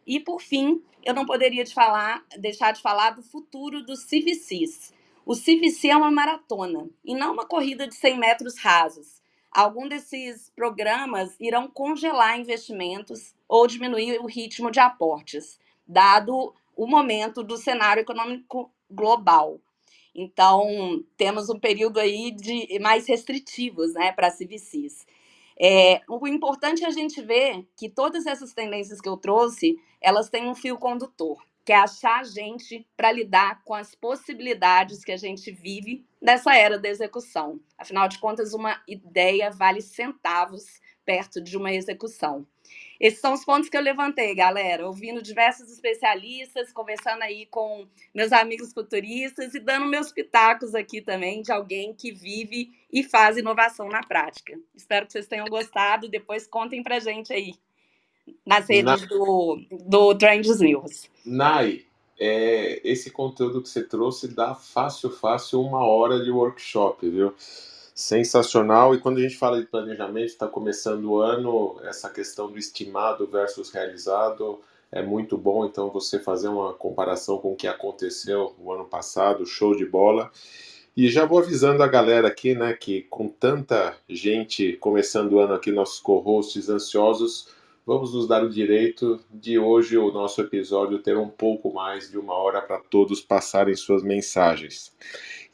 E, 0.07 0.21
por 0.21 0.41
fim, 0.41 0.83
eu 1.05 1.15
não 1.15 1.27
poderia 1.27 1.65
de 1.65 1.75
falar, 1.75 2.25
deixar 2.39 2.73
de 2.73 2.81
falar 2.81 3.11
do 3.11 3.23
futuro 3.23 3.83
dos 3.85 4.05
CVCs. 4.05 4.95
O 5.25 5.35
CVC 5.35 5.89
é 5.89 5.97
uma 5.97 6.11
maratona 6.11 6.89
e 7.05 7.15
não 7.15 7.33
uma 7.33 7.45
corrida 7.45 7.89
de 7.89 7.97
100 7.97 8.19
metros 8.19 8.57
rasos 8.59 9.16
algum 9.57 9.89
desses 9.89 10.51
programas 10.51 11.35
irão 11.41 11.67
congelar 11.67 12.39
investimentos 12.39 13.35
ou 13.49 13.67
diminuir 13.67 14.19
o 14.21 14.27
ritmo 14.27 14.71
de 14.71 14.79
aportes, 14.79 15.59
dado 15.89 16.55
o 16.77 16.87
momento 16.87 17.43
do 17.43 17.57
cenário 17.57 18.03
econômico 18.03 18.71
global. 18.91 19.59
Então, 20.15 21.03
temos 21.17 21.49
um 21.49 21.59
período 21.59 21.99
aí 21.99 22.31
de 22.33 22.79
mais 22.81 23.09
restritivos 23.09 23.95
né, 23.95 24.13
para 24.13 24.31
CVCs. 24.31 25.07
É, 25.59 26.03
o 26.07 26.27
importante 26.29 26.85
é 26.85 26.87
a 26.87 26.91
gente 26.91 27.23
ver 27.23 27.67
que 27.79 27.89
todas 27.89 28.27
essas 28.27 28.53
tendências 28.53 29.01
que 29.01 29.09
eu 29.09 29.17
trouxe, 29.17 29.79
elas 30.03 30.29
têm 30.29 30.49
um 30.49 30.55
fio 30.55 30.77
condutor 30.77 31.43
que 31.67 31.73
é 31.73 31.77
achar 31.77 32.25
gente 32.25 32.87
para 32.97 33.11
lidar 33.11 33.61
com 33.65 33.75
as 33.75 33.93
possibilidades 33.93 35.05
que 35.05 35.11
a 35.11 35.17
gente 35.17 35.51
vive 35.51 36.07
nessa 36.27 36.57
era 36.57 36.77
da 36.77 36.89
execução. 36.89 37.61
Afinal 37.79 38.09
de 38.09 38.19
contas, 38.19 38.53
uma 38.53 38.83
ideia 38.89 39.49
vale 39.49 39.81
centavos 39.81 40.65
perto 41.05 41.41
de 41.41 41.57
uma 41.57 41.73
execução. 41.73 42.45
Esses 42.99 43.21
são 43.21 43.33
os 43.33 43.45
pontos 43.45 43.69
que 43.69 43.77
eu 43.77 43.81
levantei, 43.81 44.35
galera, 44.35 44.85
ouvindo 44.85 45.23
diversos 45.23 45.71
especialistas, 45.71 46.73
conversando 46.73 47.23
aí 47.23 47.47
com 47.47 47.87
meus 48.13 48.33
amigos 48.33 48.73
futuristas 48.73 49.55
e 49.55 49.61
dando 49.61 49.87
meus 49.87 50.11
pitacos 50.11 50.75
aqui 50.75 51.01
também 51.01 51.43
de 51.43 51.53
alguém 51.53 51.95
que 51.95 52.11
vive 52.11 52.73
e 52.93 53.05
faz 53.05 53.37
inovação 53.37 53.89
na 53.89 54.01
prática. 54.01 54.59
Espero 54.75 55.07
que 55.07 55.13
vocês 55.13 55.29
tenham 55.29 55.47
gostado. 55.47 56.09
Depois 56.09 56.45
contem 56.45 56.83
para 56.83 56.99
gente 56.99 57.33
aí 57.33 57.55
nas 58.45 58.69
redes 58.69 59.03
Na... 59.03 59.07
do, 59.07 59.61
do 59.71 60.15
Trends 60.17 60.59
News. 60.59 61.09
Nai, 61.25 61.86
é, 62.19 62.81
esse 62.85 63.11
conteúdo 63.11 63.63
que 63.63 63.69
você 63.69 63.83
trouxe 63.83 64.29
dá 64.29 64.55
fácil, 64.55 65.11
fácil 65.11 65.61
uma 65.61 65.85
hora 65.85 66.23
de 66.23 66.31
workshop, 66.31 67.09
viu? 67.09 67.35
Sensacional. 67.95 68.95
E 68.95 69.01
quando 69.01 69.19
a 69.19 69.23
gente 69.23 69.37
fala 69.37 69.61
de 69.61 69.67
planejamento, 69.67 70.27
está 70.27 70.47
começando 70.47 71.05
o 71.07 71.21
ano, 71.21 71.81
essa 71.85 72.11
questão 72.11 72.51
do 72.51 72.59
estimado 72.59 73.27
versus 73.27 73.71
realizado 73.71 74.61
é 74.91 75.03
muito 75.03 75.37
bom. 75.37 75.65
Então, 75.67 75.91
você 75.91 76.19
fazer 76.19 76.49
uma 76.49 76.73
comparação 76.73 77.39
com 77.39 77.53
o 77.53 77.57
que 77.57 77.67
aconteceu 77.67 78.55
o 78.59 78.73
ano 78.73 78.85
passado, 78.85 79.47
show 79.47 79.75
de 79.75 79.85
bola. 79.85 80.31
E 80.97 81.09
já 81.09 81.27
vou 81.27 81.41
avisando 81.41 81.83
a 81.83 81.87
galera 81.87 82.29
aqui, 82.29 82.55
né, 82.55 82.73
que 82.73 83.03
com 83.03 83.29
tanta 83.29 83.95
gente 84.09 84.75
começando 84.79 85.35
o 85.35 85.41
ano 85.41 85.53
aqui, 85.53 85.71
nossos 85.71 86.01
co-hosts 86.01 86.71
ansiosos, 86.71 87.49
vamos 87.87 88.13
nos 88.13 88.27
dar 88.27 88.43
o 88.43 88.51
direito 88.51 89.21
de 89.31 89.61
hoje 89.61 89.97
o 89.97 90.11
nosso 90.11 90.41
episódio 90.41 90.99
ter 90.99 91.17
um 91.17 91.29
pouco 91.29 91.73
mais 91.73 92.11
de 92.11 92.19
uma 92.19 92.35
hora 92.35 92.61
para 92.61 92.81
todos 92.81 93.21
passarem 93.21 93.77
suas 93.77 94.03
mensagens. 94.03 94.93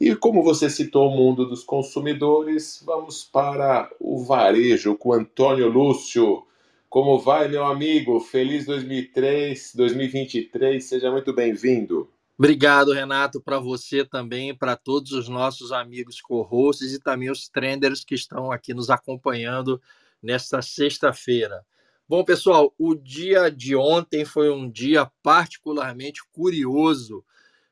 E 0.01 0.15
como 0.15 0.41
você 0.41 0.67
citou 0.67 1.09
o 1.09 1.15
mundo 1.15 1.45
dos 1.45 1.63
consumidores, 1.63 2.81
vamos 2.83 3.23
para 3.23 3.87
o 3.99 4.23
varejo 4.23 4.95
com 4.95 5.13
Antônio 5.13 5.69
Lúcio. 5.69 6.43
Como 6.89 7.19
vai, 7.19 7.47
meu 7.47 7.65
amigo? 7.65 8.19
Feliz 8.19 8.65
2003, 8.65 9.73
2023, 9.75 10.83
seja 10.83 11.11
muito 11.11 11.31
bem-vindo. 11.33 12.09
Obrigado, 12.35 12.91
Renato, 12.91 13.39
para 13.39 13.59
você 13.59 14.03
também, 14.03 14.55
para 14.55 14.75
todos 14.75 15.11
os 15.11 15.29
nossos 15.29 15.71
amigos 15.71 16.19
co-hosts 16.19 16.93
e 16.93 16.99
também 16.99 17.29
os 17.29 17.47
trenders 17.47 18.03
que 18.03 18.15
estão 18.15 18.51
aqui 18.51 18.73
nos 18.73 18.89
acompanhando 18.89 19.79
nesta 20.21 20.63
sexta-feira. 20.63 21.63
Bom, 22.07 22.21
pessoal, 22.21 22.73
o 22.77 22.93
dia 22.93 23.49
de 23.49 23.77
ontem 23.77 24.25
foi 24.25 24.49
um 24.51 24.69
dia 24.69 25.09
particularmente 25.23 26.19
curioso, 26.33 27.23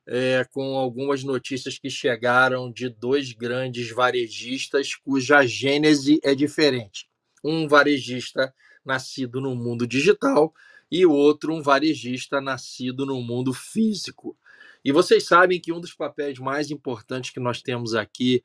é, 0.07 0.45
com 0.51 0.77
algumas 0.77 1.21
notícias 1.21 1.77
que 1.77 1.89
chegaram 1.89 2.71
de 2.71 2.87
dois 2.87 3.33
grandes 3.33 3.91
varejistas 3.91 4.95
cuja 4.95 5.45
gênese 5.45 6.17
é 6.23 6.33
diferente. 6.33 7.09
Um 7.43 7.67
varejista 7.67 8.53
nascido 8.85 9.41
no 9.41 9.53
mundo 9.53 9.85
digital 9.85 10.53
e 10.89 11.05
outro 11.05 11.53
um 11.53 11.61
varejista 11.61 12.39
nascido 12.39 13.05
no 13.05 13.21
mundo 13.21 13.53
físico. 13.53 14.37
E 14.83 14.93
vocês 14.93 15.25
sabem 15.25 15.59
que 15.59 15.73
um 15.73 15.81
dos 15.81 15.93
papéis 15.93 16.39
mais 16.39 16.71
importantes 16.71 17.31
que 17.31 17.39
nós 17.39 17.61
temos 17.61 17.93
aqui 17.93 18.41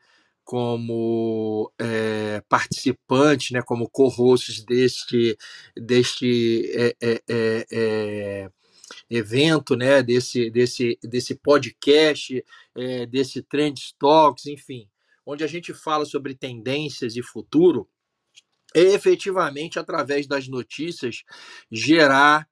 como 0.46 1.72
é, 1.76 2.40
participantes, 2.48 3.50
né, 3.50 3.60
como 3.62 3.90
co-hosts 3.90 4.64
deste, 4.64 5.36
deste 5.76 6.70
é, 6.72 6.96
é, 7.28 8.50
evento, 9.10 9.74
né, 9.74 10.04
desse, 10.04 10.48
desse, 10.48 10.96
desse 11.02 11.34
podcast, 11.34 12.44
desse 13.10 13.42
Trend 13.42 13.76
Talks, 13.98 14.46
enfim, 14.46 14.88
onde 15.26 15.42
a 15.42 15.48
gente 15.48 15.74
fala 15.74 16.04
sobre 16.04 16.36
tendências 16.36 17.16
e 17.16 17.22
futuro, 17.22 17.88
é 18.72 18.82
efetivamente 18.82 19.80
através 19.80 20.28
das 20.28 20.46
notícias 20.46 21.24
gerar 21.72 22.48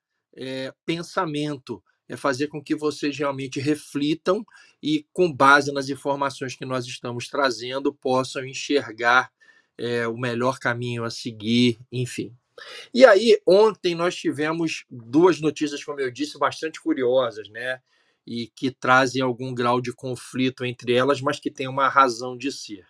pensamento, 0.85 1.81
é 2.09 2.17
fazer 2.17 2.49
com 2.49 2.63
que 2.63 2.75
vocês 2.75 3.17
realmente 3.17 3.59
reflitam 3.61 4.45
e, 4.83 5.07
com 5.13 5.33
base 5.33 5.73
nas 5.73 5.89
informações 5.89 6.55
que 6.55 6.65
nós 6.65 6.85
estamos 6.87 7.29
trazendo, 7.29 7.93
possam 7.93 8.45
enxergar 8.45 9.31
é, 9.79 10.07
o 10.07 10.17
melhor 10.17 10.59
caminho 10.59 11.05
a 11.05 11.11
seguir, 11.11 11.79
enfim. 11.91 12.35
E 12.93 13.05
aí, 13.05 13.41
ontem 13.47 13.95
nós 13.95 14.15
tivemos 14.15 14.85
duas 14.89 15.41
notícias, 15.41 15.83
como 15.83 16.01
eu 16.01 16.11
disse, 16.11 16.39
bastante 16.39 16.81
curiosas, 16.81 17.49
né? 17.49 17.81
E 18.27 18.47
que 18.55 18.71
trazem 18.71 19.21
algum 19.21 19.55
grau 19.55 19.81
de 19.81 19.93
conflito 19.93 20.65
entre 20.65 20.95
elas, 20.95 21.21
mas 21.21 21.41
que 21.41 21.51
tem 21.51 21.67
uma 21.67 21.89
razão 21.89 22.37
de 22.37 22.53
ser. 22.53 22.87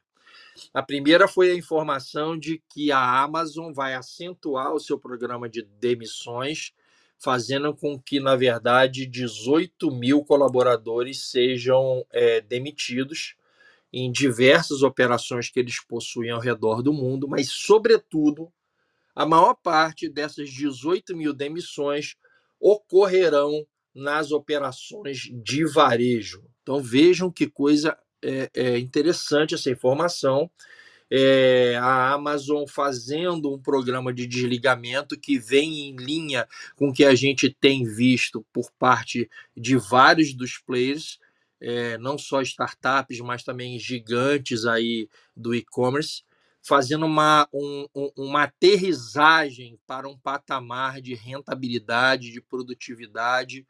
A 0.72 0.82
primeira 0.82 1.26
foi 1.26 1.50
a 1.50 1.54
informação 1.54 2.38
de 2.38 2.62
que 2.70 2.92
a 2.92 3.22
Amazon 3.22 3.72
vai 3.72 3.94
acentuar 3.94 4.72
o 4.72 4.78
seu 4.78 4.98
programa 4.98 5.48
de 5.48 5.62
demissões 5.62 6.72
fazendo 7.18 7.74
com 7.74 7.98
que, 7.98 8.20
na 8.20 8.36
verdade, 8.36 9.06
18 9.06 9.90
mil 9.90 10.24
colaboradores 10.24 11.30
sejam 11.30 12.04
é, 12.12 12.40
demitidos 12.40 13.34
em 13.92 14.10
diversas 14.10 14.82
operações 14.82 15.48
que 15.48 15.60
eles 15.60 15.80
possuem 15.84 16.30
ao 16.30 16.40
redor 16.40 16.82
do 16.82 16.92
mundo, 16.92 17.28
mas, 17.28 17.48
sobretudo, 17.50 18.52
a 19.14 19.24
maior 19.24 19.54
parte 19.54 20.08
dessas 20.08 20.50
18 20.50 21.16
mil 21.16 21.32
demissões 21.32 22.16
ocorrerão 22.60 23.64
nas 23.94 24.32
operações 24.32 25.30
de 25.32 25.64
varejo. 25.64 26.44
Então 26.62 26.82
vejam 26.82 27.30
que 27.30 27.46
coisa 27.46 27.96
é, 28.22 28.50
é 28.54 28.78
interessante 28.78 29.54
essa 29.54 29.70
informação 29.70 30.50
é, 31.10 31.76
a 31.76 32.12
Amazon 32.12 32.64
fazendo 32.66 33.52
um 33.52 33.60
programa 33.60 34.12
de 34.12 34.26
desligamento 34.26 35.18
que 35.18 35.38
vem 35.38 35.88
em 35.88 35.96
linha 35.96 36.48
com 36.76 36.88
o 36.88 36.92
que 36.92 37.04
a 37.04 37.14
gente 37.14 37.54
tem 37.60 37.84
visto 37.84 38.44
por 38.52 38.70
parte 38.78 39.28
de 39.56 39.76
vários 39.76 40.34
dos 40.34 40.58
players, 40.58 41.18
é, 41.60 41.96
não 41.98 42.18
só 42.18 42.42
startups, 42.42 43.20
mas 43.20 43.42
também 43.42 43.78
gigantes 43.78 44.66
aí 44.66 45.08
do 45.36 45.54
e-commerce, 45.54 46.22
fazendo 46.66 47.04
uma, 47.04 47.46
um, 47.52 47.86
uma 48.16 48.44
aterrissagem 48.44 49.78
para 49.86 50.08
um 50.08 50.18
patamar 50.18 51.00
de 51.00 51.14
rentabilidade, 51.14 52.32
de 52.32 52.40
produtividade 52.40 53.66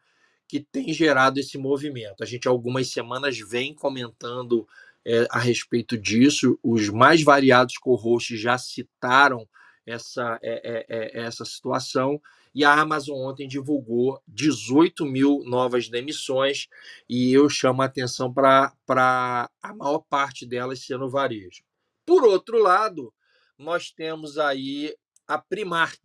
que 0.46 0.60
tem 0.60 0.92
gerado 0.92 1.40
esse 1.40 1.58
movimento. 1.58 2.22
A 2.22 2.26
gente, 2.26 2.46
algumas 2.46 2.88
semanas, 2.88 3.36
vem 3.38 3.74
comentando 3.74 4.66
é, 5.06 5.26
a 5.30 5.38
respeito 5.38 5.96
disso. 5.98 6.58
Os 6.62 6.88
mais 6.88 7.22
variados 7.22 7.76
co-hosts 7.78 8.40
já 8.40 8.56
citaram 8.58 9.46
essa, 9.86 10.38
é, 10.42 10.86
é, 10.88 11.20
essa 11.22 11.44
situação. 11.44 12.20
E 12.54 12.64
a 12.64 12.72
Amazon 12.72 13.18
ontem 13.18 13.48
divulgou 13.48 14.22
18 14.28 15.04
mil 15.04 15.42
novas 15.44 15.88
demissões, 15.88 16.68
e 17.08 17.32
eu 17.32 17.48
chamo 17.48 17.82
a 17.82 17.86
atenção 17.86 18.32
para 18.32 18.72
a 18.88 19.74
maior 19.74 19.98
parte 20.08 20.46
delas 20.46 20.84
ser 20.84 20.96
no 20.96 21.10
varejo. 21.10 21.64
Por 22.06 22.22
outro 22.22 22.62
lado, 22.62 23.12
nós 23.58 23.90
temos 23.90 24.38
aí 24.38 24.94
a 25.26 25.36
Primark. 25.36 26.00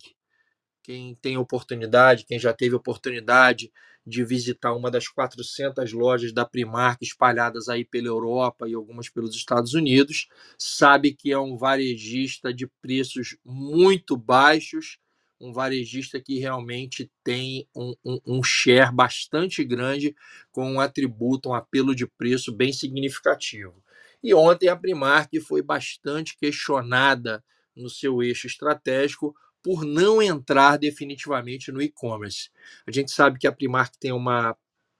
Quem 0.81 1.13
tem 1.21 1.37
oportunidade, 1.37 2.25
quem 2.25 2.39
já 2.39 2.51
teve 2.51 2.73
oportunidade 2.75 3.71
de 4.05 4.23
visitar 4.23 4.73
uma 4.73 4.89
das 4.89 5.07
400 5.07 5.93
lojas 5.93 6.33
da 6.33 6.45
Primark 6.45 7.01
espalhadas 7.01 7.69
aí 7.69 7.85
pela 7.85 8.07
Europa 8.07 8.67
e 8.67 8.73
algumas 8.73 9.09
pelos 9.09 9.35
Estados 9.35 9.73
Unidos, 9.73 10.27
sabe 10.57 11.13
que 11.13 11.31
é 11.31 11.39
um 11.39 11.57
varejista 11.57 12.53
de 12.53 12.67
preços 12.81 13.37
muito 13.45 14.17
baixos, 14.17 14.97
um 15.39 15.53
varejista 15.53 16.19
que 16.19 16.39
realmente 16.39 17.09
tem 17.23 17.67
um, 17.75 17.93
um, 18.03 18.19
um 18.25 18.43
share 18.43 18.93
bastante 18.93 19.63
grande, 19.63 20.15
com 20.51 20.69
um 20.69 20.79
atributo, 20.79 21.49
um 21.49 21.53
apelo 21.53 21.95
de 21.95 22.05
preço 22.05 22.51
bem 22.51 22.73
significativo. 22.73 23.83
E 24.21 24.33
ontem 24.33 24.67
a 24.67 24.75
Primark 24.75 25.29
foi 25.39 25.61
bastante 25.61 26.37
questionada 26.37 27.43
no 27.75 27.89
seu 27.89 28.21
eixo 28.21 28.47
estratégico 28.47 29.33
por 29.63 29.83
não 29.83 30.21
entrar 30.21 30.77
definitivamente 30.77 31.71
no 31.71 31.81
e-commerce. 31.81 32.49
A 32.87 32.91
gente 32.91 33.11
sabe 33.11 33.37
que 33.37 33.47
a 33.47 33.51
Primark 33.51 33.95
tem 33.99 34.11
uma, 34.11 34.55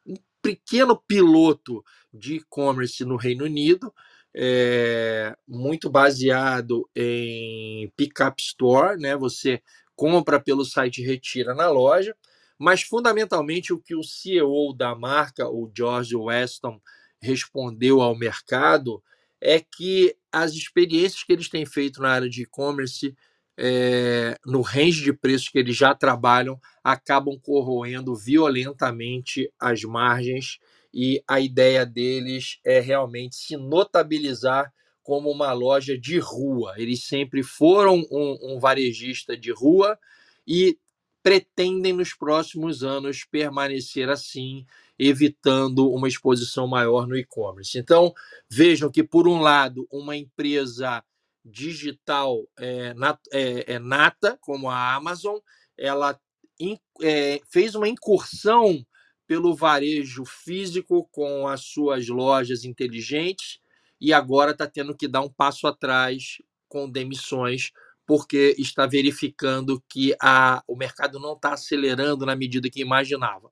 um 0.05 0.15
pequeno 0.41 0.97
piloto 0.97 1.83
de 2.13 2.35
e-commerce 2.35 3.03
no 3.05 3.15
Reino 3.15 3.45
Unido, 3.45 3.93
é, 4.35 5.35
muito 5.47 5.89
baseado 5.89 6.89
em 6.95 7.91
Pickup 7.95 8.41
Store, 8.41 8.99
né? 8.99 9.15
Você 9.17 9.61
compra 9.95 10.39
pelo 10.39 10.63
site 10.63 11.01
e 11.01 11.05
retira 11.05 11.53
na 11.53 11.69
loja, 11.69 12.15
mas 12.57 12.81
fundamentalmente 12.81 13.73
o 13.73 13.79
que 13.79 13.95
o 13.95 14.03
CEO 14.03 14.73
da 14.73 14.93
marca, 14.95 15.49
o 15.49 15.71
George 15.75 16.15
Weston, 16.15 16.79
respondeu 17.21 18.01
ao 18.01 18.17
mercado 18.17 19.03
é 19.41 19.59
que 19.59 20.15
as 20.31 20.53
experiências 20.53 21.23
que 21.23 21.33
eles 21.33 21.49
têm 21.49 21.65
feito 21.65 22.01
na 22.01 22.09
área 22.09 22.29
de 22.29 22.43
e-commerce 22.43 23.15
é, 23.61 24.37
no 24.45 24.61
range 24.61 25.03
de 25.03 25.11
preços 25.11 25.49
que 25.49 25.59
eles 25.59 25.75
já 25.75 25.93
trabalham, 25.93 26.57
acabam 26.81 27.37
corroendo 27.37 28.15
violentamente 28.15 29.51
as 29.59 29.83
margens 29.83 30.59
e 30.93 31.21
a 31.27 31.41
ideia 31.41 31.85
deles 31.85 32.57
é 32.65 32.79
realmente 32.79 33.35
se 33.35 33.57
notabilizar 33.57 34.71
como 35.03 35.29
uma 35.29 35.51
loja 35.51 35.97
de 35.97 36.19
rua. 36.19 36.73
Eles 36.77 37.03
sempre 37.03 37.43
foram 37.43 37.97
um, 38.09 38.37
um 38.41 38.59
varejista 38.59 39.35
de 39.35 39.51
rua 39.51 39.99
e 40.47 40.77
pretendem 41.21 41.91
nos 41.91 42.13
próximos 42.13 42.81
anos 42.81 43.25
permanecer 43.25 44.09
assim, 44.09 44.65
evitando 44.97 45.91
uma 45.91 46.07
exposição 46.07 46.65
maior 46.65 47.05
no 47.05 47.17
e-commerce. 47.17 47.77
Então, 47.77 48.13
vejam 48.49 48.89
que, 48.89 49.03
por 49.03 49.27
um 49.27 49.41
lado, 49.41 49.85
uma 49.91 50.15
empresa 50.15 51.03
digital 51.43 52.45
é, 52.57 52.93
nat, 52.93 53.19
é, 53.31 53.73
é, 53.73 53.79
nata, 53.79 54.37
como 54.41 54.69
a 54.69 54.95
Amazon, 54.95 55.37
ela 55.77 56.19
in, 56.59 56.77
fez 57.49 57.75
uma 57.75 57.87
incursão 57.87 58.85
pelo 59.25 59.55
varejo 59.55 60.25
físico 60.25 61.07
com 61.11 61.47
as 61.47 61.61
suas 61.65 62.07
lojas 62.07 62.63
inteligentes 62.65 63.59
e 64.01 64.11
agora 64.11 64.51
está 64.51 64.65
tendo 64.67 64.95
que 64.95 65.07
dar 65.07 65.21
um 65.21 65.29
passo 65.29 65.67
atrás 65.67 66.41
com 66.67 66.89
demissões 66.89 67.71
porque 68.05 68.55
está 68.57 68.87
verificando 68.87 69.83
que 69.87 70.15
a, 70.19 70.63
o 70.67 70.75
mercado 70.75 71.19
não 71.19 71.33
está 71.33 71.53
acelerando 71.53 72.25
na 72.25 72.35
medida 72.35 72.69
que 72.69 72.81
imaginava. 72.81 73.51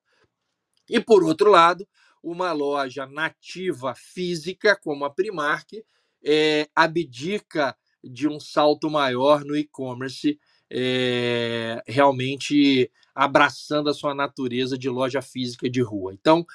E 0.90 1.00
por 1.00 1.24
outro 1.24 1.52
lado, 1.52 1.88
uma 2.24 2.52
loja 2.54 3.06
nativa 3.06 3.94
física 3.94 4.76
como 4.76 5.06
a 5.06 5.12
Primark 5.12 5.84
é, 6.24 6.68
abdica 6.76 7.76
de 8.04 8.28
um 8.28 8.40
salto 8.40 8.90
maior 8.90 9.44
no 9.44 9.56
e-commerce, 9.56 10.40
é, 10.70 11.82
realmente 11.88 12.92
abraçando 13.14 13.90
a 13.90 13.94
sua 13.94 14.14
natureza 14.14 14.78
de 14.78 14.90
loja 14.90 15.22
física 15.22 15.70
de 15.70 15.82
rua. 15.82 16.14
Então, 16.14 16.46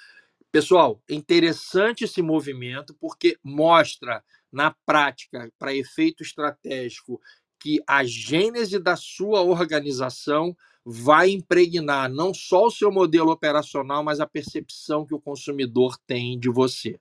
pessoal, 0.50 1.02
é 1.08 1.14
interessante 1.14 2.04
esse 2.04 2.22
movimento 2.22 2.94
porque 3.00 3.36
mostra 3.42 4.22
na 4.52 4.74
prática, 4.84 5.50
para 5.58 5.74
efeito 5.74 6.22
estratégico, 6.22 7.20
que 7.58 7.82
a 7.86 8.04
gênese 8.04 8.78
da 8.78 8.96
sua 8.96 9.40
organização 9.40 10.54
vai 10.84 11.30
impregnar 11.30 12.10
não 12.10 12.34
só 12.34 12.66
o 12.66 12.70
seu 12.70 12.90
modelo 12.90 13.30
operacional, 13.30 14.02
mas 14.02 14.20
a 14.20 14.26
percepção 14.26 15.06
que 15.06 15.14
o 15.14 15.20
consumidor 15.20 15.96
tem 16.06 16.38
de 16.38 16.50
você. 16.50 16.98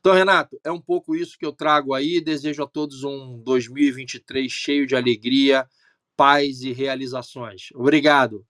Então, 0.00 0.12
Renato, 0.12 0.60
é 0.62 0.70
um 0.70 0.80
pouco 0.80 1.16
isso 1.16 1.38
que 1.38 1.46
eu 1.46 1.52
trago 1.52 1.94
aí. 1.94 2.20
Desejo 2.20 2.62
a 2.62 2.66
todos 2.66 3.04
um 3.04 3.38
2023 3.42 4.52
cheio 4.52 4.86
de 4.86 4.94
alegria, 4.94 5.66
paz 6.16 6.62
e 6.62 6.72
realizações. 6.72 7.70
Obrigado. 7.74 8.44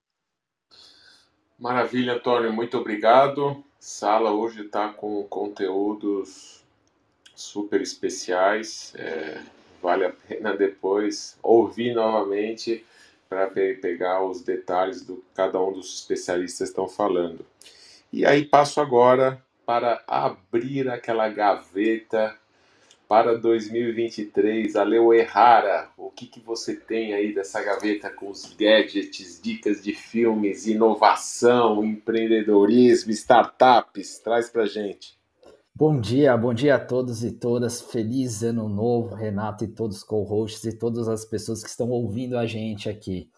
Maravilha, 1.57 2.15
Antônio, 2.15 2.51
muito 2.51 2.77
obrigado. 2.77 3.63
Sala 3.79 4.31
hoje 4.31 4.65
está 4.65 4.89
com 4.89 5.23
conteúdos 5.23 6.63
super 7.33 7.81
especiais. 7.81 8.93
É, 8.97 9.41
vale 9.81 10.05
a 10.05 10.11
pena 10.11 10.57
depois 10.57 11.37
ouvir 11.41 11.93
novamente 11.93 12.85
para 13.29 13.47
pegar 13.47 14.25
os 14.25 14.41
detalhes 14.41 15.05
do 15.05 15.17
que 15.17 15.23
cada 15.33 15.61
um 15.61 15.71
dos 15.71 15.99
especialistas 15.99 16.69
estão 16.69 16.87
falando. 16.87 17.45
E 18.11 18.25
aí 18.25 18.43
passo 18.43 18.81
agora 18.81 19.44
para 19.65 20.03
abrir 20.07 20.89
aquela 20.89 21.27
gaveta 21.29 22.35
para 23.07 23.37
2023. 23.37 24.75
Aleu 24.75 25.13
Errara, 25.13 25.89
o 25.97 26.09
que, 26.09 26.27
que 26.27 26.39
você 26.39 26.75
tem 26.75 27.13
aí 27.13 27.33
dessa 27.33 27.63
gaveta 27.63 28.09
com 28.09 28.29
os 28.29 28.53
gadgets, 28.53 29.39
dicas 29.41 29.83
de 29.83 29.93
filmes, 29.93 30.67
inovação, 30.67 31.83
empreendedorismo, 31.83 33.11
startups? 33.11 34.19
Traz 34.19 34.49
para 34.49 34.65
gente. 34.65 35.15
Bom 35.73 35.99
dia, 35.99 36.37
bom 36.37 36.53
dia 36.53 36.75
a 36.75 36.79
todos 36.79 37.23
e 37.23 37.31
todas. 37.31 37.81
Feliz 37.81 38.43
ano 38.43 38.69
novo, 38.69 39.13
Renato 39.13 39.65
e 39.65 39.67
todos 39.67 39.97
os 39.97 40.03
co-hosts 40.03 40.63
e 40.63 40.77
todas 40.77 41.09
as 41.09 41.25
pessoas 41.25 41.61
que 41.61 41.69
estão 41.69 41.89
ouvindo 41.89 42.37
a 42.37 42.45
gente 42.45 42.87
aqui. 42.87 43.29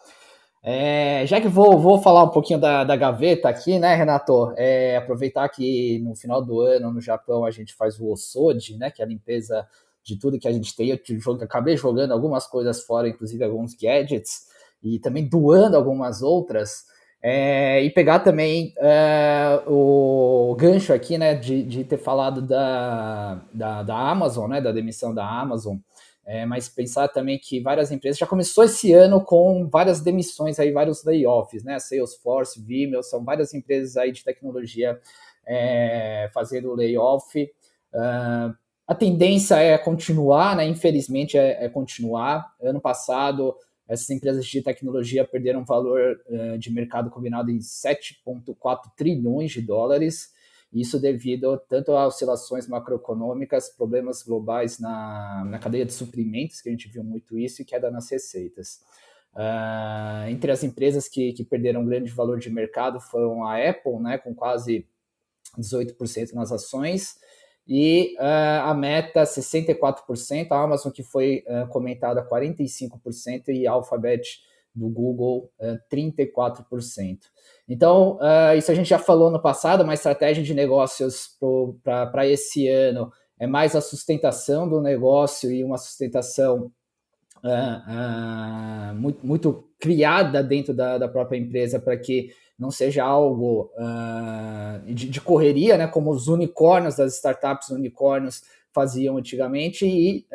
É, 0.69 1.25
já 1.25 1.39
que 1.39 1.47
vou, 1.47 1.79
vou 1.79 2.01
falar 2.01 2.25
um 2.25 2.29
pouquinho 2.29 2.59
da, 2.59 2.83
da 2.83 2.93
gaveta 2.97 3.47
aqui, 3.47 3.79
né, 3.79 3.95
Renato? 3.95 4.51
É, 4.57 4.97
aproveitar 4.97 5.47
que 5.47 5.97
no 5.99 6.13
final 6.13 6.43
do 6.43 6.59
ano 6.59 6.91
no 6.91 6.99
Japão 6.99 7.45
a 7.45 7.51
gente 7.51 7.73
faz 7.73 7.97
o 7.97 8.11
Osodi, 8.11 8.75
né, 8.75 8.91
que 8.91 9.01
é 9.01 9.05
a 9.05 9.07
limpeza 9.07 9.65
de 10.03 10.19
tudo 10.19 10.37
que 10.37 10.45
a 10.45 10.51
gente 10.51 10.75
tem. 10.75 10.89
Eu 10.89 10.99
jogo, 11.19 11.41
acabei 11.41 11.77
jogando 11.77 12.11
algumas 12.11 12.45
coisas 12.45 12.83
fora, 12.83 13.07
inclusive 13.07 13.41
alguns 13.45 13.75
gadgets, 13.75 14.47
e 14.83 14.99
também 14.99 15.25
doando 15.25 15.77
algumas 15.77 16.21
outras. 16.21 16.83
É, 17.23 17.81
e 17.81 17.89
pegar 17.89 18.19
também 18.19 18.73
é, 18.77 19.63
o 19.67 20.53
gancho 20.59 20.91
aqui, 20.91 21.17
né, 21.17 21.33
de, 21.33 21.63
de 21.63 21.85
ter 21.85 21.97
falado 21.97 22.41
da, 22.41 23.41
da, 23.53 23.83
da 23.83 23.97
Amazon, 23.97 24.49
né, 24.49 24.59
da 24.59 24.73
demissão 24.73 25.13
da 25.13 25.25
Amazon. 25.25 25.77
É, 26.27 26.45
mas 26.45 26.67
pensar 26.67 27.07
também 27.07 27.39
que 27.39 27.61
várias 27.61 27.89
empresas 27.89 28.19
já 28.19 28.27
começou 28.27 28.65
esse 28.65 28.91
ano 28.91 29.23
com 29.23 29.65
várias 29.69 30.01
demissões 30.01 30.59
aí, 30.59 30.73
vários 30.73 31.05
layoffs, 31.05 31.63
né? 31.63 31.79
Salesforce, 31.79 32.61
Vimeo, 32.61 33.01
são 33.01 33.23
várias 33.23 33.53
empresas 33.53 33.95
aí 33.95 34.11
de 34.11 34.25
tecnologia 34.25 34.99
é, 35.47 36.29
fazendo 36.33 36.73
layoff. 36.73 37.41
Uh, 37.93 38.53
a 38.85 38.93
tendência 38.93 39.55
é 39.55 39.77
continuar, 39.77 40.57
né? 40.57 40.67
Infelizmente 40.67 41.37
é, 41.37 41.63
é, 41.63 41.69
continuar. 41.69 42.53
Ano 42.61 42.81
passado 42.81 43.55
essas 43.87 44.09
empresas 44.09 44.45
de 44.45 44.61
tecnologia 44.61 45.23
perderam 45.23 45.63
valor 45.63 46.19
uh, 46.27 46.57
de 46.57 46.69
mercado 46.69 47.09
combinado 47.09 47.49
em 47.49 47.59
7,4 47.59 48.91
trilhões 48.97 49.51
de 49.51 49.61
dólares, 49.61 50.33
isso 50.71 50.99
devido 50.99 51.57
tanto 51.69 51.93
a 51.93 52.07
oscilações 52.07 52.67
macroeconômicas, 52.67 53.69
problemas 53.69 54.21
globais 54.21 54.79
na, 54.79 55.45
na 55.45 55.59
cadeia 55.59 55.85
de 55.85 55.93
suprimentos, 55.93 56.61
que 56.61 56.69
a 56.69 56.71
gente 56.71 56.89
viu 56.89 57.03
muito 57.03 57.37
isso, 57.37 57.61
e 57.61 57.65
queda 57.65 57.89
nas 57.89 58.09
receitas. 58.09 58.81
Uh, 59.33 60.29
entre 60.29 60.51
as 60.51 60.63
empresas 60.63 61.07
que, 61.07 61.31
que 61.33 61.43
perderam 61.43 61.85
grande 61.85 62.11
valor 62.11 62.39
de 62.39 62.49
mercado 62.49 62.99
foram 62.99 63.43
a 63.43 63.55
Apple, 63.57 63.99
né, 63.99 64.17
com 64.17 64.33
quase 64.33 64.87
18% 65.57 66.33
nas 66.33 66.51
ações, 66.51 67.15
e 67.67 68.15
uh, 68.19 68.63
a 68.63 68.73
Meta 68.73 69.23
64%, 69.23 70.47
a 70.51 70.61
Amazon 70.61 70.91
que 70.91 71.03
foi 71.03 71.43
uh, 71.47 71.67
comentada 71.69 72.25
45% 72.27 73.49
e 73.49 73.67
a 73.67 73.71
Alphabet 73.73 74.41
do 74.77 74.87
Google 74.89 75.51
uh, 75.59 75.77
34%. 75.91 77.19
Então, 77.67 78.17
isso 78.57 78.71
a 78.71 78.75
gente 78.75 78.87
já 78.87 78.97
falou 78.97 79.29
no 79.29 79.41
passado, 79.41 79.83
uma 79.83 79.93
estratégia 79.93 80.41
de 80.41 80.53
negócios 80.53 81.37
para 81.83 82.25
esse 82.25 82.65
ano 82.69 83.11
é 83.37 83.45
mais 83.45 83.75
a 83.75 83.81
sustentação 83.81 84.69
do 84.69 84.79
negócio 84.79 85.51
e 85.51 85.65
uma 85.65 85.77
sustentação 85.77 86.71
muito, 88.95 89.27
muito, 89.27 89.69
criada 89.79 90.41
dentro 90.41 90.73
da, 90.73 91.07
própria 91.09 91.37
empresa 91.37 91.77
para 91.77 91.97
que 91.97 92.29
não 92.57 92.71
seja 92.71 93.03
algo 93.03 93.69
de, 94.85 95.09
de, 95.09 95.19
correria, 95.21 95.77
né, 95.77 95.87
como 95.87 96.09
os 96.09 96.29
unicórnios 96.29 96.95
das 96.95 97.15
startups 97.15 97.69
unicórnios 97.69 98.43
faziam 98.73 99.17
antigamente, 99.17 99.85
e 99.85 100.25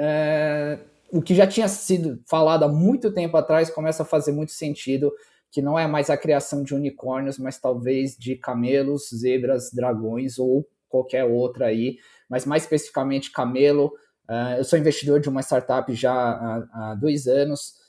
o 1.13 1.23
que 1.23 1.35
já 1.35 1.47
tinha 1.47 1.69
sido 1.69 2.21
falado 2.27 2.65
há 2.65 2.69
muito 2.69 3.13
tempo 3.13 3.37
atrás 3.37 3.71
começa 3.71 4.03
a 4.03 4.07
fazer 4.07 4.33
muito 4.33 4.53
sentido, 4.53 5.13
que 5.51 5.63
não 5.63 5.79
é 5.79 5.87
mais 5.87 6.09
a 6.09 6.17
criação 6.17 6.63
de 6.63 6.75
unicórnios, 6.75 7.39
mas 7.39 7.61
talvez 7.61 8.17
de 8.17 8.35
camelos, 8.37 9.11
zebras, 9.15 9.71
dragões 9.73 10.39
ou 10.39 10.67
qualquer 10.89 11.25
outra 11.25 11.67
aí, 11.67 11.99
mas 12.29 12.47
mais 12.47 12.63
especificamente 12.63 13.31
camelo. 13.31 13.93
Uh, 14.29 14.57
eu 14.59 14.65
sou 14.65 14.79
investidor 14.79 15.21
de 15.21 15.29
uma 15.29 15.43
startup 15.43 15.93
já 15.95 16.13
há, 16.13 16.69
há 16.73 16.95
dois 16.95 17.27
anos, 17.27 17.81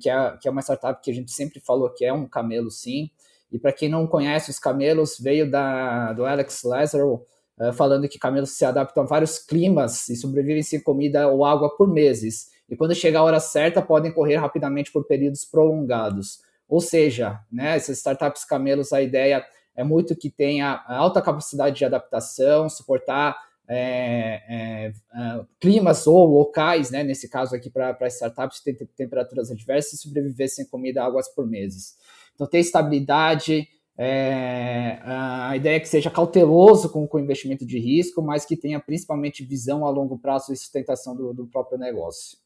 que, 0.00 0.08
é, 0.08 0.36
que 0.40 0.46
é 0.46 0.50
uma 0.50 0.62
startup 0.62 1.00
que 1.02 1.10
a 1.10 1.14
gente 1.14 1.32
sempre 1.32 1.60
falou 1.60 1.90
que 1.90 2.04
é 2.04 2.12
um 2.12 2.28
camelo 2.28 2.70
sim, 2.70 3.10
e 3.50 3.58
para 3.58 3.72
quem 3.72 3.88
não 3.88 4.06
conhece, 4.06 4.50
os 4.50 4.58
camelos 4.58 5.18
veio 5.18 5.50
da, 5.50 6.12
do 6.12 6.24
Alex 6.24 6.62
Lazaro, 6.64 7.24
uh, 7.58 7.72
falando 7.72 8.08
que 8.08 8.18
camelos 8.18 8.50
se 8.50 8.64
adaptam 8.64 9.04
a 9.04 9.06
vários 9.06 9.38
climas 9.38 10.08
e 10.08 10.16
sobrevivem 10.16 10.62
sem 10.62 10.80
comida 10.80 11.28
ou 11.28 11.44
água 11.44 11.74
por 11.76 11.88
meses. 11.88 12.50
E 12.68 12.76
quando 12.76 12.94
chegar 12.94 13.20
a 13.20 13.24
hora 13.24 13.40
certa, 13.40 13.80
podem 13.80 14.12
correr 14.12 14.36
rapidamente 14.36 14.90
por 14.90 15.04
períodos 15.04 15.44
prolongados. 15.44 16.40
Ou 16.68 16.80
seja, 16.80 17.40
né, 17.50 17.76
essas 17.76 17.98
startups 17.98 18.44
camelos, 18.44 18.92
a 18.92 19.00
ideia 19.00 19.44
é 19.74 19.84
muito 19.84 20.16
que 20.16 20.30
tenha 20.30 20.82
alta 20.88 21.22
capacidade 21.22 21.76
de 21.76 21.84
adaptação, 21.84 22.68
suportar 22.68 23.36
é, 23.68 24.42
é, 24.48 24.86
é, 24.88 25.44
climas 25.60 26.06
ou 26.06 26.24
locais, 26.26 26.90
né, 26.90 27.02
nesse 27.02 27.28
caso 27.28 27.54
aqui 27.54 27.68
para 27.68 27.96
startups, 28.08 28.60
tem 28.60 28.74
temperaturas 28.74 29.50
adversas 29.50 29.94
e 29.94 29.98
sobreviver 29.98 30.48
sem 30.48 30.64
comida 30.66 31.04
águas 31.04 31.28
por 31.28 31.46
meses. 31.46 31.96
Então, 32.34 32.46
ter 32.46 32.58
estabilidade, 32.58 33.68
é, 33.98 34.98
a 35.02 35.56
ideia 35.56 35.76
é 35.76 35.80
que 35.80 35.88
seja 35.88 36.10
cauteloso 36.10 36.90
com, 36.90 37.06
com 37.06 37.16
o 37.16 37.20
investimento 37.20 37.64
de 37.64 37.78
risco, 37.78 38.22
mas 38.22 38.44
que 38.44 38.56
tenha 38.56 38.78
principalmente 38.78 39.44
visão 39.44 39.86
a 39.86 39.90
longo 39.90 40.18
prazo 40.18 40.52
e 40.52 40.56
sustentação 40.56 41.16
do, 41.16 41.32
do 41.32 41.46
próprio 41.46 41.78
negócio. 41.78 42.38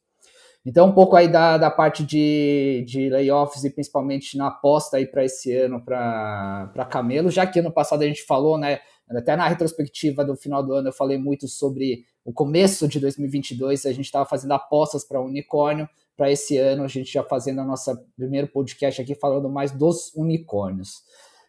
Então, 0.64 0.88
um 0.88 0.92
pouco 0.92 1.16
aí 1.16 1.26
da, 1.26 1.56
da 1.56 1.70
parte 1.70 2.04
de, 2.04 2.84
de 2.86 3.08
layoffs 3.08 3.64
e 3.64 3.70
principalmente 3.70 4.36
na 4.36 4.48
aposta 4.48 4.98
aí 4.98 5.06
para 5.06 5.24
esse 5.24 5.54
ano 5.56 5.82
para 5.82 6.86
Camelo, 6.90 7.30
já 7.30 7.46
que 7.46 7.61
ano 7.61 7.72
passado 7.72 8.02
a 8.02 8.06
gente 8.06 8.24
falou, 8.24 8.58
né, 8.58 8.78
até 9.08 9.34
na 9.36 9.48
retrospectiva 9.48 10.24
do 10.24 10.36
final 10.36 10.62
do 10.62 10.74
ano 10.74 10.88
eu 10.88 10.92
falei 10.92 11.16
muito 11.16 11.48
sobre 11.48 12.04
o 12.24 12.32
começo 12.32 12.86
de 12.86 13.00
2022, 13.00 13.86
a 13.86 13.92
gente 13.92 14.04
estava 14.04 14.26
fazendo 14.26 14.52
apostas 14.52 15.02
para 15.02 15.20
unicórnio, 15.20 15.88
para 16.20 16.30
esse 16.30 16.58
ano, 16.58 16.84
a 16.84 16.88
gente 16.88 17.11
já 17.11 17.22
fazendo 17.22 17.62
a 17.62 17.64
nossa 17.64 17.98
primeiro 18.14 18.46
podcast 18.46 19.00
aqui 19.00 19.14
falando 19.14 19.48
mais 19.48 19.72
dos 19.72 20.12
unicórnios. 20.14 21.02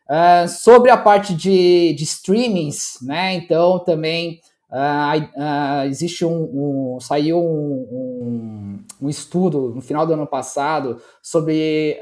Uh, 0.09 0.47
sobre 0.47 0.89
a 0.89 0.97
parte 0.97 1.33
de, 1.33 1.93
de 1.93 2.03
streamings, 2.05 2.97
né? 3.01 3.33
Então 3.33 3.79
também 3.79 4.39
uh, 4.69 5.19
uh, 5.19 5.85
existe 5.87 6.23
um, 6.23 6.95
um 6.95 6.99
saiu 7.01 7.37
um, 7.37 7.87
um, 7.91 8.70
um, 9.01 9.09
estudo 9.09 9.73
no 9.73 9.81
final 9.81 10.05
do 10.05 10.13
ano 10.13 10.27
passado 10.27 11.01
sobre 11.21 11.99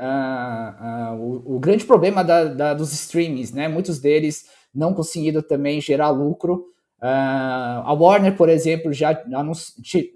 o, 1.17 1.55
o, 1.55 1.59
grande 1.59 1.85
problema 1.85 2.23
da, 2.23 2.45
da, 2.45 2.73
dos 2.73 2.91
streamings, 2.93 3.51
né? 3.51 3.67
Muitos 3.67 3.99
deles 3.99 4.45
não 4.73 4.93
conseguindo 4.93 5.41
também 5.41 5.81
gerar 5.81 6.09
lucro 6.09 6.69
Uh, 7.01 7.79
a 7.85 7.93
Warner, 7.93 8.35
por 8.35 8.49
exemplo, 8.49 8.91
já 8.91 9.23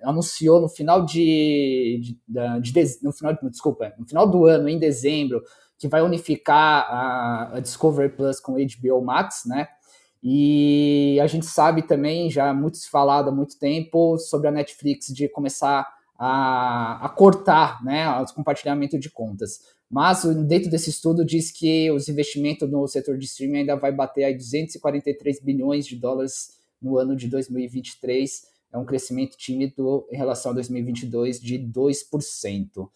anunciou 0.03 0.59
no 0.59 0.67
final 0.67 1.05
de, 1.05 2.01
de, 2.27 2.61
de, 2.61 2.71
de, 2.73 2.99
no 3.01 3.13
final, 3.13 3.37
desculpa, 3.43 3.93
no 3.97 4.05
final 4.05 4.27
do 4.27 4.45
ano, 4.45 4.67
em 4.67 4.77
dezembro, 4.77 5.41
que 5.77 5.87
vai 5.87 6.01
unificar 6.01 6.85
a, 6.89 7.51
a 7.55 7.59
Discovery 7.61 8.09
Plus 8.09 8.39
com 8.39 8.55
HBO 8.55 9.01
Max, 9.01 9.43
né? 9.45 9.67
E 10.21 11.17
a 11.21 11.27
gente 11.27 11.45
sabe 11.45 11.83
também, 11.83 12.29
já 12.29 12.53
muito 12.53 12.77
falado 12.89 13.29
há 13.29 13.31
muito 13.31 13.57
tempo, 13.57 14.17
sobre 14.17 14.49
a 14.49 14.51
Netflix 14.51 15.07
de 15.07 15.29
começar 15.29 15.87
a, 16.25 17.05
a 17.05 17.09
cortar 17.09 17.83
né, 17.83 18.07
o 18.07 18.33
compartilhamento 18.33 18.97
de 18.97 19.09
contas. 19.09 19.59
Mas 19.91 20.23
dentro 20.47 20.71
desse 20.71 20.89
estudo 20.89 21.25
diz 21.25 21.51
que 21.51 21.91
os 21.91 22.07
investimentos 22.07 22.71
no 22.71 22.87
setor 22.87 23.17
de 23.17 23.25
streaming 23.25 23.59
ainda 23.59 23.75
vai 23.75 23.91
bater 23.91 24.23
aí 24.23 24.33
243 24.33 25.41
bilhões 25.41 25.85
de 25.85 25.97
dólares 25.97 26.57
no 26.81 26.97
ano 26.97 27.13
de 27.13 27.27
2023. 27.27 28.41
É 28.71 28.77
um 28.77 28.85
crescimento 28.85 29.35
tímido 29.35 30.07
em 30.09 30.15
relação 30.15 30.51
a 30.51 30.55
2022 30.55 31.41
de 31.41 31.59
2%. 31.59 32.89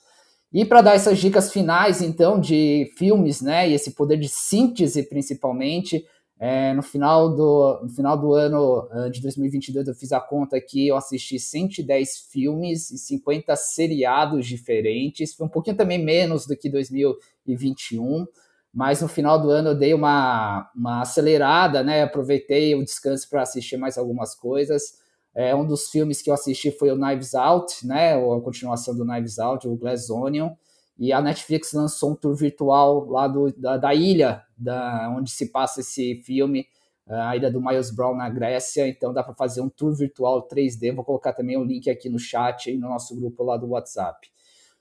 E 0.53 0.63
para 0.63 0.82
dar 0.82 0.95
essas 0.95 1.19
dicas 1.19 1.51
finais, 1.51 2.01
então, 2.01 2.39
de 2.39 2.89
filmes, 2.97 3.41
né, 3.41 3.69
e 3.69 3.73
esse 3.73 3.91
poder 3.91 4.17
de 4.17 4.30
síntese 4.30 5.03
principalmente, 5.03 6.05
é, 6.39 6.71
no, 6.73 6.83
final 6.83 7.35
do, 7.35 7.79
no 7.81 7.89
final 7.89 8.15
do 8.15 8.33
ano 8.33 8.88
uh, 8.91 9.09
de 9.09 9.21
2022 9.21 9.88
eu 9.88 9.95
fiz 9.95 10.11
a 10.11 10.19
conta 10.19 10.55
aqui, 10.55 10.88
eu 10.88 10.95
assisti 10.95 11.39
110 11.39 12.17
filmes 12.31 12.91
e 12.91 12.97
50 12.97 13.55
seriados 13.55 14.45
diferentes, 14.45 15.33
foi 15.33 15.47
um 15.47 15.49
pouquinho 15.49 15.75
também 15.75 15.97
menos 15.97 16.45
do 16.45 16.55
que 16.55 16.69
2021, 16.69 18.27
mas 18.71 19.01
no 19.01 19.07
final 19.07 19.41
do 19.41 19.49
ano 19.49 19.69
eu 19.69 19.75
dei 19.75 19.95
uma, 19.95 20.69
uma 20.75 21.01
acelerada, 21.01 21.81
né? 21.81 22.03
Aproveitei 22.03 22.75
o 22.75 22.83
descanso 22.83 23.27
para 23.27 23.41
assistir 23.41 23.75
mais 23.75 23.97
algumas 23.97 24.35
coisas. 24.35 24.99
É, 25.33 25.55
um 25.55 25.65
dos 25.65 25.89
filmes 25.89 26.21
que 26.21 26.29
eu 26.29 26.33
assisti 26.35 26.69
foi 26.69 26.91
o 26.91 26.95
Knives 26.95 27.33
Out, 27.33 27.88
né? 27.88 28.13
A 28.13 28.41
continuação 28.41 28.95
do 28.95 29.03
Knives 29.03 29.39
Out, 29.39 29.67
o 29.67 29.75
Glass 29.75 30.11
Onion. 30.11 30.51
E 30.97 31.13
a 31.13 31.21
Netflix 31.21 31.73
lançou 31.73 32.11
um 32.11 32.15
tour 32.15 32.35
virtual 32.35 33.05
lá 33.05 33.27
do, 33.27 33.53
da, 33.55 33.77
da 33.77 33.93
ilha 33.93 34.43
da, 34.57 35.13
onde 35.15 35.29
se 35.29 35.51
passa 35.51 35.81
esse 35.81 36.15
filme, 36.23 36.65
a 37.07 37.35
ilha 37.35 37.51
do 37.51 37.61
Miles 37.61 37.91
Brown 37.91 38.15
na 38.15 38.29
Grécia. 38.29 38.87
Então 38.87 39.13
dá 39.13 39.23
para 39.23 39.35
fazer 39.35 39.61
um 39.61 39.69
tour 39.69 39.93
virtual 39.93 40.47
3D. 40.47 40.93
Vou 40.93 41.05
colocar 41.05 41.33
também 41.33 41.57
o 41.57 41.63
link 41.63 41.89
aqui 41.89 42.09
no 42.09 42.19
chat 42.19 42.71
e 42.71 42.77
no 42.77 42.89
nosso 42.89 43.15
grupo 43.15 43.43
lá 43.43 43.57
do 43.57 43.69
WhatsApp. 43.69 44.27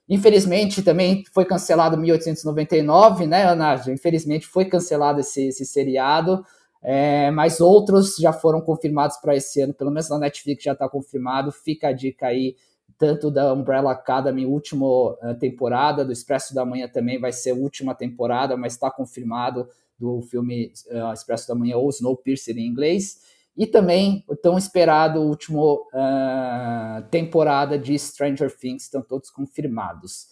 Infelizmente, 0.09 0.81
também 0.81 1.23
foi 1.33 1.43
cancelado 1.43 1.97
1899, 1.97 3.27
né, 3.27 3.43
Ana? 3.43 3.75
Infelizmente 3.89 4.47
foi 4.47 4.65
cancelado 4.65 5.19
esse, 5.19 5.49
esse 5.49 5.65
seriado, 5.65 6.45
é, 6.81 7.29
mas 7.31 7.59
outros 7.59 8.15
já 8.15 8.31
foram 8.31 8.61
confirmados 8.61 9.17
para 9.17 9.35
esse 9.35 9.59
ano, 9.59 9.73
pelo 9.73 9.91
menos 9.91 10.09
na 10.09 10.17
Netflix 10.17 10.63
já 10.63 10.71
está 10.71 10.87
confirmado. 10.87 11.51
Fica 11.51 11.89
a 11.89 11.91
dica 11.91 12.27
aí, 12.27 12.55
tanto 12.97 13.29
da 13.29 13.53
Umbrella 13.53 13.91
Academy, 13.91 14.45
última 14.45 14.85
uh, 14.85 15.35
temporada, 15.39 16.03
do 16.03 16.11
Expresso 16.11 16.53
da 16.53 16.65
Manhã 16.65 16.87
também 16.87 17.19
vai 17.19 17.31
ser 17.31 17.53
última 17.53 17.93
temporada, 17.93 18.57
mas 18.57 18.73
está 18.73 18.89
confirmado 18.89 19.67
do 19.99 20.21
filme 20.21 20.71
uh, 20.89 21.13
Expresso 21.13 21.47
da 21.47 21.55
Manhã 21.55 21.77
ou 21.77 21.89
Snowpiercer 21.89 22.57
em 22.57 22.65
inglês. 22.65 23.21
E 23.55 23.65
também 23.65 24.23
o 24.27 24.35
tão 24.35 24.57
esperado 24.57 25.21
último 25.21 25.87
uh, 25.93 27.03
temporada 27.09 27.77
de 27.77 27.97
Stranger 27.97 28.55
Things, 28.55 28.83
estão 28.83 29.01
todos 29.01 29.29
confirmados. 29.29 30.27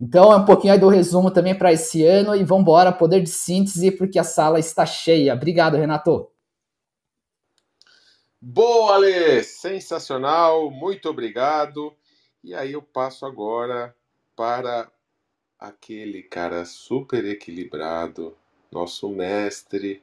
Então 0.00 0.32
é 0.32 0.36
um 0.36 0.44
pouquinho 0.44 0.72
aí 0.72 0.78
do 0.78 0.88
resumo 0.88 1.30
também 1.30 1.54
para 1.54 1.72
esse 1.72 2.04
ano 2.04 2.34
e 2.34 2.42
vamos 2.42 2.62
embora, 2.62 2.90
poder 2.90 3.20
de 3.20 3.28
síntese, 3.28 3.90
porque 3.90 4.18
a 4.18 4.24
sala 4.24 4.58
está 4.58 4.86
cheia. 4.86 5.34
Obrigado, 5.34 5.76
Renato. 5.76 6.30
Boa, 8.40 8.94
Ale! 8.94 9.44
Sensacional, 9.44 10.70
muito 10.70 11.10
obrigado. 11.10 11.94
E 12.42 12.54
aí 12.54 12.72
eu 12.72 12.82
passo 12.82 13.26
agora 13.26 13.94
para 14.34 14.90
aquele 15.58 16.22
cara 16.22 16.64
super 16.64 17.24
equilibrado, 17.24 18.36
nosso 18.72 19.08
mestre, 19.10 20.02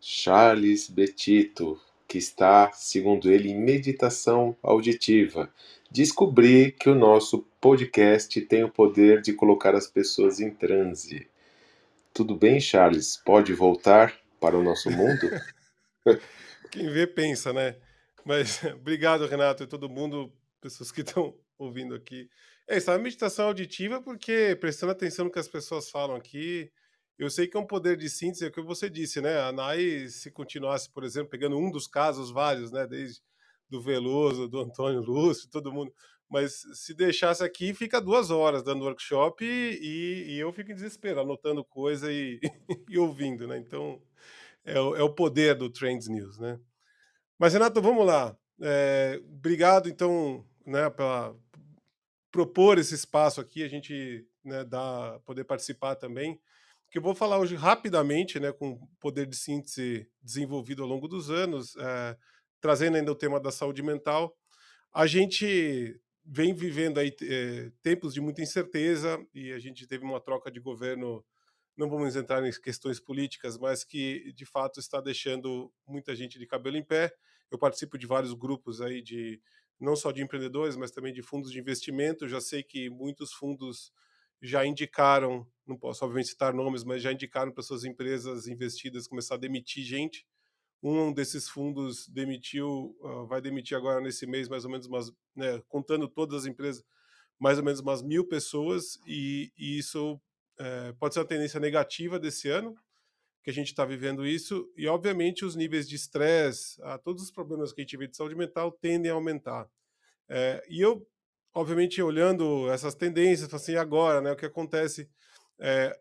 Charles 0.00 0.88
Betito. 0.88 1.80
que 2.06 2.18
está, 2.18 2.72
segundo 2.72 3.30
ele, 3.30 3.50
em 3.50 3.58
meditação 3.58 4.56
auditiva. 4.62 5.48
Descobri 5.88 6.72
que 6.72 6.90
o 6.90 6.94
nosso 6.94 7.46
podcast 7.60 8.40
tem 8.42 8.64
o 8.64 8.68
poder 8.68 9.22
de 9.22 9.32
colocar 9.32 9.76
as 9.76 9.86
pessoas 9.86 10.40
em 10.40 10.50
transe. 10.50 11.28
Tudo 12.12 12.34
bem, 12.34 12.60
Charles? 12.60 13.16
Pode 13.16 13.52
voltar 13.52 14.12
para 14.40 14.58
o 14.58 14.62
nosso 14.62 14.90
mundo? 14.90 15.30
Quem 16.72 16.90
vê 16.90 17.06
pensa, 17.06 17.52
né? 17.52 17.76
Mas 18.24 18.62
obrigado, 18.74 19.26
Renato, 19.26 19.62
e 19.62 19.66
todo 19.66 19.88
mundo, 19.88 20.32
pessoas 20.60 20.92
que 20.92 21.00
estão 21.00 21.34
ouvindo 21.58 21.94
aqui. 21.94 22.28
É 22.68 22.76
isso, 22.76 22.90
a 22.90 22.98
meditação 22.98 23.46
auditiva, 23.46 24.00
porque 24.02 24.56
prestando 24.60 24.92
atenção 24.92 25.24
no 25.24 25.30
que 25.30 25.38
as 25.38 25.48
pessoas 25.48 25.90
falam 25.90 26.16
aqui, 26.16 26.70
eu 27.18 27.28
sei 27.28 27.46
que 27.46 27.56
é 27.56 27.60
um 27.60 27.66
poder 27.66 27.96
de 27.96 28.08
síntese, 28.08 28.44
é 28.44 28.48
o 28.48 28.52
que 28.52 28.62
você 28.62 28.88
disse, 28.88 29.20
né? 29.20 29.38
A 29.40 29.52
NAI, 29.52 30.08
se 30.08 30.30
continuasse, 30.30 30.90
por 30.90 31.04
exemplo, 31.04 31.30
pegando 31.30 31.58
um 31.58 31.70
dos 31.70 31.86
casos 31.86 32.30
vários, 32.30 32.72
né? 32.72 32.86
Desde 32.86 33.20
do 33.68 33.80
Veloso, 33.80 34.48
do 34.48 34.58
Antônio 34.58 35.00
Lúcio, 35.00 35.48
todo 35.48 35.72
mundo. 35.72 35.92
Mas 36.28 36.62
se 36.74 36.94
deixasse 36.94 37.42
aqui, 37.42 37.74
fica 37.74 38.00
duas 38.00 38.30
horas 38.30 38.62
dando 38.62 38.84
workshop 38.84 39.44
e, 39.44 40.34
e 40.34 40.38
eu 40.38 40.52
fico 40.52 40.70
em 40.70 40.74
desespero, 40.74 41.20
anotando 41.20 41.64
coisa 41.64 42.12
e, 42.12 42.40
e 42.88 42.98
ouvindo, 42.98 43.46
né? 43.46 43.58
Então, 43.58 44.00
é 44.64 44.78
o, 44.80 44.96
é 44.96 45.02
o 45.02 45.14
poder 45.14 45.54
do 45.54 45.70
Trends 45.70 46.08
News, 46.08 46.38
né? 46.38 46.58
Mas, 47.38 47.52
Renato, 47.52 47.80
vamos 47.82 48.06
lá. 48.06 48.36
É, 48.62 49.20
obrigado, 49.24 49.88
então, 49.88 50.44
né, 50.70 50.88
pela 50.88 51.36
propor 52.30 52.78
esse 52.78 52.94
espaço 52.94 53.40
aqui, 53.40 53.64
a 53.64 53.68
gente 53.68 54.24
né, 54.44 54.64
dá, 54.64 55.20
poder 55.26 55.44
participar 55.44 55.96
também. 55.96 56.40
Que 56.90 56.98
eu 56.98 57.02
vou 57.02 57.14
falar 57.14 57.38
hoje 57.38 57.56
rapidamente, 57.56 58.38
né, 58.38 58.52
com 58.52 58.78
poder 59.00 59.26
de 59.26 59.36
síntese 59.36 60.08
desenvolvido 60.22 60.82
ao 60.82 60.88
longo 60.88 61.08
dos 61.08 61.30
anos, 61.30 61.76
é, 61.76 62.16
trazendo 62.60 62.96
ainda 62.96 63.10
o 63.10 63.16
tema 63.16 63.40
da 63.40 63.50
saúde 63.50 63.82
mental. 63.82 64.36
A 64.92 65.06
gente 65.06 66.00
vem 66.24 66.54
vivendo 66.54 66.98
aí 66.98 67.14
é, 67.22 67.70
tempos 67.82 68.14
de 68.14 68.20
muita 68.20 68.42
incerteza 68.42 69.18
e 69.34 69.52
a 69.52 69.58
gente 69.58 69.86
teve 69.86 70.04
uma 70.04 70.20
troca 70.20 70.50
de 70.50 70.60
governo 70.60 71.24
não 71.76 71.88
vamos 71.88 72.14
entrar 72.14 72.46
em 72.46 72.52
questões 72.60 73.00
políticas, 73.00 73.56
mas 73.56 73.82
que 73.84 74.32
de 74.34 74.44
fato 74.44 74.78
está 74.78 75.00
deixando 75.00 75.72
muita 75.86 76.14
gente 76.14 76.38
de 76.38 76.46
cabelo 76.46 76.76
em 76.76 76.84
pé. 76.84 77.10
Eu 77.50 77.58
participo 77.58 77.96
de 77.96 78.06
vários 78.06 78.34
grupos 78.34 78.82
aí 78.82 79.00
de 79.00 79.40
não 79.80 79.96
só 79.96 80.12
de 80.12 80.22
empreendedores, 80.22 80.76
mas 80.76 80.90
também 80.90 81.12
de 81.12 81.22
fundos 81.22 81.50
de 81.50 81.58
investimento. 81.58 82.28
Já 82.28 82.40
sei 82.40 82.62
que 82.62 82.90
muitos 82.90 83.32
fundos 83.32 83.92
já 84.42 84.64
indicaram, 84.64 85.46
não 85.66 85.76
posso 85.76 86.04
obviamente 86.04 86.28
citar 86.28 86.52
nomes, 86.52 86.84
mas 86.84 87.02
já 87.02 87.12
indicaram 87.12 87.52
para 87.52 87.62
suas 87.62 87.84
empresas 87.84 88.46
investidas 88.46 89.06
começar 89.06 89.34
a 89.34 89.38
demitir 89.38 89.84
gente. 89.84 90.26
Um 90.82 91.12
desses 91.12 91.48
fundos 91.48 92.08
demitiu, 92.08 92.96
uh, 93.00 93.26
vai 93.26 93.40
demitir 93.40 93.76
agora 93.76 94.00
nesse 94.00 94.26
mês 94.26 94.48
mais 94.48 94.64
ou 94.64 94.70
menos 94.70 94.86
umas, 94.86 95.12
né, 95.36 95.62
contando 95.68 96.08
todas 96.08 96.42
as 96.42 96.46
empresas, 96.46 96.82
mais 97.38 97.58
ou 97.58 97.64
menos 97.64 97.80
umas 97.80 98.02
mil 98.02 98.26
pessoas, 98.26 98.98
e, 99.06 99.52
e 99.58 99.78
isso 99.78 100.20
é, 100.58 100.92
pode 100.92 101.14
ser 101.14 101.20
uma 101.20 101.26
tendência 101.26 101.58
negativa 101.58 102.18
desse 102.18 102.48
ano, 102.48 102.74
que 103.42 103.50
a 103.50 103.52
gente 103.52 103.68
está 103.68 103.84
vivendo 103.84 104.26
isso, 104.26 104.70
e 104.76 104.86
obviamente 104.86 105.44
os 105.44 105.56
níveis 105.56 105.88
de 105.88 105.96
estresse, 105.96 106.80
todos 107.02 107.22
os 107.22 107.30
problemas 107.30 107.72
que 107.72 107.80
a 107.80 107.84
gente 107.84 107.96
vê 107.96 108.06
de 108.06 108.16
saúde 108.16 108.34
mental 108.34 108.70
tendem 108.70 109.10
a 109.10 109.14
aumentar. 109.14 109.68
É, 110.28 110.62
e 110.68 110.80
eu, 110.80 111.06
obviamente, 111.54 112.00
olhando 112.02 112.70
essas 112.70 112.94
tendências, 112.94 113.52
assim, 113.52 113.76
agora, 113.76 114.20
né, 114.20 114.30
o 114.30 114.36
que 114.36 114.46
acontece, 114.46 115.08
é, 115.58 115.98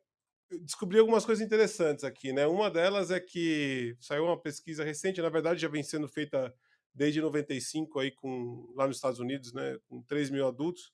descobri 0.62 1.00
algumas 1.00 1.26
coisas 1.26 1.46
interessantes 1.46 2.04
aqui, 2.04 2.34
né? 2.34 2.48
Uma 2.48 2.70
delas 2.70 3.12
é 3.12 3.20
que 3.20 3.96
saiu 4.00 4.26
uma 4.26 4.40
pesquisa 4.40 4.84
recente, 4.84 5.22
na 5.22 5.30
verdade 5.30 5.62
já 5.62 5.68
vem 5.68 5.84
sendo 5.84 6.08
feita 6.08 6.54
desde 6.94 7.22
95 7.22 8.00
aí 8.00 8.12
com 8.12 8.72
lá 8.76 8.88
nos 8.88 8.98
Estados 8.98 9.20
Unidos, 9.20 9.54
né, 9.54 9.78
com 9.88 10.02
3 10.04 10.30
mil 10.30 10.48
adultos, 10.48 10.92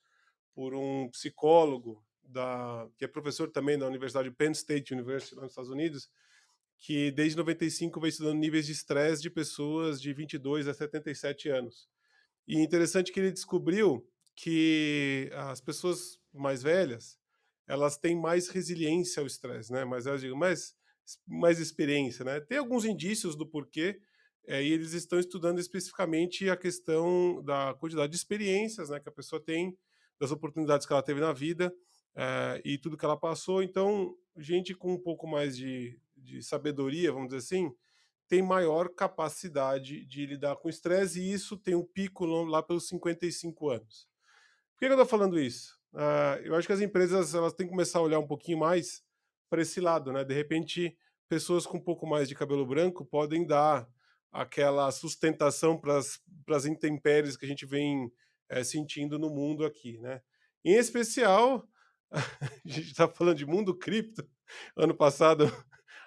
por 0.53 0.73
um 0.73 1.09
psicólogo 1.09 2.03
da 2.23 2.87
que 2.97 3.05
é 3.05 3.07
professor 3.07 3.49
também 3.49 3.77
da 3.77 3.87
Universidade 3.87 4.29
Penn 4.31 4.51
State 4.51 4.93
University 4.93 5.35
lá 5.35 5.43
nos 5.43 5.51
Estados 5.51 5.71
Unidos, 5.71 6.09
que 6.79 7.11
desde 7.11 7.37
95 7.37 7.99
vem 7.99 8.09
estudando 8.09 8.37
níveis 8.37 8.65
de 8.65 8.71
estresse 8.71 9.21
de 9.21 9.29
pessoas 9.29 10.01
de 10.01 10.13
22 10.13 10.67
a 10.67 10.73
77 10.73 11.49
anos. 11.49 11.87
E 12.47 12.59
interessante 12.59 13.11
que 13.11 13.19
ele 13.19 13.31
descobriu 13.31 14.07
que 14.35 15.29
as 15.33 15.61
pessoas 15.61 16.19
mais 16.33 16.61
velhas, 16.61 17.17
elas 17.67 17.97
têm 17.97 18.15
mais 18.15 18.49
resiliência 18.49 19.21
ao 19.21 19.27
estresse, 19.27 19.71
né? 19.71 19.85
Mas 19.85 20.05
digo, 20.19 20.35
mais 20.35 20.75
mais 21.27 21.59
experiência, 21.59 22.25
né? 22.25 22.39
Tem 22.39 22.57
alguns 22.57 22.83
indícios 22.83 23.35
do 23.35 23.45
porquê, 23.45 23.99
é, 24.47 24.63
e 24.63 24.71
eles 24.71 24.93
estão 24.93 25.19
estudando 25.19 25.59
especificamente 25.59 26.49
a 26.49 26.57
questão 26.57 27.41
da 27.43 27.73
quantidade 27.79 28.11
de 28.11 28.17
experiências, 28.17 28.89
né, 28.89 28.99
que 28.99 29.09
a 29.09 29.11
pessoa 29.11 29.41
tem, 29.41 29.77
das 30.19 30.31
oportunidades 30.31 30.85
que 30.85 30.93
ela 30.93 31.03
teve 31.03 31.19
na 31.19 31.33
vida 31.33 31.73
é, 32.15 32.61
e 32.63 32.77
tudo 32.77 32.97
que 32.97 33.03
ela 33.03 33.17
passou. 33.17 33.61
Então, 33.61 34.15
gente 34.37 34.73
com 34.73 34.93
um 34.93 34.99
pouco 34.99 35.27
mais 35.27 35.57
de, 35.57 35.99
de 36.25 36.41
sabedoria, 36.43 37.11
vamos 37.11 37.29
dizer 37.29 37.37
assim, 37.39 37.71
tem 38.27 38.41
maior 38.41 38.89
capacidade 38.89 40.05
de 40.05 40.25
lidar 40.25 40.55
com 40.55 40.67
estresse 40.67 41.21
e 41.21 41.31
isso 41.31 41.57
tem 41.57 41.75
um 41.75 41.85
pico 41.85 42.25
lá 42.25 42.61
pelos 42.63 42.87
55 42.87 43.69
anos. 43.69 44.07
Por 44.73 44.79
que 44.79 44.85
eu 44.85 44.91
estou 44.91 45.05
falando 45.05 45.39
isso? 45.39 45.79
Uh, 45.93 46.41
eu 46.43 46.55
acho 46.55 46.67
que 46.67 46.73
as 46.73 46.81
empresas 46.81 47.33
elas 47.33 47.53
têm 47.53 47.67
que 47.67 47.71
começar 47.71 47.99
a 47.99 48.01
olhar 48.01 48.19
um 48.19 48.27
pouquinho 48.27 48.57
mais 48.57 49.03
para 49.49 49.61
esse 49.61 49.79
lado, 49.79 50.11
né? 50.11 50.23
De 50.23 50.33
repente, 50.33 50.97
pessoas 51.29 51.65
com 51.65 51.77
um 51.77 51.83
pouco 51.83 52.05
mais 52.05 52.27
de 52.27 52.35
cabelo 52.35 52.65
branco 52.65 53.05
podem 53.05 53.45
dar 53.45 53.87
aquela 54.31 54.91
sustentação 54.91 55.79
para 55.79 55.97
as 55.97 56.65
intempéries 56.65 57.37
que 57.37 57.45
a 57.45 57.47
gente 57.47 57.65
vem 57.65 58.11
é, 58.49 58.63
sentindo 58.63 59.17
no 59.17 59.29
mundo 59.29 59.63
aqui, 59.65 59.97
né? 59.99 60.21
Em 60.63 60.73
especial, 60.73 61.65
a 62.11 62.49
gente 62.65 62.91
está 62.91 63.07
falando 63.07 63.37
de 63.37 63.45
mundo 63.45 63.77
cripto. 63.77 64.27
Ano 64.75 64.93
passado 64.93 65.45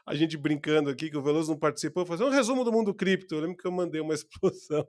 a 0.08 0.14
gente 0.14 0.36
brincando 0.36 0.88
aqui, 0.88 1.10
que 1.10 1.16
o 1.16 1.22
Veloso 1.22 1.52
não 1.52 1.58
participou, 1.58 2.06
fazer 2.06 2.24
um 2.24 2.30
resumo 2.30 2.64
do 2.64 2.72
mundo 2.72 2.94
cripto. 2.94 3.34
Eu 3.34 3.40
lembro 3.42 3.56
que 3.56 3.66
eu 3.66 3.72
mandei 3.72 4.00
uma 4.00 4.14
explosão, 4.14 4.86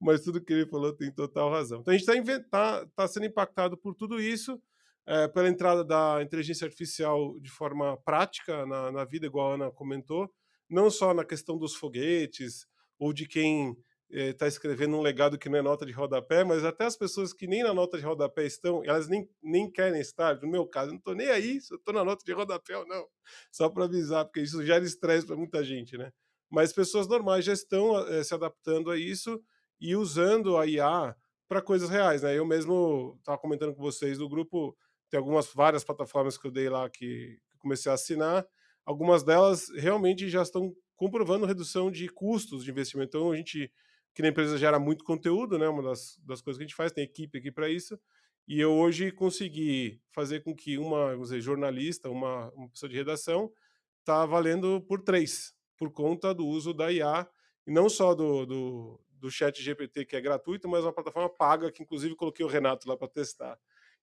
mas 0.00 0.22
tudo 0.22 0.42
que 0.42 0.52
ele 0.52 0.66
falou 0.66 0.92
tem 0.92 1.12
total 1.12 1.50
razão. 1.50 1.80
Então 1.80 1.94
a 1.94 1.96
gente 1.96 2.08
está 2.08 2.40
tá, 2.50 2.86
tá 2.96 3.08
sendo 3.08 3.26
impactado 3.26 3.76
por 3.76 3.94
tudo 3.94 4.20
isso, 4.20 4.60
é, 5.06 5.28
pela 5.28 5.48
entrada 5.48 5.84
da 5.84 6.20
inteligência 6.22 6.64
artificial 6.64 7.38
de 7.40 7.50
forma 7.50 7.96
prática 7.98 8.66
na, 8.66 8.90
na 8.90 9.04
vida, 9.04 9.26
igual 9.26 9.52
a 9.52 9.54
Ana 9.54 9.70
comentou, 9.70 10.28
não 10.68 10.90
só 10.90 11.14
na 11.14 11.24
questão 11.24 11.56
dos 11.56 11.74
foguetes 11.74 12.66
ou 12.98 13.12
de 13.12 13.26
quem 13.26 13.76
está 14.12 14.44
eh, 14.44 14.48
escrevendo 14.48 14.96
um 14.96 15.00
legado 15.00 15.38
que 15.38 15.48
não 15.48 15.58
é 15.58 15.62
nota 15.62 15.86
de 15.86 15.92
rodapé, 15.92 16.44
mas 16.44 16.64
até 16.64 16.84
as 16.84 16.96
pessoas 16.96 17.32
que 17.32 17.46
nem 17.46 17.62
na 17.62 17.72
nota 17.72 17.96
de 17.96 18.04
rodapé 18.04 18.44
estão, 18.44 18.84
elas 18.84 19.08
nem, 19.08 19.26
nem 19.42 19.70
querem 19.70 20.00
estar. 20.00 20.38
No 20.42 20.48
meu 20.48 20.66
caso, 20.66 20.90
não 20.90 20.98
estou 20.98 21.14
nem 21.14 21.28
aí 21.28 21.60
se 21.60 21.72
eu 21.72 21.78
estou 21.78 21.94
na 21.94 22.04
nota 22.04 22.22
de 22.24 22.32
rodapé 22.32 22.76
ou 22.76 22.86
não. 22.86 23.06
Só 23.50 23.70
para 23.70 23.84
avisar, 23.84 24.26
porque 24.26 24.40
isso 24.40 24.62
gera 24.64 24.84
estresse 24.84 25.26
para 25.26 25.34
muita 25.34 25.64
gente, 25.64 25.96
né? 25.96 26.12
Mas 26.50 26.72
pessoas 26.72 27.08
normais 27.08 27.44
já 27.44 27.54
estão 27.54 27.98
é, 28.08 28.22
se 28.22 28.34
adaptando 28.34 28.90
a 28.90 28.98
isso 28.98 29.42
e 29.80 29.96
usando 29.96 30.58
a 30.58 30.66
IA 30.66 31.16
para 31.48 31.62
coisas 31.62 31.88
reais, 31.88 32.22
né? 32.22 32.36
Eu 32.38 32.44
mesmo 32.44 33.16
estava 33.18 33.38
comentando 33.38 33.74
com 33.74 33.82
vocês 33.82 34.18
do 34.18 34.28
grupo, 34.28 34.76
tem 35.08 35.16
algumas 35.16 35.50
várias 35.52 35.84
plataformas 35.84 36.36
que 36.36 36.46
eu 36.46 36.50
dei 36.50 36.68
lá 36.68 36.88
que 36.90 37.38
comecei 37.58 37.90
a 37.90 37.94
assinar. 37.94 38.46
Algumas 38.84 39.22
delas 39.22 39.68
realmente 39.74 40.28
já 40.28 40.42
estão 40.42 40.74
comprovando 40.96 41.46
redução 41.46 41.90
de 41.90 42.08
custos 42.08 42.62
de 42.62 42.70
investimento. 42.70 43.16
Então 43.16 43.32
a 43.32 43.36
gente 43.36 43.72
que 44.14 44.22
na 44.22 44.28
empresa 44.28 44.58
gera 44.58 44.78
muito 44.78 45.04
conteúdo, 45.04 45.58
né? 45.58 45.68
Uma 45.68 45.82
das, 45.82 46.18
das 46.24 46.40
coisas 46.40 46.58
que 46.58 46.64
a 46.64 46.66
gente 46.66 46.76
faz, 46.76 46.92
tem 46.92 47.04
equipe 47.04 47.38
aqui 47.38 47.50
para 47.50 47.68
isso. 47.68 47.98
E 48.46 48.60
eu 48.60 48.72
hoje 48.72 49.10
consegui 49.12 50.00
fazer 50.10 50.40
com 50.40 50.54
que 50.54 50.76
uma, 50.76 51.12
vamos 51.12 51.28
dizer, 51.28 51.40
jornalista, 51.40 52.10
uma, 52.10 52.50
uma 52.52 52.68
pessoa 52.68 52.90
de 52.90 52.96
redação, 52.96 53.52
está 54.00 54.26
valendo 54.26 54.80
por 54.82 55.00
três, 55.00 55.54
por 55.76 55.90
conta 55.90 56.34
do 56.34 56.46
uso 56.46 56.74
da 56.74 56.90
IA, 56.90 57.26
e 57.66 57.70
não 57.70 57.88
só 57.88 58.14
do, 58.14 58.44
do, 58.44 59.00
do 59.12 59.30
chat 59.30 59.62
GPT, 59.62 60.04
que 60.04 60.16
é 60.16 60.20
gratuito, 60.20 60.68
mas 60.68 60.84
uma 60.84 60.92
plataforma 60.92 61.30
paga, 61.30 61.70
que 61.70 61.82
inclusive 61.82 62.16
coloquei 62.16 62.44
o 62.44 62.48
Renato 62.48 62.88
lá 62.88 62.96
para 62.96 63.08
testar, 63.08 63.58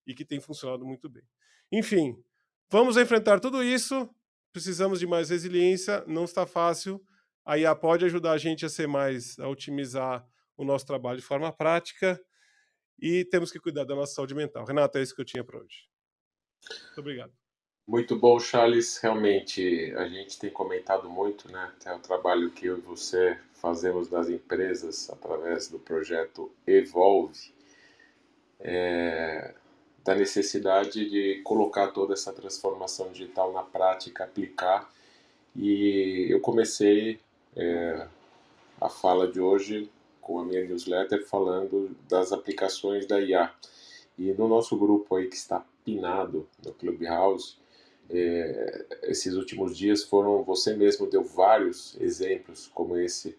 e 0.06 0.14
que 0.14 0.24
tem 0.24 0.40
funcionado 0.40 0.84
muito 0.84 1.08
bem. 1.08 1.22
Enfim, 1.70 2.16
vamos 2.70 2.96
enfrentar 2.96 3.38
tudo 3.38 3.62
isso, 3.62 4.08
precisamos 4.52 4.98
de 4.98 5.06
mais 5.06 5.28
resiliência, 5.28 6.02
não 6.06 6.24
está 6.24 6.46
fácil, 6.46 7.00
a 7.50 7.58
IA 7.58 7.74
pode 7.74 8.04
ajudar 8.04 8.30
a 8.30 8.38
gente 8.38 8.64
a 8.64 8.68
ser 8.68 8.86
mais, 8.86 9.36
a 9.40 9.48
otimizar 9.48 10.24
o 10.56 10.62
nosso 10.62 10.86
trabalho 10.86 11.18
de 11.18 11.24
forma 11.24 11.52
prática 11.52 12.20
e 12.96 13.24
temos 13.24 13.50
que 13.50 13.58
cuidar 13.58 13.82
da 13.82 13.96
nossa 13.96 14.14
saúde 14.14 14.36
mental. 14.36 14.64
Renato, 14.64 14.98
é 14.98 15.02
isso 15.02 15.12
que 15.12 15.20
eu 15.20 15.24
tinha 15.24 15.42
para 15.42 15.58
hoje. 15.58 15.88
Muito 16.86 17.00
obrigado. 17.00 17.32
Muito 17.88 18.16
bom, 18.16 18.38
Charles. 18.38 18.98
Realmente, 18.98 19.92
a 19.96 20.06
gente 20.06 20.38
tem 20.38 20.48
comentado 20.48 21.10
muito, 21.10 21.50
né? 21.50 21.72
Até 21.76 21.92
o 21.92 21.98
trabalho 21.98 22.52
que 22.52 22.66
eu 22.66 22.78
e 22.78 22.80
você 22.82 23.36
fazemos 23.54 24.08
nas 24.08 24.28
empresas 24.28 25.10
através 25.10 25.66
do 25.66 25.80
projeto 25.80 26.52
Evolve, 26.64 27.52
é, 28.60 29.56
da 30.04 30.14
necessidade 30.14 31.10
de 31.10 31.42
colocar 31.42 31.88
toda 31.88 32.14
essa 32.14 32.32
transformação 32.32 33.10
digital 33.10 33.52
na 33.52 33.64
prática, 33.64 34.22
aplicar. 34.22 34.88
E 35.56 36.28
eu 36.30 36.38
comecei 36.38 37.18
é, 37.56 38.06
a 38.80 38.88
fala 38.88 39.30
de 39.30 39.40
hoje 39.40 39.90
com 40.20 40.38
a 40.38 40.44
minha 40.44 40.64
newsletter 40.64 41.26
falando 41.26 41.96
das 42.08 42.32
aplicações 42.32 43.06
da 43.06 43.20
IA. 43.20 43.52
E 44.18 44.32
no 44.34 44.46
nosso 44.46 44.76
grupo 44.76 45.16
aí 45.16 45.28
que 45.28 45.36
está 45.36 45.64
pinado 45.84 46.46
no 46.64 46.72
Clubhouse, 46.72 47.56
é, 48.08 48.86
esses 49.04 49.34
últimos 49.34 49.76
dias 49.76 50.04
foram, 50.04 50.42
você 50.42 50.74
mesmo 50.74 51.06
deu 51.06 51.22
vários 51.22 51.96
exemplos 52.00 52.68
como 52.74 52.96
esse 52.96 53.36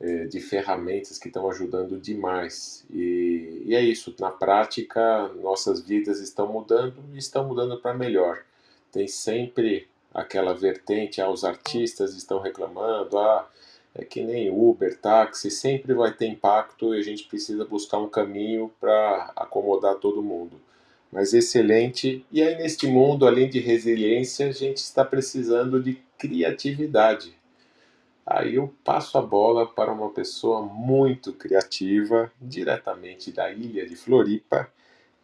é, 0.00 0.24
de 0.24 0.40
ferramentas 0.40 1.18
que 1.18 1.28
estão 1.28 1.48
ajudando 1.48 2.00
demais. 2.00 2.84
E, 2.90 3.62
e, 3.66 3.74
é 3.74 3.80
isso, 3.80 4.14
na 4.18 4.30
prática, 4.30 5.28
nossas 5.40 5.80
vidas 5.80 6.20
estão 6.20 6.52
mudando 6.52 6.96
e 7.12 7.18
estão 7.18 7.46
mudando 7.46 7.80
para 7.80 7.94
melhor. 7.94 8.44
Tem 8.90 9.06
sempre 9.06 9.88
aquela 10.14 10.54
vertente, 10.54 11.20
ah, 11.20 11.30
os 11.30 11.44
artistas 11.44 12.14
estão 12.14 12.40
reclamando, 12.40 13.18
ah, 13.18 13.48
é 13.94 14.04
que 14.04 14.22
nem 14.22 14.50
Uber, 14.50 14.98
táxi, 14.98 15.50
sempre 15.50 15.92
vai 15.92 16.12
ter 16.12 16.26
impacto 16.26 16.94
e 16.94 16.98
a 16.98 17.02
gente 17.02 17.24
precisa 17.24 17.64
buscar 17.64 17.98
um 17.98 18.08
caminho 18.08 18.72
para 18.80 19.32
acomodar 19.36 19.96
todo 19.96 20.22
mundo. 20.22 20.60
Mas 21.12 21.34
excelente. 21.34 22.24
E 22.32 22.42
aí, 22.42 22.56
neste 22.56 22.86
mundo, 22.86 23.26
além 23.26 23.50
de 23.50 23.58
resiliência, 23.58 24.48
a 24.48 24.52
gente 24.52 24.78
está 24.78 25.04
precisando 25.04 25.82
de 25.82 26.00
criatividade. 26.16 27.36
Aí 28.24 28.54
eu 28.54 28.72
passo 28.82 29.18
a 29.18 29.20
bola 29.20 29.66
para 29.66 29.92
uma 29.92 30.08
pessoa 30.08 30.62
muito 30.62 31.32
criativa, 31.32 32.32
diretamente 32.40 33.30
da 33.30 33.50
ilha 33.50 33.86
de 33.86 33.96
Floripa, 33.96 34.70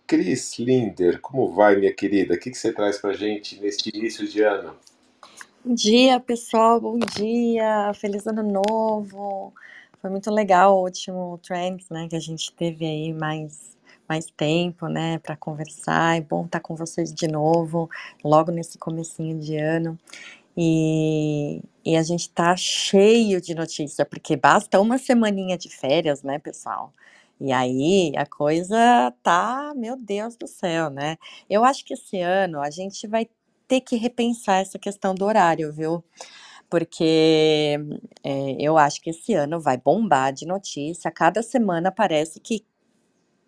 Cris 0.08 0.58
Linder. 0.58 1.20
Como 1.20 1.52
vai, 1.52 1.76
minha 1.76 1.92
querida? 1.92 2.34
O 2.34 2.38
que 2.38 2.54
você 2.54 2.72
traz 2.72 2.96
para 2.96 3.12
gente 3.12 3.60
neste 3.60 3.90
início 3.94 4.26
de 4.26 4.42
ano? 4.42 4.74
Bom 5.62 5.74
dia, 5.74 6.18
pessoal. 6.18 6.80
Bom 6.80 6.98
dia. 6.98 7.92
Feliz 7.92 8.26
ano 8.26 8.42
novo. 8.42 9.52
Foi 10.00 10.08
muito 10.08 10.30
legal 10.30 10.78
o 10.78 10.84
último 10.84 11.38
Trends, 11.46 11.90
né, 11.90 12.08
que 12.08 12.16
a 12.16 12.20
gente 12.20 12.50
teve 12.54 12.86
aí 12.86 13.12
mais 13.12 13.76
mais 14.08 14.24
tempo, 14.34 14.88
né, 14.88 15.18
para 15.18 15.36
conversar. 15.36 16.16
É 16.16 16.22
bom 16.22 16.46
estar 16.46 16.60
com 16.60 16.74
vocês 16.74 17.12
de 17.12 17.28
novo, 17.28 17.90
logo 18.24 18.50
nesse 18.50 18.78
comecinho 18.78 19.38
de 19.38 19.58
ano. 19.58 19.98
E, 20.56 21.60
e 21.84 21.94
a 21.94 22.02
gente 22.02 22.30
tá 22.30 22.56
cheio 22.56 23.38
de 23.42 23.54
notícia, 23.54 24.06
porque 24.06 24.34
basta 24.34 24.80
uma 24.80 24.96
semaninha 24.96 25.58
de 25.58 25.68
férias, 25.68 26.22
né, 26.22 26.38
pessoal? 26.38 26.94
E 27.40 27.52
aí 27.52 28.12
a 28.16 28.26
coisa 28.26 29.12
tá, 29.22 29.72
meu 29.76 29.96
Deus 29.96 30.36
do 30.36 30.46
céu, 30.46 30.90
né? 30.90 31.16
Eu 31.48 31.64
acho 31.64 31.84
que 31.84 31.94
esse 31.94 32.20
ano 32.20 32.60
a 32.60 32.70
gente 32.70 33.06
vai 33.06 33.28
ter 33.68 33.80
que 33.80 33.96
repensar 33.96 34.60
essa 34.60 34.78
questão 34.78 35.14
do 35.14 35.24
horário, 35.24 35.72
viu? 35.72 36.02
Porque 36.70 37.78
é, 38.24 38.56
eu 38.60 38.78
acho 38.78 39.00
que 39.02 39.10
esse 39.10 39.34
ano 39.34 39.60
vai 39.60 39.76
bombar 39.78 40.32
de 40.32 40.46
notícia. 40.46 41.10
Cada 41.10 41.42
semana 41.42 41.92
parece 41.92 42.40
que 42.40 42.64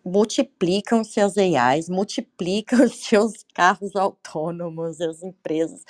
multiplicam-se 0.05 1.19
as 1.21 1.35
AIs, 1.37 1.89
multiplicam-se 1.89 3.17
os 3.17 3.33
carros 3.53 3.95
autônomos, 3.95 4.99
as 5.01 5.23
empresas. 5.23 5.83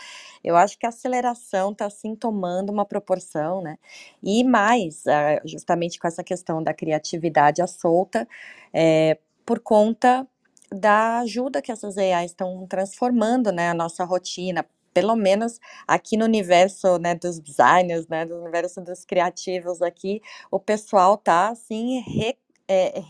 Eu 0.43 0.55
acho 0.55 0.77
que 0.77 0.85
a 0.85 0.89
aceleração 0.89 1.71
está 1.71 1.85
assim 1.85 2.15
tomando 2.15 2.71
uma 2.71 2.85
proporção, 2.85 3.61
né? 3.61 3.77
E 4.23 4.43
mais, 4.43 5.05
ah, 5.07 5.41
justamente 5.45 5.99
com 5.99 6.07
essa 6.07 6.23
questão 6.23 6.61
da 6.63 6.73
criatividade 6.73 7.61
à 7.61 7.67
solta, 7.67 8.27
é, 8.73 9.17
por 9.45 9.59
conta 9.59 10.27
da 10.71 11.19
ajuda 11.19 11.61
que 11.61 11.71
essas 11.71 11.97
AIs 11.97 12.31
estão 12.31 12.65
transformando, 12.67 13.51
né, 13.51 13.69
a 13.69 13.73
nossa 13.73 14.05
rotina, 14.05 14.65
pelo 14.93 15.15
menos 15.15 15.59
aqui 15.87 16.17
no 16.17 16.25
universo, 16.25 16.97
né, 16.97 17.15
dos 17.15 17.39
designers, 17.39 18.07
né, 18.07 18.25
do 18.25 18.35
universo 18.41 18.81
dos 18.81 19.03
criativos 19.05 19.81
aqui, 19.81 20.21
o 20.49 20.59
pessoal 20.59 21.17
tá 21.17 21.49
assim 21.49 21.99
re, 22.01 22.37
é, 22.71 23.03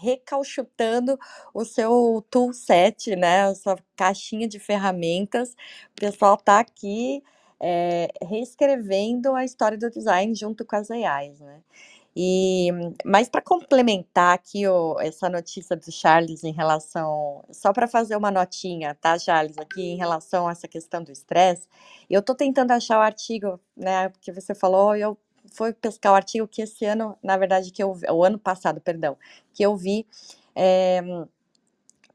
o 1.53 1.65
seu 1.65 2.25
toolset, 2.29 3.15
né, 3.15 3.43
a 3.43 3.55
sua 3.55 3.77
caixinha 3.95 4.47
de 4.47 4.59
ferramentas. 4.59 5.51
O 5.91 6.01
pessoal 6.01 6.37
tá 6.37 6.59
aqui 6.59 7.23
é, 7.59 8.09
reescrevendo 8.23 9.33
a 9.35 9.45
história 9.45 9.77
do 9.77 9.89
design 9.89 10.33
junto 10.35 10.65
com 10.65 10.75
as 10.75 10.89
AIs, 10.89 11.39
né? 11.39 11.61
E, 12.15 12.69
mas 13.05 13.29
para 13.29 13.41
complementar 13.41 14.33
aqui 14.35 14.67
o, 14.67 14.99
essa 14.99 15.29
notícia 15.29 15.77
do 15.77 15.91
Charles 15.91 16.43
em 16.43 16.51
relação, 16.51 17.43
só 17.51 17.71
para 17.71 17.87
fazer 17.87 18.17
uma 18.17 18.29
notinha, 18.29 18.95
tá, 18.95 19.17
Charles, 19.17 19.57
aqui 19.57 19.81
em 19.81 19.97
relação 19.97 20.47
a 20.47 20.51
essa 20.51 20.67
questão 20.67 21.01
do 21.03 21.11
estresse, 21.11 21.67
eu 22.09 22.19
estou 22.19 22.35
tentando 22.35 22.71
achar 22.71 22.99
o 22.99 23.01
artigo, 23.01 23.59
né, 23.77 24.11
que 24.19 24.31
você 24.31 24.53
falou, 24.53 24.95
eu 24.95 25.17
fui 25.51 25.73
pescar 25.73 26.13
o 26.13 26.15
artigo 26.15 26.47
que 26.47 26.61
esse 26.61 26.85
ano, 26.85 27.17
na 27.21 27.37
verdade, 27.37 27.71
que 27.71 27.83
eu, 27.83 27.95
o 28.09 28.23
ano 28.23 28.39
passado, 28.39 28.81
perdão, 28.81 29.17
que 29.53 29.63
eu 29.63 29.75
vi, 29.75 30.07
é, 30.55 31.01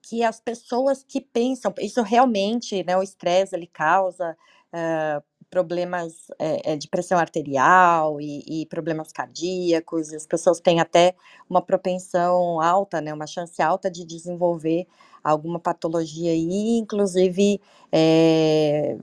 que 0.03 0.22
as 0.22 0.41
pessoas 0.41 1.03
que 1.03 1.20
pensam, 1.20 1.74
isso 1.80 2.03
realmente, 2.03 2.84
né, 2.84 2.97
o 2.97 3.03
estresse 3.03 3.55
ele 3.55 3.66
causa 3.66 4.37
uh, 4.72 5.22
problemas 5.51 6.28
é, 6.39 6.72
é, 6.72 6.76
de 6.76 6.89
pressão 6.89 7.18
arterial 7.18 8.20
e, 8.20 8.62
e, 8.62 8.66
problemas 8.66 9.12
cardíacos, 9.12 10.12
e 10.12 10.16
as 10.16 10.26
pessoas 10.26 10.61
têm 10.61 10.80
até 10.80 11.14
uma 11.49 11.61
propensão 11.62 12.61
alta, 12.61 13.01
né, 13.01 13.12
uma 13.12 13.26
chance 13.26 13.61
alta 13.61 13.91
de 13.91 14.05
desenvolver 14.05 14.87
alguma 15.24 15.59
patologia 15.59 16.30
aí, 16.30 16.78
inclusive 16.78 17.61
é, 17.91 18.97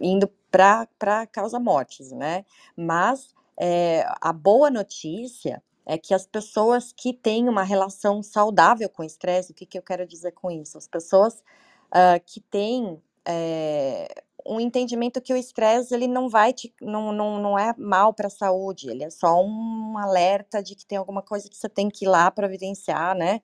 indo 0.00 0.30
para 0.50 1.26
causa 1.26 1.58
mortes, 1.58 2.10
né? 2.12 2.44
Mas 2.76 3.34
é, 3.58 4.06
a 4.20 4.32
boa 4.32 4.70
notícia 4.70 5.62
é 5.84 5.96
que 5.98 6.12
as 6.14 6.26
pessoas 6.26 6.92
que 6.92 7.12
têm 7.12 7.48
uma 7.48 7.62
relação 7.62 8.22
saudável 8.22 8.88
com 8.88 9.02
o 9.02 9.06
estresse, 9.06 9.52
o 9.52 9.54
que, 9.54 9.66
que 9.66 9.78
eu 9.78 9.82
quero 9.82 10.06
dizer 10.06 10.32
com 10.32 10.50
isso? 10.50 10.76
As 10.76 10.86
pessoas 10.86 11.42
uh, 11.88 12.22
que 12.26 12.40
têm 12.40 13.02
é, 13.26 14.22
um 14.46 14.60
entendimento 14.60 15.20
que 15.20 15.32
o 15.32 15.36
estresse 15.36 15.94
ele 15.94 16.06
não 16.06 16.28
vai 16.28 16.52
te, 16.52 16.74
não, 16.80 17.10
não, 17.12 17.40
não 17.40 17.58
é 17.58 17.74
mal 17.76 18.12
para 18.14 18.28
a 18.28 18.30
saúde, 18.30 18.90
ele 18.90 19.02
é 19.02 19.10
só 19.10 19.42
um 19.42 19.96
alerta 19.98 20.62
de 20.62 20.74
que 20.74 20.86
tem 20.86 20.98
alguma 20.98 21.22
coisa 21.22 21.48
que 21.48 21.56
você 21.56 21.68
tem 21.68 21.88
que 21.88 22.04
ir 22.04 22.08
lá 22.08 22.30
providenciar, 22.30 23.16
né? 23.16 23.40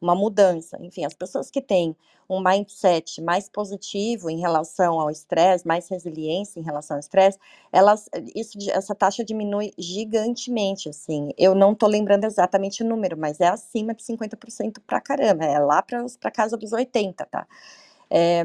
Uma 0.00 0.14
mudança. 0.14 0.78
Enfim, 0.80 1.04
as 1.04 1.14
pessoas 1.14 1.50
que 1.50 1.60
têm 1.60 1.96
um 2.28 2.40
mindset 2.42 3.22
mais 3.22 3.48
positivo 3.48 4.28
em 4.28 4.38
relação 4.40 5.00
ao 5.00 5.10
estresse, 5.10 5.66
mais 5.66 5.88
resiliência 5.88 6.58
em 6.58 6.62
relação 6.62 6.96
ao 6.96 7.00
estresse, 7.00 7.38
elas, 7.72 8.08
isso, 8.34 8.58
essa 8.70 8.94
taxa 8.94 9.24
diminui 9.24 9.72
gigantemente, 9.78 10.88
assim. 10.88 11.30
Eu 11.38 11.54
não 11.54 11.74
tô 11.74 11.86
lembrando 11.86 12.24
exatamente 12.24 12.82
o 12.82 12.86
número, 12.86 13.16
mas 13.16 13.40
é 13.40 13.46
acima 13.46 13.94
de 13.94 14.02
50% 14.02 14.80
para 14.86 15.00
caramba, 15.00 15.44
é 15.44 15.58
lá 15.58 15.82
para 15.82 16.30
casa 16.30 16.56
dos 16.56 16.72
80, 16.72 17.24
tá? 17.26 17.46
É, 18.10 18.44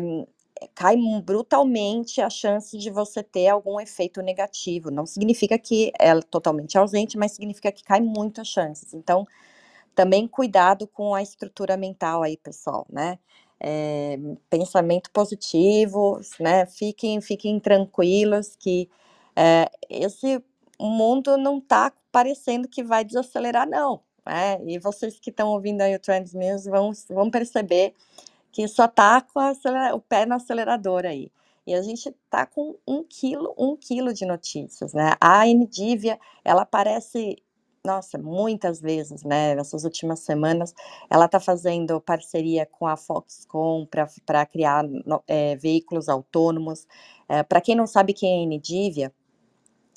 cai 0.75 0.95
brutalmente 1.23 2.21
a 2.21 2.29
chance 2.29 2.77
de 2.77 2.89
você 2.89 3.23
ter 3.23 3.47
algum 3.47 3.79
efeito 3.79 4.21
negativo. 4.21 4.91
Não 4.91 5.05
significa 5.05 5.57
que 5.57 5.91
é 5.99 6.19
totalmente 6.21 6.77
ausente, 6.77 7.17
mas 7.17 7.31
significa 7.31 7.71
que 7.71 7.83
cai 7.83 7.99
muito 8.01 8.41
as 8.41 8.47
chances. 8.47 8.93
Então, 8.93 9.25
também 9.95 10.27
cuidado 10.27 10.87
com 10.87 11.13
a 11.13 11.21
estrutura 11.21 11.77
mental 11.77 12.23
aí, 12.23 12.37
pessoal, 12.37 12.85
né? 12.89 13.19
É, 13.59 14.17
pensamento 14.49 15.11
positivo, 15.11 16.19
né? 16.39 16.65
Fiquem, 16.65 17.21
fiquem 17.21 17.59
tranquilos 17.59 18.55
que 18.55 18.89
é, 19.35 19.69
esse 19.89 20.43
mundo 20.79 21.37
não 21.37 21.59
está 21.59 21.93
parecendo 22.11 22.67
que 22.67 22.83
vai 22.83 23.03
desacelerar, 23.03 23.67
não. 23.69 24.01
Né? 24.25 24.59
E 24.65 24.79
vocês 24.79 25.19
que 25.19 25.29
estão 25.29 25.49
ouvindo 25.49 25.81
aí 25.81 25.95
o 25.95 25.99
Trends 25.99 26.33
News 26.33 26.65
vão, 26.65 26.91
vão 27.09 27.29
perceber 27.29 27.93
que 28.51 28.67
só 28.67 28.87
tá 28.87 29.21
com 29.21 29.39
o 29.95 30.01
pé 30.01 30.25
no 30.25 30.35
acelerador 30.35 31.05
aí. 31.05 31.31
E 31.65 31.73
a 31.73 31.81
gente 31.81 32.11
tá 32.29 32.45
com 32.45 32.75
um 32.87 33.03
quilo, 33.03 33.53
um 33.57 33.75
quilo 33.77 34.13
de 34.13 34.25
notícias, 34.25 34.93
né? 34.93 35.13
A 35.21 35.45
Nvidia, 35.45 36.19
ela 36.43 36.63
aparece, 36.63 37.37
nossa, 37.85 38.17
muitas 38.17 38.79
vezes, 38.79 39.23
né? 39.23 39.55
Nessas 39.55 39.83
últimas 39.83 40.19
semanas, 40.19 40.73
ela 41.09 41.27
tá 41.27 41.39
fazendo 41.39 41.99
parceria 41.99 42.65
com 42.65 42.85
a 42.87 42.95
Foxconn 42.95 43.87
para 44.25 44.45
criar 44.45 44.85
é, 45.27 45.55
veículos 45.55 46.07
autônomos. 46.07 46.87
É, 47.27 47.43
para 47.43 47.61
quem 47.61 47.75
não 47.75 47.87
sabe 47.87 48.13
quem 48.13 48.41
é 48.41 48.43
a 48.43 48.47
Nvidia, 48.47 49.13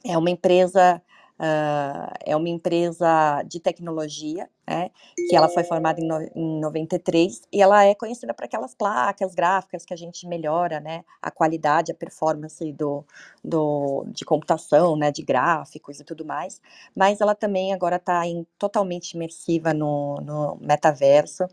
é 0.05 0.17
uma 0.17 0.31
empresa 0.31 1.03
Uh, 1.37 2.15
é 2.25 2.37
uma 2.37 2.49
empresa 2.49 3.43
de 3.43 3.59
tecnologia, 3.59 4.49
né, 4.67 4.91
que 5.29 5.37
ela 5.37 5.49
foi 5.49 5.63
formada 5.65 6.01
em, 6.01 6.07
no, 6.07 6.21
em 6.35 6.61
93 6.61 7.43
e 7.53 7.61
ela 7.61 7.85
é 7.85 7.95
conhecida 7.95 8.33
por 8.33 8.45
aquelas 8.45 8.75
placas 8.75 9.35
gráficas 9.35 9.85
que 9.85 9.93
a 9.93 9.97
gente 9.97 10.27
melhora, 10.27 10.81
né, 10.81 11.05
a 11.21 11.31
qualidade, 11.31 11.93
a 11.93 11.95
performance 11.95 12.73
do, 12.73 13.05
do, 13.43 14.05
de 14.09 14.25
computação, 14.25 14.97
né, 14.97 15.11
de 15.11 15.23
gráficos 15.23 16.01
e 16.01 16.05
tudo 16.05 16.25
mais, 16.25 16.61
mas 16.95 17.21
ela 17.21 17.35
também 17.35 17.75
agora 17.75 17.97
está 17.97 18.23
totalmente 18.59 19.13
imersiva 19.13 19.75
no, 19.75 20.17
no 20.17 20.57
metaverso 20.61 21.45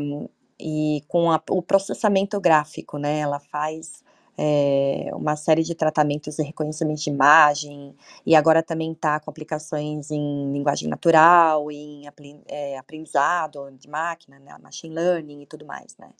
um, 0.00 0.28
e 0.58 1.02
com 1.08 1.32
a, 1.32 1.42
o 1.50 1.60
processamento 1.60 2.40
gráfico, 2.40 2.96
né, 2.98 3.18
ela 3.18 3.40
faz 3.40 4.03
é, 4.36 5.10
uma 5.14 5.36
série 5.36 5.62
de 5.62 5.74
tratamentos 5.74 6.36
de 6.36 6.42
reconhecimento 6.42 7.00
de 7.02 7.10
imagem, 7.10 7.94
e 8.26 8.34
agora 8.34 8.62
também 8.62 8.92
está 8.92 9.20
com 9.20 9.30
aplicações 9.30 10.10
em 10.10 10.52
linguagem 10.52 10.88
natural, 10.88 11.70
em 11.70 12.04
é, 12.48 12.78
aprendizado 12.78 13.70
de 13.72 13.88
máquina, 13.88 14.38
né, 14.38 14.56
machine 14.62 14.94
learning 14.94 15.42
e 15.42 15.46
tudo 15.46 15.64
mais, 15.66 15.96
né. 15.98 16.10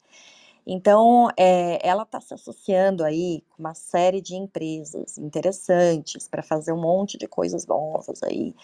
Então, 0.67 1.29
é, 1.37 1.87
ela 1.87 2.03
está 2.03 2.19
se 2.19 2.33
associando 2.33 3.03
aí 3.03 3.43
com 3.51 3.61
uma 3.61 3.75
série 3.75 4.19
de 4.19 4.35
empresas 4.35 5.15
interessantes 5.17 6.27
para 6.27 6.41
fazer 6.41 6.71
um 6.71 6.81
monte 6.81 7.19
de 7.19 7.27
coisas 7.27 7.67
novas 7.67 8.23
aí. 8.23 8.55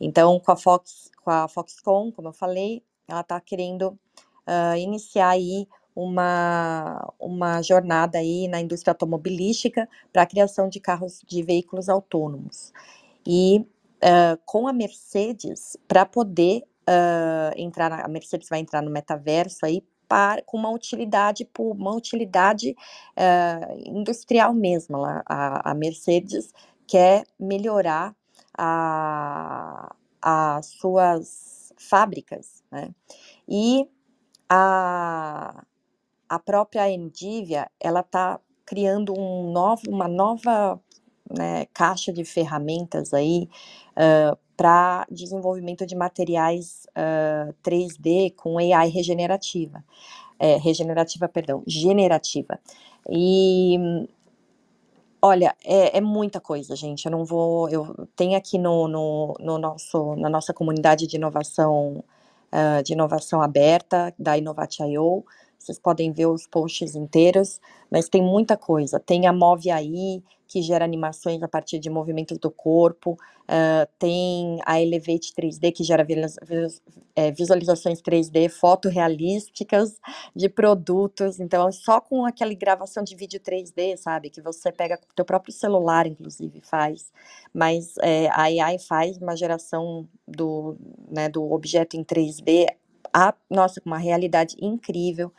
Então, 0.00 0.40
com 0.40 0.52
a 0.52 0.56
Fox, 0.56 1.10
com 1.22 1.30
a 1.30 1.46
Foxconn, 1.48 2.12
como 2.12 2.28
eu 2.28 2.32
falei, 2.32 2.82
ela 3.06 3.20
está 3.20 3.38
querendo 3.40 3.88
uh, 4.46 4.76
iniciar 4.78 5.30
aí 5.30 5.68
uma, 6.00 7.12
uma 7.18 7.62
jornada 7.62 8.18
aí 8.18 8.48
na 8.48 8.60
indústria 8.60 8.92
automobilística 8.92 9.88
para 10.12 10.22
a 10.22 10.26
criação 10.26 10.68
de 10.68 10.80
carros 10.80 11.22
de 11.26 11.42
veículos 11.42 11.88
autônomos. 11.88 12.72
E 13.26 13.58
uh, 13.58 14.40
com 14.44 14.66
a 14.66 14.72
Mercedes, 14.72 15.76
para 15.86 16.06
poder 16.06 16.62
uh, 16.88 17.52
entrar, 17.56 17.92
a 17.92 18.08
Mercedes 18.08 18.48
vai 18.48 18.60
entrar 18.60 18.82
no 18.82 18.90
metaverso 18.90 19.66
aí 19.66 19.82
para, 20.08 20.42
com 20.42 20.56
uma 20.56 20.70
utilidade, 20.70 21.48
uma 21.58 21.94
utilidade 21.94 22.74
uh, 23.16 23.78
industrial 23.86 24.52
mesmo. 24.54 25.04
A, 25.04 25.70
a 25.70 25.74
Mercedes 25.74 26.52
quer 26.86 27.24
melhorar 27.38 28.16
a, 28.58 29.94
as 30.20 30.66
suas 30.66 31.72
fábricas, 31.78 32.62
né? 32.70 32.90
E 33.48 33.86
a, 34.48 35.64
a 36.30 36.38
própria 36.38 36.88
Endivia, 36.88 37.68
ela 37.80 38.00
está 38.00 38.38
criando 38.64 39.12
um 39.18 39.50
novo, 39.50 39.82
uma 39.88 40.06
nova 40.06 40.80
né, 41.28 41.66
caixa 41.74 42.12
de 42.12 42.24
ferramentas 42.24 43.12
aí 43.12 43.48
uh, 43.96 44.38
para 44.56 45.04
desenvolvimento 45.10 45.84
de 45.84 45.96
materiais 45.96 46.86
uh, 46.90 47.52
3D 47.64 48.32
com 48.36 48.58
AI 48.58 48.88
regenerativa, 48.90 49.84
é, 50.38 50.56
regenerativa, 50.56 51.28
perdão, 51.28 51.64
generativa. 51.66 52.60
E 53.08 54.06
olha, 55.20 55.56
é, 55.64 55.98
é, 55.98 56.00
muita 56.00 56.40
coisa, 56.40 56.76
gente. 56.76 57.06
Eu 57.06 57.10
não 57.10 57.24
vou, 57.24 57.68
eu 57.70 58.08
tenho 58.14 58.36
aqui 58.38 58.56
no, 58.56 58.86
no, 58.86 59.34
no 59.40 59.58
nosso, 59.58 60.14
na 60.14 60.28
nossa 60.28 60.54
comunidade 60.54 61.08
de 61.08 61.16
inovação, 61.16 62.04
uh, 62.52 62.82
de 62.84 62.92
inovação 62.92 63.42
aberta 63.42 64.14
da 64.18 64.38
Innovate.io, 64.38 65.24
vocês 65.60 65.78
podem 65.78 66.10
ver 66.10 66.26
os 66.26 66.46
posts 66.46 66.94
inteiros, 66.96 67.60
mas 67.90 68.08
tem 68.08 68.22
muita 68.22 68.56
coisa. 68.56 68.98
Tem 68.98 69.26
a 69.26 69.32
Move 69.32 69.70
AI, 69.70 70.22
que 70.50 70.62
gera 70.62 70.84
animações 70.84 71.42
a 71.42 71.48
partir 71.48 71.78
de 71.78 71.88
movimentos 71.88 72.36
do 72.38 72.50
corpo, 72.50 73.12
uh, 73.12 73.88
tem 74.00 74.58
a 74.66 74.80
Elevate 74.80 75.32
3D, 75.32 75.70
que 75.70 75.84
gera 75.84 76.04
é, 77.14 77.30
visualizações 77.30 78.02
3D 78.02 78.48
fotorrealísticas 78.48 80.00
de 80.34 80.48
produtos, 80.48 81.38
então 81.38 81.70
só 81.70 82.00
com 82.00 82.24
aquela 82.24 82.52
gravação 82.52 83.04
de 83.04 83.14
vídeo 83.14 83.38
3D, 83.38 83.96
sabe, 83.96 84.28
que 84.28 84.40
você 84.40 84.72
pega 84.72 84.96
com 84.96 85.04
o 85.04 85.14
teu 85.14 85.24
próprio 85.24 85.52
celular, 85.52 86.06
inclusive, 86.06 86.60
faz, 86.62 87.12
mas 87.54 87.94
é, 88.02 88.26
a 88.30 88.42
AI 88.42 88.78
faz 88.78 89.18
uma 89.18 89.36
geração 89.36 90.08
do, 90.26 90.76
né, 91.08 91.28
do 91.28 91.52
objeto 91.52 91.96
em 91.96 92.02
3D 92.02 92.66
a, 93.12 93.34
nossa, 93.50 93.80
uma 93.84 93.98
realidade 93.98 94.56
incrível. 94.60 95.32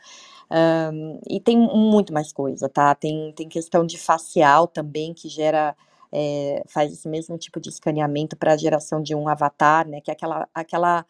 Um, 0.50 1.18
e 1.28 1.40
tem 1.40 1.56
muito 1.56 2.12
mais 2.12 2.32
coisa, 2.32 2.68
tá? 2.68 2.94
Tem, 2.94 3.32
tem 3.34 3.48
questão 3.48 3.86
de 3.86 3.98
facial 3.98 4.66
também, 4.66 5.14
que 5.14 5.28
gera, 5.28 5.74
é, 6.12 6.62
faz 6.68 6.92
esse 6.92 7.08
mesmo 7.08 7.38
tipo 7.38 7.58
de 7.60 7.70
escaneamento 7.70 8.36
para 8.36 8.52
a 8.52 8.56
geração 8.56 9.02
de 9.02 9.14
um 9.14 9.28
avatar, 9.28 9.88
né? 9.88 10.00
Que 10.00 10.10
é 10.10 10.14
aquela, 10.14 10.48
aquela 10.54 11.06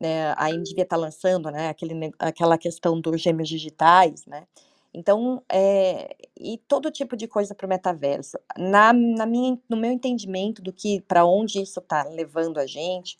né, 0.00 0.34
a 0.36 0.50
Indivia 0.50 0.84
está 0.84 0.96
lançando, 0.96 1.50
né? 1.50 1.68
Aquele, 1.68 2.12
aquela 2.18 2.56
questão 2.58 3.00
dos 3.00 3.20
gêmeos 3.20 3.48
digitais, 3.48 4.24
né? 4.26 4.46
Então, 4.94 5.42
é, 5.50 6.16
e 6.40 6.56
todo 6.66 6.90
tipo 6.90 7.16
de 7.16 7.28
coisa 7.28 7.54
para 7.54 7.66
o 7.66 7.68
metaverso. 7.68 8.38
Na, 8.56 8.92
na 8.94 9.26
minha, 9.26 9.58
no 9.68 9.76
meu 9.76 9.92
entendimento 9.92 10.62
do 10.62 10.72
que, 10.72 11.02
para 11.02 11.26
onde 11.26 11.60
isso 11.60 11.80
está 11.80 12.04
levando 12.04 12.58
a 12.58 12.66
gente, 12.66 13.18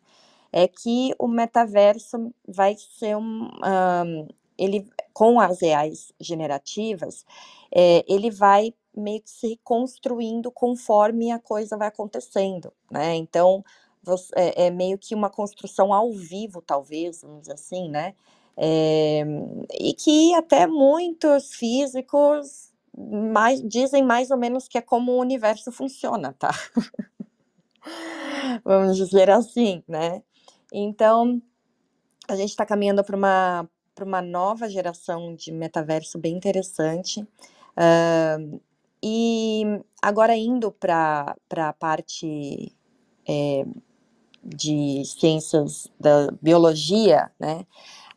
é 0.57 0.67
que 0.67 1.15
o 1.19 1.29
metaverso 1.29 2.33
vai 2.49 2.75
ser 2.79 3.15
um, 3.15 3.45
um 3.45 4.29
ele 4.57 4.89
com 5.13 5.39
as 5.39 5.61
reais 5.61 6.15
generativas, 6.19 7.27
é, 7.71 8.03
ele 8.09 8.31
vai 8.31 8.73
meio 8.97 9.21
que 9.21 9.29
se 9.29 9.61
construindo 9.63 10.51
conforme 10.51 11.31
a 11.31 11.39
coisa 11.39 11.77
vai 11.77 11.89
acontecendo, 11.89 12.73
né? 12.91 13.15
Então 13.17 13.63
você, 14.03 14.33
é, 14.35 14.67
é, 14.69 14.71
meio 14.71 14.97
que 14.97 15.15
uma 15.15 15.29
construção 15.29 15.93
ao 15.93 16.11
vivo, 16.11 16.63
talvez, 16.63 17.21
vamos 17.21 17.41
dizer 17.43 17.53
assim, 17.53 17.91
né? 17.91 18.15
É, 18.57 19.27
e 19.79 19.93
que 19.93 20.33
até 20.33 20.67
muitos 20.67 21.53
físicos 21.53 22.73
mais, 22.97 23.61
dizem 23.61 24.03
mais 24.03 24.31
ou 24.31 24.39
menos 24.39 24.69
que 24.69 24.79
é 24.79 24.81
como 24.81 25.13
o 25.13 25.21
universo 25.21 25.71
funciona, 25.71 26.35
tá? 26.39 26.51
vamos 28.65 28.97
dizer 28.97 29.29
assim, 29.29 29.83
né? 29.87 30.23
Então, 30.73 31.41
a 32.29 32.37
gente 32.37 32.51
está 32.51 32.67
caminhando 32.67 33.05
para 33.05 33.17
uma, 33.17 33.69
uma 34.01 34.23
nova 34.23 34.69
geração 34.69 35.35
de 35.35 35.53
metaverso 35.53 36.19
bem 36.19 36.35
interessante. 36.35 37.21
Uh, 37.21 38.61
e 39.03 39.63
agora 40.03 40.37
indo 40.37 40.73
para 40.73 41.37
a 41.57 41.73
parte 41.73 42.73
é, 43.29 43.65
de 44.43 45.05
ciências 45.05 45.89
da 46.01 46.31
biologia, 46.41 47.31
né? 47.39 47.67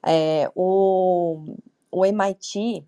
É, 0.02 0.50
o, 0.56 1.44
o 1.92 2.06
MIT 2.06 2.86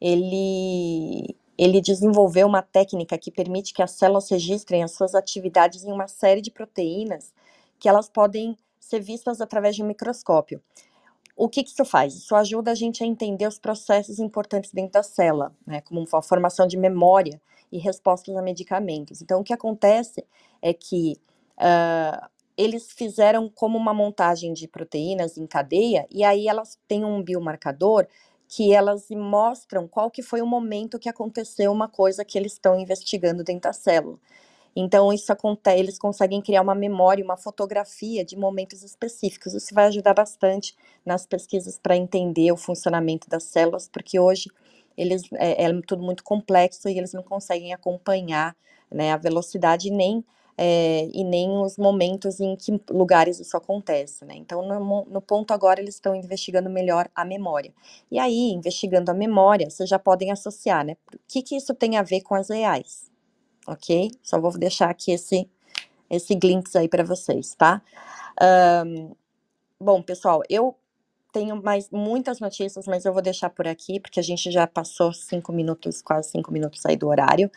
ele, 0.00 1.36
ele 1.56 1.80
desenvolveu 1.80 2.48
uma 2.48 2.62
técnica 2.62 3.16
que 3.16 3.30
permite 3.30 3.72
que 3.72 3.82
as 3.82 3.92
células 3.92 4.28
registrem 4.28 4.82
as 4.82 4.90
suas 4.90 5.14
atividades 5.14 5.84
em 5.84 5.92
uma 5.92 6.08
série 6.08 6.40
de 6.40 6.50
proteínas 6.50 7.32
que 7.78 7.88
elas 7.88 8.08
podem 8.08 8.56
ser 8.82 9.00
vistas 9.00 9.40
através 9.40 9.76
de 9.76 9.82
um 9.82 9.86
microscópio. 9.86 10.60
O 11.36 11.48
que, 11.48 11.62
que 11.62 11.70
isso 11.70 11.84
faz? 11.84 12.14
Isso 12.14 12.34
ajuda 12.34 12.72
a 12.72 12.74
gente 12.74 13.02
a 13.02 13.06
entender 13.06 13.46
os 13.46 13.58
processos 13.58 14.18
importantes 14.18 14.72
dentro 14.72 14.92
da 14.92 15.02
célula, 15.02 15.54
né, 15.66 15.80
como 15.80 16.04
a 16.12 16.22
formação 16.22 16.66
de 16.66 16.76
memória 16.76 17.40
e 17.70 17.78
respostas 17.78 18.36
a 18.36 18.42
medicamentos. 18.42 19.22
Então, 19.22 19.40
o 19.40 19.44
que 19.44 19.52
acontece 19.52 20.26
é 20.60 20.74
que 20.74 21.16
uh, 21.56 22.28
eles 22.56 22.92
fizeram 22.92 23.48
como 23.48 23.78
uma 23.78 23.94
montagem 23.94 24.52
de 24.52 24.68
proteínas 24.68 25.38
em 25.38 25.46
cadeia, 25.46 26.06
e 26.10 26.22
aí 26.22 26.46
elas 26.46 26.78
têm 26.86 27.04
um 27.04 27.22
biomarcador 27.22 28.06
que 28.46 28.74
elas 28.74 29.08
mostram 29.08 29.88
qual 29.88 30.10
que 30.10 30.22
foi 30.22 30.42
o 30.42 30.46
momento 30.46 30.98
que 30.98 31.08
aconteceu 31.08 31.72
uma 31.72 31.88
coisa 31.88 32.22
que 32.22 32.36
eles 32.36 32.52
estão 32.52 32.78
investigando 32.78 33.42
dentro 33.42 33.62
da 33.62 33.72
célula. 33.72 34.18
Então, 34.74 35.12
isso 35.12 35.32
acontece, 35.32 35.78
eles 35.78 35.98
conseguem 35.98 36.40
criar 36.40 36.62
uma 36.62 36.74
memória, 36.74 37.24
uma 37.24 37.36
fotografia 37.36 38.24
de 38.24 38.36
momentos 38.36 38.82
específicos. 38.82 39.54
Isso 39.54 39.74
vai 39.74 39.86
ajudar 39.86 40.14
bastante 40.14 40.74
nas 41.04 41.26
pesquisas 41.26 41.78
para 41.78 41.96
entender 41.96 42.50
o 42.52 42.56
funcionamento 42.56 43.28
das 43.28 43.44
células, 43.44 43.88
porque 43.88 44.18
hoje 44.18 44.50
eles 44.96 45.22
é, 45.34 45.64
é, 45.64 45.82
tudo 45.86 46.02
muito 46.02 46.24
complexo 46.24 46.88
e 46.88 46.98
eles 46.98 47.12
não 47.12 47.22
conseguem 47.22 47.72
acompanhar 47.72 48.56
né, 48.90 49.12
a 49.12 49.16
velocidade 49.16 49.90
nem 49.90 50.24
é, 50.56 51.08
e 51.12 51.24
nem 51.24 51.50
os 51.50 51.78
momentos 51.78 52.38
em 52.40 52.54
que 52.56 52.78
lugares 52.90 53.40
isso 53.40 53.56
acontece, 53.56 54.24
né? 54.24 54.34
Então, 54.36 54.62
no, 54.62 55.04
no 55.06 55.20
ponto 55.20 55.52
agora, 55.52 55.80
eles 55.80 55.94
estão 55.94 56.14
investigando 56.14 56.68
melhor 56.68 57.10
a 57.14 57.24
memória. 57.24 57.72
E 58.10 58.18
aí, 58.18 58.50
investigando 58.50 59.10
a 59.10 59.14
memória, 59.14 59.70
vocês 59.70 59.88
já 59.88 59.98
podem 59.98 60.30
associar, 60.30 60.84
né? 60.84 60.96
O 61.12 61.18
que, 61.26 61.42
que 61.42 61.56
isso 61.56 61.74
tem 61.74 61.96
a 61.96 62.02
ver 62.02 62.20
com 62.20 62.34
as 62.34 62.50
reais? 62.50 63.11
Ok? 63.66 64.10
Só 64.22 64.40
vou 64.40 64.52
deixar 64.58 64.90
aqui 64.90 65.12
esse, 65.12 65.48
esse 66.10 66.34
glimpse 66.34 66.76
aí 66.76 66.88
para 66.88 67.04
vocês, 67.04 67.54
tá? 67.54 67.82
Um, 68.86 69.14
bom, 69.80 70.02
pessoal, 70.02 70.42
eu 70.48 70.76
tenho 71.32 71.60
mais 71.60 71.90
muitas 71.90 72.40
notícias, 72.40 72.86
mas 72.86 73.04
eu 73.04 73.12
vou 73.12 73.22
deixar 73.22 73.50
por 73.50 73.66
aqui, 73.66 73.98
porque 73.98 74.20
a 74.20 74.22
gente 74.22 74.50
já 74.50 74.66
passou 74.66 75.12
cinco 75.12 75.52
minutos, 75.52 76.02
quase 76.02 76.30
cinco 76.30 76.52
minutos 76.52 76.84
aí 76.84 76.96
do 76.96 77.08
horário, 77.08 77.50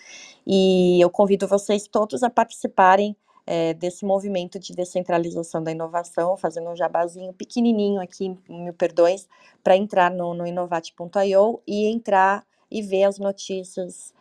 e 0.47 0.99
eu 1.01 1.09
convido 1.09 1.47
vocês 1.47 1.87
todos 1.87 2.23
a 2.23 2.29
participarem 2.29 3.15
é, 3.45 3.73
desse 3.73 4.05
movimento 4.05 4.57
de 4.57 4.73
descentralização 4.73 5.61
da 5.61 5.71
inovação, 5.71 6.35
fazendo 6.37 6.69
um 6.69 6.75
jabazinho 6.75 7.33
pequenininho 7.33 8.01
aqui, 8.01 8.35
mil 8.49 8.73
perdões, 8.73 9.27
para 9.63 9.75
entrar 9.75 10.09
no, 10.09 10.33
no 10.33 10.47
inovate.io 10.47 11.61
e 11.67 11.85
entrar 11.85 12.45
e 12.71 12.81
ver 12.81 13.03
as 13.03 13.19
notícias 13.19 14.13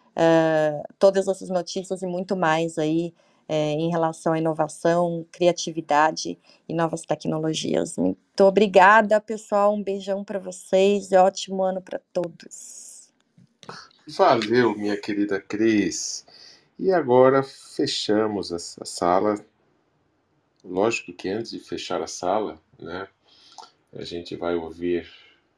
todas 0.99 1.29
essas 1.29 1.49
notícias 1.49 2.03
e 2.03 2.07
muito 2.07 2.37
mais 2.37 2.79
aí 2.79 3.13
é, 3.49 3.73
em 3.73 3.91
relação 3.91 4.33
à 4.33 4.39
inovação, 4.39 5.27
criatividade 5.31 6.39
e 6.69 6.75
novas 6.75 7.03
tecnologias. 7.03 7.97
Muito 7.97 8.45
obrigada, 8.45 9.21
pessoal. 9.21 9.75
Um 9.75 9.83
beijão 9.83 10.25
para 10.25 10.39
vocês 10.39 11.11
e 11.13 11.17
ótimo 11.17 11.63
ano 11.63 11.81
para 11.81 12.01
todos. 12.13 13.13
Valeu, 14.07 14.77
minha 14.77 14.97
querida 14.97 15.41
Cris. 15.41 16.27
E 16.79 16.93
agora 16.93 17.43
fechamos 17.43 18.53
essa 18.53 18.85
sala. 18.85 19.45
Lógico 20.65 21.13
que 21.13 21.29
antes 21.29 21.51
de 21.51 21.61
fechar 21.61 22.03
a 22.03 22.07
sala, 22.07 22.61
né, 22.79 23.07
a 23.93 24.05
gente 24.05 24.35
vai 24.37 24.55
ouvir 24.57 25.09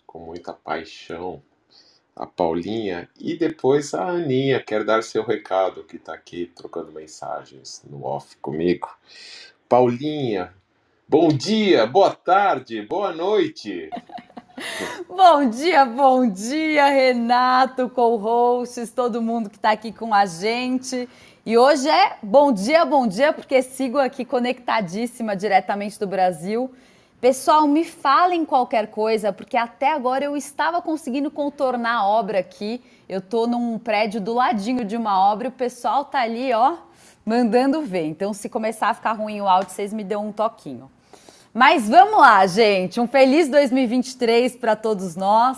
com 0.06 0.18
muita 0.18 0.52
paixão 0.52 1.42
a 2.16 2.26
Paulinha 2.26 3.08
e 3.20 3.36
depois 3.36 3.92
a 3.92 4.08
Aninha 4.08 4.58
quer 4.62 4.82
dar 4.82 5.02
seu 5.02 5.22
recado, 5.22 5.84
que 5.84 5.96
está 5.96 6.14
aqui 6.14 6.50
trocando 6.56 6.90
mensagens 6.90 7.82
no 7.88 8.04
off 8.04 8.36
comigo. 8.38 8.88
Paulinha, 9.68 10.54
bom 11.06 11.28
dia, 11.28 11.86
boa 11.86 12.14
tarde, 12.14 12.80
boa 12.80 13.12
noite. 13.12 13.90
Bom 15.06 15.50
dia, 15.50 15.84
bom 15.84 16.26
dia, 16.30 16.86
Renato, 16.86 17.90
co-hosts, 17.90 18.90
todo 18.90 19.20
mundo 19.20 19.50
que 19.50 19.56
está 19.56 19.72
aqui 19.72 19.92
com 19.92 20.14
a 20.14 20.24
gente. 20.24 21.06
E 21.44 21.58
hoje 21.58 21.86
é 21.88 22.16
bom 22.22 22.50
dia, 22.50 22.84
bom 22.86 23.06
dia, 23.06 23.34
porque 23.34 23.60
sigo 23.60 23.98
aqui 23.98 24.24
conectadíssima 24.24 25.36
diretamente 25.36 25.98
do 25.98 26.06
Brasil. 26.06 26.70
Pessoal, 27.20 27.66
me 27.66 27.82
falem 27.82 28.44
qualquer 28.44 28.88
coisa, 28.88 29.32
porque 29.32 29.56
até 29.56 29.90
agora 29.90 30.24
eu 30.26 30.36
estava 30.36 30.82
conseguindo 30.82 31.30
contornar 31.30 31.94
a 31.94 32.06
obra 32.06 32.40
aqui. 32.40 32.82
Eu 33.08 33.22
tô 33.22 33.46
num 33.46 33.78
prédio 33.78 34.20
do 34.20 34.34
ladinho 34.34 34.84
de 34.84 34.98
uma 34.98 35.18
obra 35.18 35.46
e 35.46 35.48
o 35.48 35.52
pessoal 35.52 36.04
tá 36.04 36.20
ali, 36.20 36.52
ó, 36.52 36.76
mandando 37.24 37.80
ver. 37.80 38.04
Então, 38.04 38.34
se 38.34 38.50
começar 38.50 38.90
a 38.90 38.94
ficar 38.94 39.14
ruim 39.14 39.40
o 39.40 39.48
áudio, 39.48 39.70
vocês 39.70 39.94
me 39.94 40.04
dão 40.04 40.28
um 40.28 40.32
toquinho. 40.32 40.90
Mas 41.54 41.88
vamos 41.88 42.18
lá, 42.18 42.46
gente. 42.46 43.00
Um 43.00 43.08
feliz 43.08 43.48
2023 43.48 44.54
para 44.56 44.76
todos 44.76 45.16
nós. 45.16 45.56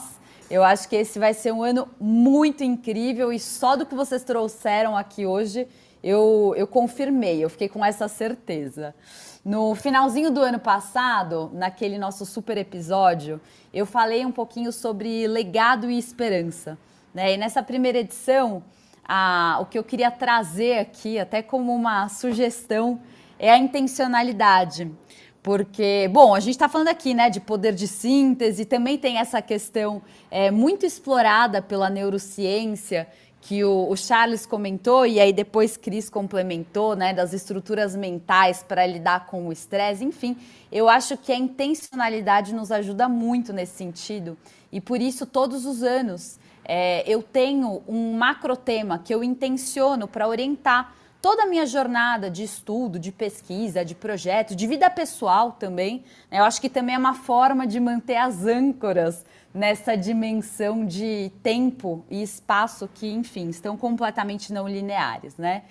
Eu 0.49 0.63
acho 0.63 0.89
que 0.89 0.95
esse 0.95 1.19
vai 1.19 1.35
ser 1.35 1.53
um 1.53 1.65
ano 1.65 1.89
muito 2.01 2.63
incrível 2.63 3.33
e 3.33 3.41
só 3.41 3.75
do 3.75 3.85
que 3.85 3.97
vocês 3.97 4.23
trouxeram 4.23 4.97
aqui 4.97 5.27
hoje, 5.27 5.67
eu, 6.03 6.55
eu 6.57 6.69
confirmei, 6.69 7.45
eu 7.45 7.51
fiquei 7.51 7.69
com 7.69 7.85
essa 7.85 8.07
certeza. 8.07 8.95
No 9.45 9.75
finalzinho 9.75 10.31
do 10.31 10.41
ano 10.41 10.59
passado, 10.59 11.51
naquele 11.55 11.97
nosso 11.97 12.27
super 12.27 12.59
episódio, 12.59 13.41
eu 13.73 13.87
falei 13.87 14.27
um 14.27 14.33
pouquinho 14.33 14.73
sobre 14.73 15.27
legado 15.27 15.89
e 15.91 15.99
esperança. 15.99 16.77
Né? 17.15 17.35
E 17.35 17.37
nessa 17.37 17.63
primeira 17.63 17.99
edição, 17.99 18.63
a, 19.05 19.59
o 19.61 19.67
que 19.67 19.79
eu 19.79 19.85
queria 19.85 20.11
trazer 20.11 20.79
aqui, 20.79 21.19
até 21.19 21.41
como 21.41 21.75
uma 21.75 22.09
sugestão, 22.09 23.01
é 23.39 23.51
a 23.51 23.57
intencionalidade. 23.57 24.91
Porque, 25.43 26.11
bom, 26.13 26.35
a 26.35 26.41
gente 26.41 26.55
está 26.55 26.69
falando 26.69 26.89
aqui 26.89 27.15
né, 27.15 27.31
de 27.31 27.41
poder 27.41 27.73
de 27.73 27.87
síntese, 27.87 28.65
também 28.65 28.99
tem 28.99 29.19
essa 29.19 29.41
questão 29.41 30.03
é, 30.31 30.51
muito 30.51 30.85
explorada 30.85 31.63
pela 31.63 31.89
neurociência, 31.89 33.09
que 33.41 33.65
o, 33.65 33.89
o, 33.89 33.97
Charles 33.97 34.45
comentou, 34.45 35.07
e 35.07 35.21
aí 35.21 35.33
depois 35.33 35.77
Cris 35.77 36.11
complementou, 36.11 36.97
né, 36.97 37.15
das 37.15 37.33
estruturas 37.33 37.95
mentais 37.95 38.63
para 38.63 38.85
lidar 38.87 39.27
com 39.27 39.47
o 39.47 39.53
estresse. 39.53 40.05
Enfim, 40.05 40.37
eu 40.71 40.89
acho 40.89 41.17
que 41.17 41.33
a 41.33 41.37
intencionalidade 41.37 42.55
nos 42.55 42.71
ajuda 42.73 43.09
muito 43.09 43.53
nesse 43.53 43.77
sentido. 43.77 44.37
E 44.71 44.81
por 44.81 45.01
isso, 45.01 45.25
todos 45.25 45.65
os 45.65 45.83
anos, 45.83 46.39
é, 46.65 47.03
eu 47.07 47.23
tenho 47.23 47.83
um 47.89 48.13
macro 48.13 48.57
tema 48.57 48.99
que 48.99 49.15
eu 49.15 49.25
intenciono 49.25 50.07
para 50.07 50.29
orientar 50.29 50.95
toda 51.21 51.45
a 51.45 51.47
minha 51.47 51.67
jornada 51.67 52.31
de 52.31 52.43
estudo, 52.43 52.99
de 52.99 53.11
pesquisa, 53.11 53.85
de 53.85 53.95
projeto, 53.95 54.55
de 54.55 54.67
vida 54.67 54.89
pessoal 54.91 55.53
também. 55.53 56.05
Né? 56.31 56.39
Eu 56.39 56.45
acho 56.45 56.61
que 56.61 56.69
também 56.69 56.95
é 56.95 56.99
uma 56.99 57.15
forma 57.15 57.67
de 57.67 57.81
manter 57.81 58.17
as 58.17 58.45
âncoras 58.45 59.25
nessa 59.53 59.97
dimensão 59.97 60.85
de 60.85 61.33
tempo 61.43 62.05
e 62.11 62.23
espaço 62.23 62.89
que, 62.93 63.11
enfim, 63.11 63.49
estão 63.49 63.77
completamente 63.77 64.53
não 64.53 64.69
lineares, 64.69 65.37
né? 65.37 65.63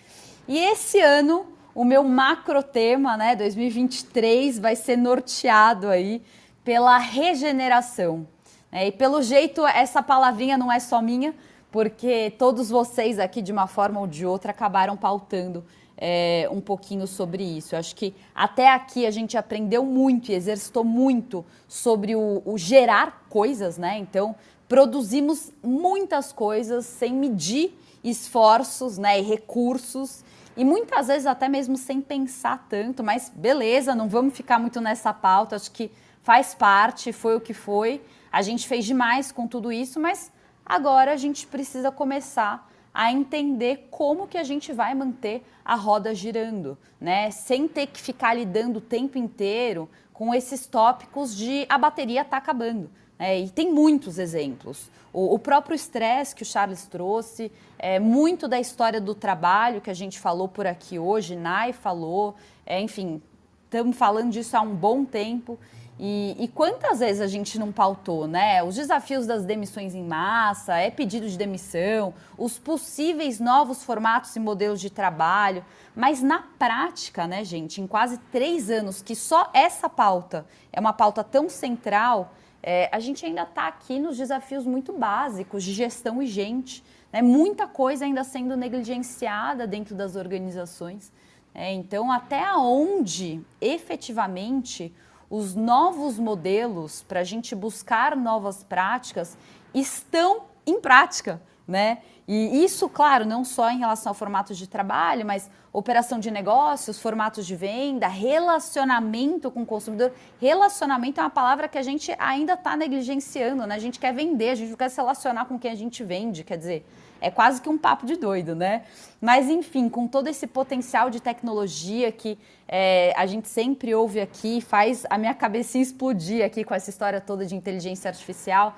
E 0.48 0.58
esse 0.58 1.00
ano, 1.00 1.46
o 1.76 1.84
meu 1.84 2.04
macro 2.04 2.64
tema, 2.64 3.18
né, 3.18 3.36
2023, 3.36 4.60
vai 4.60 4.76
ser 4.76 4.98
norteado 4.98 5.88
aí 5.88 6.22
pela 6.64 6.98
regeneração. 6.98 8.28
Né? 8.72 8.88
E 8.88 8.92
pelo 8.92 9.22
jeito, 9.22 9.66
essa 9.66 10.02
palavrinha 10.02 10.58
não 10.58 10.72
é 10.72 10.80
só 10.80 11.02
minha, 11.02 11.36
porque 11.72 12.34
todos 12.38 12.70
vocês 12.70 13.20
aqui, 13.20 13.42
de 13.42 13.52
uma 13.52 13.68
forma 13.68 14.00
ou 14.00 14.08
de 14.08 14.26
outra, 14.26 14.52
acabaram 14.52 14.98
pautando 14.98 15.66
é, 15.98 16.48
um 16.52 16.62
pouquinho 16.62 17.08
sobre 17.08 17.44
isso. 17.44 17.76
Eu 17.76 17.80
acho 17.80 17.96
que 17.96 18.14
até 18.34 18.70
aqui 18.70 19.06
a 19.06 19.12
gente 19.12 19.38
aprendeu 19.38 19.84
muito 19.84 20.32
e 20.32 20.36
exercitou 20.36 20.84
muito 20.84 21.46
sobre 21.68 22.16
o, 22.16 22.42
o 22.46 22.58
gerar 22.58 23.26
coisas, 23.30 23.78
né? 23.78 23.98
Então, 23.98 24.36
produzimos 24.68 25.52
muitas 25.64 26.32
coisas 26.32 26.86
sem 26.86 27.14
medir 27.14 27.78
esforços 28.04 28.98
né, 28.98 29.20
e 29.20 29.24
recursos. 29.24 30.24
E 30.56 30.64
muitas 30.64 31.08
vezes 31.08 31.26
até 31.26 31.48
mesmo 31.48 31.78
sem 31.78 32.02
pensar 32.02 32.68
tanto, 32.70 33.04
mas 33.04 33.32
beleza, 33.34 33.94
não 33.94 34.08
vamos 34.08 34.36
ficar 34.36 34.60
muito 34.60 34.82
nessa 34.82 35.14
pauta, 35.14 35.56
acho 35.56 35.72
que 35.72 35.92
faz 36.22 36.56
parte, 36.56 37.12
foi 37.12 37.36
o 37.36 37.42
que 37.42 37.54
foi. 37.54 38.02
A 38.32 38.42
gente 38.42 38.68
fez 38.68 38.86
demais 38.86 39.32
com 39.32 39.48
tudo 39.48 39.72
isso, 39.72 40.00
mas 40.00 40.32
Agora 40.68 41.14
a 41.14 41.16
gente 41.16 41.48
precisa 41.48 41.90
começar 41.90 42.70
a 42.98 43.14
entender 43.14 43.90
como 43.92 44.28
que 44.28 44.40
a 44.40 44.44
gente 44.44 44.74
vai 44.74 44.96
manter 44.96 45.46
a 45.64 45.76
roda 45.76 46.16
girando, 46.16 46.76
né? 47.00 47.30
Sem 47.30 47.68
ter 47.68 47.86
que 47.86 48.02
ficar 48.02 48.34
lidando 48.34 48.80
o 48.80 48.82
tempo 48.82 49.20
inteiro 49.20 49.88
com 50.12 50.34
esses 50.34 50.66
tópicos 50.66 51.38
de 51.38 51.68
a 51.70 51.78
bateria 51.78 52.24
está 52.24 52.38
acabando. 52.38 52.90
É, 53.20 53.40
e 53.40 53.52
tem 53.52 53.72
muitos 53.72 54.18
exemplos. 54.18 54.90
O, 55.14 55.36
o 55.36 55.38
próprio 55.38 55.76
estresse 55.76 56.34
que 56.34 56.42
o 56.42 56.46
Charles 56.46 56.88
trouxe, 56.88 57.52
é, 57.78 58.00
muito 58.00 58.48
da 58.48 58.60
história 58.60 59.00
do 59.00 59.14
trabalho 59.14 59.80
que 59.80 59.92
a 59.92 59.94
gente 59.94 60.20
falou 60.20 60.48
por 60.48 60.66
aqui 60.66 60.98
hoje, 60.98 61.36
Nai 61.36 61.74
falou, 61.74 62.34
é, 62.66 62.82
enfim, 62.82 63.22
estamos 63.66 63.96
falando 63.96 64.32
disso 64.32 64.58
há 64.58 64.62
um 64.62 64.74
bom 64.74 65.06
tempo. 65.06 65.60
E, 66.00 66.36
e, 66.40 66.48
quantas 66.48 67.00
vezes 67.00 67.22
a 67.22 67.28
gente 67.28 67.58
não 67.58 67.72
pautou, 67.72 68.28
né? 68.28 68.62
Os 68.62 68.76
desafios 68.76 69.26
das 69.26 69.44
demissões 69.44 69.96
em 69.96 70.04
massa, 70.04 70.78
é 70.78 70.92
pedido 70.92 71.28
de 71.28 71.36
demissão, 71.36 72.14
os 72.38 72.60
possíveis 72.60 73.40
novos 73.40 73.84
formatos 73.84 74.36
e 74.36 74.40
modelos 74.40 74.80
de 74.80 74.92
trabalho. 74.92 75.66
Mas 75.96 76.22
na 76.22 76.44
prática, 76.60 77.26
né, 77.26 77.44
gente, 77.44 77.82
em 77.82 77.88
quase 77.88 78.20
três 78.32 78.70
anos 78.70 79.02
que 79.02 79.16
só 79.16 79.50
essa 79.56 79.90
pauta 79.90 80.46
é 80.72 80.80
uma 80.80 80.94
pauta 80.94 81.24
tão 81.24 81.50
central, 81.50 82.32
é, 82.62 82.90
a 82.92 83.00
gente 83.00 83.26
ainda 83.26 83.42
está 83.42 83.68
aqui 83.68 83.98
nos 83.98 84.18
desafios 84.18 84.68
muito 84.68 84.94
básicos 84.94 85.64
de 85.64 85.74
gestão 85.74 86.22
e 86.22 86.28
gente. 86.28 86.84
Né? 87.12 87.24
Muita 87.24 87.66
coisa 87.66 88.06
ainda 88.06 88.24
sendo 88.24 88.56
negligenciada 88.56 89.66
dentro 89.66 89.96
das 89.96 90.16
organizações. 90.16 91.12
É, 91.56 91.74
então, 91.74 92.12
até 92.12 92.54
onde 92.54 93.42
efetivamente 93.60 94.94
os 95.30 95.56
novos 95.56 96.18
modelos 96.18 97.04
para 97.04 97.22
a 97.22 97.24
gente 97.24 97.56
buscar 97.56 98.16
novas 98.16 98.64
práticas 98.64 99.38
estão 99.74 100.44
em 100.66 100.80
prática, 100.80 101.42
né? 101.68 102.00
E 102.28 102.64
isso, 102.64 102.90
claro, 102.90 103.26
não 103.26 103.46
só 103.46 103.70
em 103.70 103.80
relação 103.80 104.10
ao 104.10 104.14
formato 104.14 104.54
de 104.54 104.68
trabalho, 104.68 105.26
mas 105.26 105.50
operação 105.72 106.20
de 106.20 106.30
negócios, 106.30 107.00
formatos 107.00 107.46
de 107.46 107.56
venda, 107.56 108.08
relacionamento 108.08 109.50
com 109.50 109.62
o 109.62 109.66
consumidor. 109.66 110.12
Relacionamento 110.40 111.22
é 111.22 111.24
uma 111.24 111.30
palavra 111.30 111.70
que 111.70 111.78
a 111.78 111.82
gente 111.82 112.14
ainda 112.20 112.54
está 112.54 112.76
negligenciando, 112.76 113.66
né? 113.66 113.76
A 113.76 113.80
gente 113.80 113.98
quer 113.98 114.14
vender, 114.14 114.50
a 114.50 114.56
gente 114.56 114.70
não 114.70 114.78
quer 114.78 114.90
se 114.90 114.98
relacionar 114.98 115.46
com 115.46 115.58
quem 115.58 115.72
a 115.72 115.76
gente 115.76 116.04
vende, 116.04 116.44
quer 116.44 116.58
dizer, 116.58 116.86
é 117.22 117.30
quase 117.32 117.62
que 117.62 117.70
um 117.70 117.78
papo 117.78 118.06
de 118.06 118.16
doido, 118.16 118.56
né? 118.56 118.84
Mas, 119.22 119.50
enfim, 119.50 119.90
com 119.90 120.08
todo 120.08 120.28
esse 120.28 120.46
potencial 120.46 121.10
de 121.10 121.20
tecnologia 121.20 122.12
que 122.12 122.38
é, 122.68 123.14
a 123.16 123.26
gente 123.26 123.48
sempre 123.48 123.94
ouve 123.94 124.20
aqui, 124.20 124.62
faz 124.62 125.06
a 125.10 125.18
minha 125.18 125.34
cabeça 125.34 125.78
explodir 125.78 126.46
aqui 126.46 126.64
com 126.64 126.74
essa 126.74 126.90
história 126.90 127.20
toda 127.20 127.46
de 127.46 127.56
inteligência 127.56 128.10
artificial. 128.10 128.76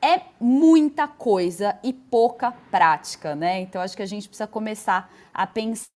É 0.00 0.20
muita 0.40 1.06
coisa 1.06 1.78
e 1.82 1.92
pouca 1.92 2.52
prática, 2.70 3.34
né? 3.34 3.60
Então, 3.60 3.82
acho 3.82 3.96
que 3.96 4.02
a 4.02 4.06
gente 4.06 4.28
precisa 4.28 4.46
começar 4.46 5.12
a 5.34 5.46
pensar 5.46 5.88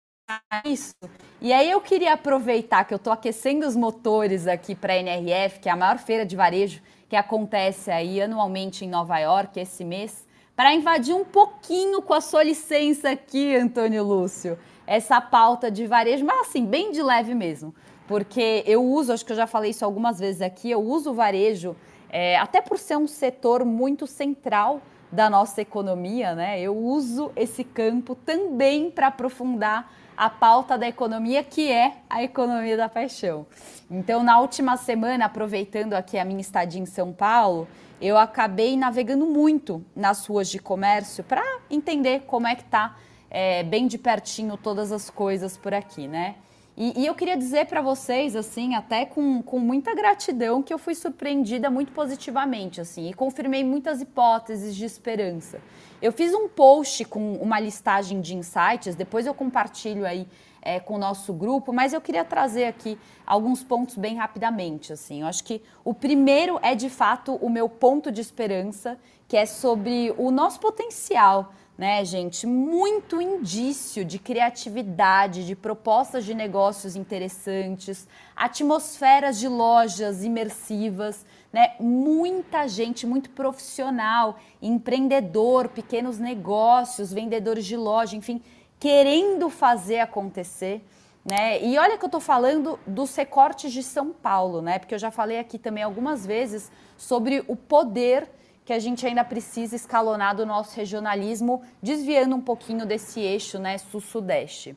nisso. 0.65 0.95
E 1.41 1.53
aí 1.53 1.71
eu 1.71 1.81
queria 1.81 2.15
aproveitar 2.15 2.85
que 2.85 2.95
eu 2.95 2.97
estou 2.97 3.13
aquecendo 3.13 3.67
os 3.67 3.77
motores 3.77 4.47
aqui 4.47 4.75
para 4.75 4.95
a 4.95 4.97
NRF, 4.97 5.61
que 5.61 5.69
é 5.69 5.73
a 5.73 5.77
maior 5.77 5.99
feira 5.99 6.25
de 6.25 6.35
varejo 6.35 6.81
que 7.09 7.17
acontece 7.17 7.91
aí 7.91 8.23
anualmente 8.23 8.85
em 8.87 8.89
Nova 8.89 9.19
York 9.19 9.61
esse 9.61 9.85
mês 9.85 10.25
para 10.55 10.75
invadir 10.75 11.15
um 11.15 11.25
pouquinho 11.25 12.03
com 12.03 12.15
a 12.15 12.21
sua 12.21 12.43
licença 12.43 13.11
aqui, 13.11 13.57
Antônio 13.57 14.05
Lúcio, 14.05 14.59
essa 14.87 15.21
pauta 15.21 15.71
de 15.71 15.87
varejo, 15.87 16.25
mas 16.25 16.49
assim, 16.49 16.67
bem 16.67 16.93
de 16.93 17.03
leve 17.03 17.35
mesmo. 17.35 17.75
Porque 18.07 18.63
eu 18.67 18.85
uso, 18.85 19.13
acho 19.13 19.25
que 19.25 19.33
eu 19.33 19.37
já 19.37 19.47
falei 19.47 19.71
isso 19.71 19.85
algumas 19.85 20.19
vezes 20.19 20.43
aqui, 20.43 20.71
eu 20.71 20.81
uso 20.81 21.11
o 21.13 21.15
varejo, 21.15 21.75
é, 22.11 22.37
até 22.37 22.61
por 22.61 22.79
ser 22.79 22.97
um 22.97 23.07
setor 23.07 23.65
muito 23.65 24.07
central 24.07 24.83
da 25.11 25.29
nossa 25.29 25.61
economia, 25.61 26.35
né? 26.35 26.61
Eu 26.61 26.77
uso 26.77 27.31
esse 27.37 27.63
campo 27.65 28.15
também 28.15 28.91
para 28.91 29.09
aprofundar 29.09 29.93
a 30.17 30.31
pauta 30.31 30.77
da 30.77 30.87
economia, 30.87 31.43
que 31.43 31.71
é 31.71 31.97
a 32.09 32.23
economia 32.23 32.77
da 32.77 32.89
paixão. 32.89 33.47
Então, 33.91 34.23
na 34.23 34.41
última 34.41 34.77
semana, 34.77 35.27
aproveitando 35.27 35.95
aqui 35.95 36.19
a 36.19 36.25
minha 36.25 36.41
estadia 36.41 36.81
em 36.81 36.87
São 36.87 37.13
Paulo, 37.13 37.69
eu 38.03 38.19
acabei 38.19 38.77
navegando 38.77 39.27
muito 39.27 39.85
nas 39.95 40.27
ruas 40.27 40.49
de 40.49 40.59
comércio 40.59 41.23
para 41.23 41.43
entender 41.71 42.25
como 42.27 42.49
é 42.49 42.57
que 42.57 42.65
tá 42.65 42.99
é, 43.31 43.63
bem 43.63 43.87
de 43.87 43.97
pertinho 43.97 44.57
todas 44.57 44.91
as 44.91 45.09
coisas 45.09 45.57
por 45.57 45.73
aqui, 45.73 46.09
né? 46.09 46.35
E, 46.77 47.03
e 47.03 47.07
eu 47.07 47.15
queria 47.15 47.37
dizer 47.37 47.67
para 47.67 47.81
vocês, 47.81 48.35
assim, 48.35 48.75
até 48.75 49.05
com, 49.05 49.41
com 49.43 49.59
muita 49.59 49.95
gratidão, 49.95 50.63
que 50.63 50.75
eu 50.75 50.79
fui 50.79 50.95
surpreendida 50.95 51.71
muito 51.71 51.93
positivamente, 51.93 52.81
assim, 52.81 53.09
e 53.09 53.15
confirmei 53.15 53.63
muitas 53.63 54.01
hipóteses 54.01 54.75
de 54.75 54.85
esperança. 54.85 55.61
Eu 56.01 56.11
fiz 56.11 56.35
um 56.35 56.49
post 56.49 57.05
com 57.05 57.35
uma 57.35 57.61
listagem 57.61 58.21
de 58.21 58.35
insights, 58.35 58.97
depois 58.97 59.27
eu 59.27 59.35
compartilho 59.35 60.05
aí 60.05 60.27
é, 60.63 60.79
com 60.79 60.95
o 60.95 60.99
nosso 60.99 61.33
grupo, 61.33 61.73
mas 61.73 61.93
eu 61.93 62.01
queria 62.01 62.25
trazer 62.25 62.65
aqui 62.65 62.99
alguns 63.27 63.63
pontos 63.63 63.97
bem 63.97 64.17
rapidamente. 64.17 64.93
Assim, 64.93 65.23
eu 65.23 65.27
acho 65.27 65.43
que 65.43 65.61
o 65.85 65.93
primeiro 65.93 66.59
é 66.63 66.75
de 66.75 66.89
fato 66.89 67.35
o 67.35 67.51
meu 67.51 67.69
ponto 67.69 68.11
de 68.11 68.21
esperança, 68.21 68.97
que 69.27 69.37
é 69.37 69.45
sobre 69.45 70.15
o 70.17 70.31
nosso 70.31 70.61
potencial, 70.61 71.53
né, 71.77 72.05
gente? 72.05 72.47
Muito 72.47 73.21
indício 73.21 74.05
de 74.05 74.19
criatividade, 74.19 75.45
de 75.45 75.57
propostas 75.57 76.25
de 76.25 76.35
negócios 76.35 76.95
interessantes, 76.95 78.07
atmosferas 78.37 79.39
de 79.39 79.49
lojas 79.49 80.23
imersivas. 80.23 81.25
Né? 81.53 81.73
Muita 81.81 82.69
gente, 82.69 83.07
muito 83.07 83.31
profissional, 83.31 84.39
empreendedor, 84.61 85.69
pequenos 85.69 86.19
negócios, 86.19 87.13
vendedores 87.13 87.67
de 87.67 87.77
loja, 87.77 88.17
enfim, 88.17 88.41
querendo 88.83 89.49
fazer 89.49 90.01
acontecer. 90.01 90.85
Né? 91.25 91.63
E 91.63 91.79
olha 91.79 91.97
que 91.97 92.05
eu 92.05 92.09
estou 92.09 92.21
falando 92.21 92.81
dos 92.85 93.15
recortes 93.15 93.73
de 93.73 93.81
São 93.81 94.11
Paulo, 94.13 94.61
né? 94.61 94.81
Porque 94.81 94.93
eu 94.93 94.99
já 94.99 95.13
falei 95.13 95.39
aqui 95.39 95.57
também 95.57 95.85
algumas 95.85 96.27
vezes 96.27 96.69
sobre 96.97 97.45
o 97.47 97.55
poder 97.55 98.29
que 98.65 98.73
a 98.73 98.81
gente 98.81 99.07
ainda 99.07 99.23
precisa 99.23 99.77
escalonar 99.77 100.35
do 100.35 100.45
nosso 100.45 100.77
regionalismo, 100.77 101.63
desviando 101.81 102.35
um 102.35 102.41
pouquinho 102.41 102.85
desse 102.85 103.21
eixo, 103.21 103.57
né, 103.57 103.79
sul-sudeste. 103.79 104.77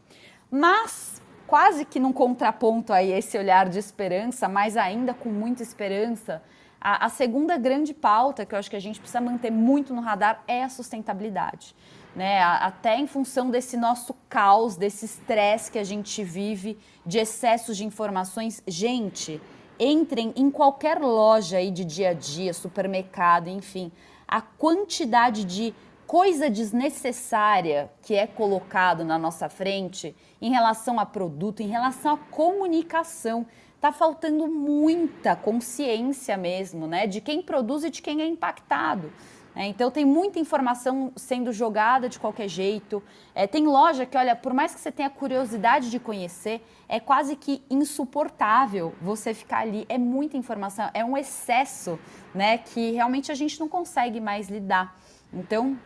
Mas 0.52 1.20
quase 1.48 1.84
que 1.84 2.00
num 2.00 2.14
contraponto 2.14 2.94
aí 2.94 3.12
esse 3.12 3.36
olhar 3.40 3.68
de 3.68 3.80
esperança, 3.80 4.48
mas 4.48 4.78
ainda 4.78 5.16
com 5.16 5.30
muita 5.30 5.64
esperança, 5.64 6.44
a, 6.80 7.08
a 7.08 7.10
segunda 7.10 7.58
grande 7.58 7.92
pauta 7.92 8.46
que 8.46 8.54
eu 8.54 8.60
acho 8.60 8.70
que 8.70 8.76
a 8.76 8.82
gente 8.82 9.00
precisa 9.00 9.20
manter 9.20 9.50
muito 9.50 9.96
no 9.96 10.02
radar 10.02 10.44
é 10.48 10.64
a 10.64 10.70
sustentabilidade 10.70 11.76
né? 12.16 12.42
Até 12.42 12.98
em 12.98 13.06
função 13.06 13.50
desse 13.50 13.76
nosso 13.76 14.16
caos, 14.30 14.76
desse 14.76 15.06
estresse 15.06 15.72
que 15.72 15.80
a 15.80 15.84
gente 15.84 16.24
vive, 16.24 16.78
de 17.06 17.20
excessos 17.20 17.76
de 17.76 17.84
informações. 17.84 18.64
Gente, 18.66 19.42
entrem 19.80 20.34
em 20.36 20.50
qualquer 20.50 21.00
loja 21.00 21.58
aí 21.58 21.70
de 21.70 21.84
dia 21.84 22.10
a 22.10 22.14
dia, 22.14 22.54
supermercado, 22.54 23.50
enfim, 23.50 23.92
a 24.28 24.42
quantidade 24.42 25.44
de 25.44 25.74
coisa 26.08 26.50
desnecessária 26.50 27.92
que 28.02 28.16
é 28.16 28.28
colocado 28.28 29.04
na 29.04 29.18
nossa 29.18 29.50
frente 29.50 30.16
em 30.42 30.52
relação 30.52 31.00
a 31.00 31.06
produto, 31.06 31.62
em 31.62 31.68
relação 31.68 32.14
à 32.14 32.18
comunicação. 32.18 33.46
Tá 33.82 33.92
faltando 33.92 34.48
muita 34.48 35.36
consciência 35.36 36.38
mesmo, 36.38 36.88
né, 36.88 37.06
de 37.06 37.22
quem 37.22 37.42
produz 37.42 37.84
e 37.84 37.90
de 37.90 38.02
quem 38.02 38.22
é 38.22 38.28
impactado. 38.28 39.12
É, 39.56 39.66
então 39.66 39.90
tem 39.90 40.04
muita 40.04 40.38
informação 40.38 41.14
sendo 41.16 41.54
jogada 41.54 42.10
de 42.10 42.20
qualquer 42.20 42.48
jeito. 42.50 43.02
É, 43.34 43.48
tem 43.48 43.66
loja 43.66 44.06
que, 44.06 44.18
olha, 44.18 44.36
por 44.36 44.54
mais 44.54 44.76
que 44.76 44.82
você 44.82 44.92
tenha 44.92 45.10
curiosidade 45.10 45.90
de 45.90 46.00
conhecer, 46.00 46.62
é 46.90 47.00
quase 47.00 47.36
que 47.38 47.64
insuportável 47.70 48.94
você 49.02 49.34
ficar 49.34 49.60
ali. 49.60 49.86
É 49.88 49.98
muita 49.98 50.36
informação, 50.36 50.90
é 50.94 51.06
um 51.06 51.18
excesso, 51.18 51.98
né? 52.34 52.58
Que 52.58 52.92
realmente 52.92 53.32
a 53.32 53.36
gente 53.36 53.58
não 53.60 53.70
consegue 53.70 54.20
mais 54.20 54.50
lidar. 54.50 55.00
Então, 55.34 55.78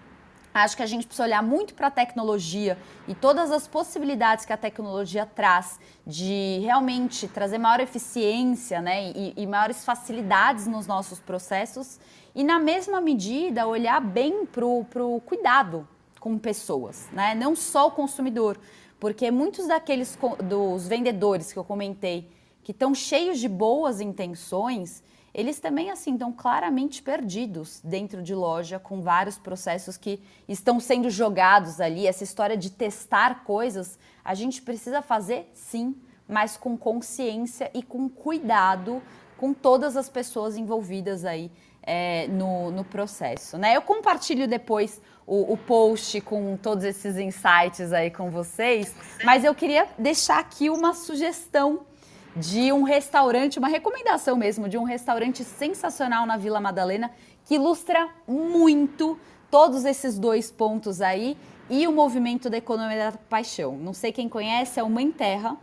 Acho 0.64 0.78
que 0.78 0.84
a 0.84 0.86
gente 0.86 1.06
precisa 1.06 1.24
olhar 1.24 1.44
muito 1.44 1.74
para 1.74 1.88
a 1.88 1.92
tecnologia 1.92 2.78
e 3.08 3.16
todas 3.16 3.52
as 3.52 3.68
possibilidades 3.68 4.46
que 4.46 4.54
a 4.54 4.58
tecnologia 4.58 5.26
traz 5.26 5.80
de 6.06 6.60
realmente 6.62 7.28
trazer 7.28 7.58
maior 7.58 7.80
eficiência 7.80 8.82
né, 8.82 9.12
e, 9.12 9.34
e 9.36 9.48
maiores 9.48 9.84
facilidades 9.86 10.68
nos 10.68 10.88
nossos 10.88 11.20
processos 11.20 12.00
e, 12.36 12.44
na 12.44 12.60
mesma 12.60 13.02
medida, 13.02 13.68
olhar 13.68 14.00
bem 14.00 14.46
para 14.46 14.66
o 14.66 15.22
cuidado 15.26 15.88
com 16.20 16.38
pessoas, 16.38 17.08
né? 17.12 17.34
não 17.34 17.56
só 17.56 17.88
o 17.88 17.92
consumidor, 17.92 18.60
porque 19.00 19.32
muitos 19.32 19.68
daqueles 19.68 20.18
dos 20.44 20.88
vendedores 20.88 21.54
que 21.54 21.60
eu 21.60 21.64
comentei 21.64 22.30
que 22.64 22.72
estão 22.72 22.94
cheios 22.94 23.40
de 23.40 23.48
boas 23.48 24.00
intenções, 24.00 25.02
eles 25.40 25.58
também 25.58 25.90
assim 25.90 26.14
estão 26.14 26.34
claramente 26.34 27.02
perdidos 27.02 27.80
dentro 27.82 28.22
de 28.22 28.36
loja 28.36 28.78
com 28.78 29.02
vários 29.02 29.38
processos 29.38 29.96
que 29.96 30.22
estão 30.50 30.82
sendo 30.82 31.10
jogados 31.10 31.80
ali. 31.80 32.06
Essa 32.06 32.26
história 32.26 32.58
de 32.58 32.70
testar 32.70 33.46
coisas, 33.46 33.98
a 34.24 34.34
gente 34.34 34.62
precisa 34.62 35.02
fazer 35.02 35.50
sim, 35.54 35.96
mas 36.28 36.58
com 36.58 36.78
consciência 36.78 37.72
e 37.74 37.82
com 37.82 38.10
cuidado 38.10 39.02
com 39.38 39.54
todas 39.54 39.96
as 39.96 40.10
pessoas 40.10 40.58
envolvidas 40.58 41.24
aí 41.24 41.50
é, 41.84 42.28
no, 42.28 42.70
no 42.72 42.84
processo. 42.84 43.58
Né? 43.58 43.78
Eu 43.78 43.82
compartilho 43.82 44.46
depois 44.46 45.02
o, 45.26 45.54
o, 45.54 45.58
post 45.58 46.20
com 46.20 46.58
todos 46.58 46.84
esses 46.84 47.18
insights 47.18 47.94
aí 47.94 48.12
com 48.12 48.30
vocês, 48.30 48.94
mas 49.24 49.46
eu 49.46 49.56
queria 49.56 49.88
deixar 49.98 50.40
aqui 50.40 50.70
uma 50.70 50.94
sugestão 50.94 51.86
de 52.36 52.72
um 52.72 52.84
restaurante, 52.84 53.60
uma 53.60 53.68
recomendação 53.68 54.36
mesmo, 54.36 54.70
de 54.70 54.78
um 54.78 54.84
restaurante 54.84 55.44
sensacional 55.44 56.26
na 56.26 56.38
Vila 56.38 56.60
Madalena, 56.60 57.12
que 57.46 57.56
ilustra 57.56 58.10
muito 58.28 59.20
todos 59.50 59.86
esses 59.86 60.20
dois 60.20 60.52
pontos 60.52 61.02
aí 61.02 61.36
e 61.70 61.88
o 61.88 61.92
movimento 61.92 62.50
da 62.50 62.58
economia 62.58 63.12
da 63.12 63.18
paixão. 63.18 63.78
Não 63.78 63.94
sei 63.94 64.12
quem 64.12 64.30
conhece, 64.30 64.80
é 64.80 64.84
o 64.84 64.90
Mãe 64.90 65.12
Terra. 65.12 65.58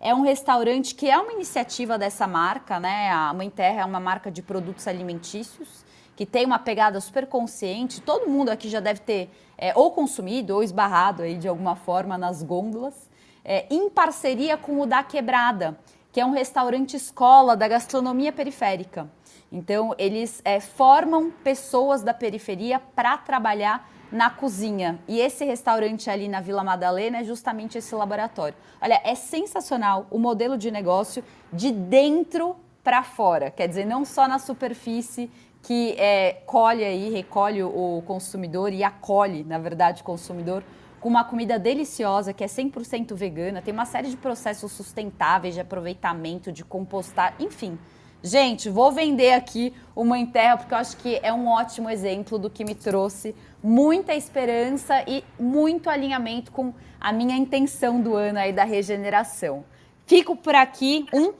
É 0.00 0.14
um 0.14 0.22
restaurante 0.22 0.94
que 0.94 1.08
é 1.08 1.18
uma 1.18 1.32
iniciativa 1.32 1.96
dessa 1.96 2.26
marca, 2.26 2.80
né? 2.80 3.10
A 3.10 3.32
Mãe 3.32 3.48
Terra 3.48 3.82
é 3.82 3.84
uma 3.84 4.00
marca 4.00 4.30
de 4.30 4.42
produtos 4.42 4.88
alimentícios 4.88 5.84
que 6.16 6.26
tem 6.26 6.44
uma 6.44 6.58
pegada 6.58 7.00
super 7.00 7.26
consciente. 7.26 8.00
Todo 8.00 8.28
mundo 8.28 8.50
aqui 8.50 8.68
já 8.68 8.80
deve 8.80 9.00
ter 9.00 9.30
é, 9.56 9.72
ou 9.76 9.90
consumido 9.92 10.54
ou 10.54 10.62
esbarrado 10.62 11.22
aí 11.22 11.36
de 11.36 11.48
alguma 11.48 11.76
forma 11.76 12.18
nas 12.18 12.42
gôndolas, 12.42 12.94
é, 13.44 13.66
em 13.70 13.88
parceria 13.88 14.56
com 14.56 14.80
o 14.80 14.86
da 14.86 15.02
Quebrada, 15.02 15.78
que 16.12 16.20
é 16.20 16.26
um 16.26 16.30
restaurante 16.30 16.94
escola 16.94 17.56
da 17.56 17.66
gastronomia 17.66 18.30
periférica. 18.30 19.10
Então, 19.50 19.94
eles 19.98 20.42
é, 20.44 20.60
formam 20.60 21.30
pessoas 21.42 22.02
da 22.02 22.12
periferia 22.12 22.78
para 22.94 23.16
trabalhar 23.16 23.90
na 24.12 24.28
cozinha. 24.28 24.98
E 25.08 25.18
esse 25.18 25.44
restaurante 25.44 26.10
ali 26.10 26.28
na 26.28 26.40
Vila 26.40 26.62
Madalena 26.62 27.18
é 27.18 27.24
justamente 27.24 27.78
esse 27.78 27.94
laboratório. 27.94 28.54
Olha, 28.80 29.00
é 29.04 29.14
sensacional 29.14 30.06
o 30.10 30.18
modelo 30.18 30.58
de 30.58 30.70
negócio 30.70 31.24
de 31.50 31.72
dentro 31.72 32.56
para 32.84 33.02
fora. 33.02 33.50
Quer 33.50 33.68
dizer, 33.68 33.86
não 33.86 34.04
só 34.04 34.28
na 34.28 34.38
superfície 34.38 35.30
que 35.62 35.94
é, 35.98 36.42
colhe 36.44 36.84
aí, 36.84 37.08
recolhe 37.08 37.62
o 37.62 38.02
consumidor 38.04 38.72
e 38.72 38.82
acolhe, 38.82 39.44
na 39.44 39.58
verdade, 39.58 40.02
o 40.02 40.04
consumidor 40.04 40.62
com 41.02 41.08
uma 41.08 41.24
comida 41.24 41.58
deliciosa 41.58 42.32
que 42.32 42.44
é 42.44 42.46
100% 42.46 43.12
vegana, 43.14 43.60
tem 43.60 43.74
uma 43.74 43.84
série 43.84 44.08
de 44.08 44.16
processos 44.16 44.70
sustentáveis 44.70 45.52
de 45.52 45.60
aproveitamento, 45.60 46.52
de 46.52 46.64
compostar, 46.64 47.34
enfim. 47.40 47.76
Gente, 48.22 48.70
vou 48.70 48.92
vender 48.92 49.32
aqui 49.32 49.74
o 49.96 50.04
Mãe 50.04 50.24
Terra 50.24 50.56
porque 50.56 50.72
eu 50.72 50.78
acho 50.78 50.96
que 50.98 51.18
é 51.20 51.32
um 51.32 51.48
ótimo 51.48 51.90
exemplo 51.90 52.38
do 52.38 52.48
que 52.48 52.64
me 52.64 52.76
trouxe 52.76 53.34
muita 53.60 54.14
esperança 54.14 55.02
e 55.08 55.24
muito 55.40 55.90
alinhamento 55.90 56.52
com 56.52 56.72
a 57.00 57.12
minha 57.12 57.36
intenção 57.36 58.00
do 58.00 58.14
ano 58.14 58.38
aí 58.38 58.52
da 58.52 58.62
regeneração. 58.62 59.64
Fico 60.06 60.36
por 60.36 60.54
aqui, 60.54 61.04
um 61.12 61.32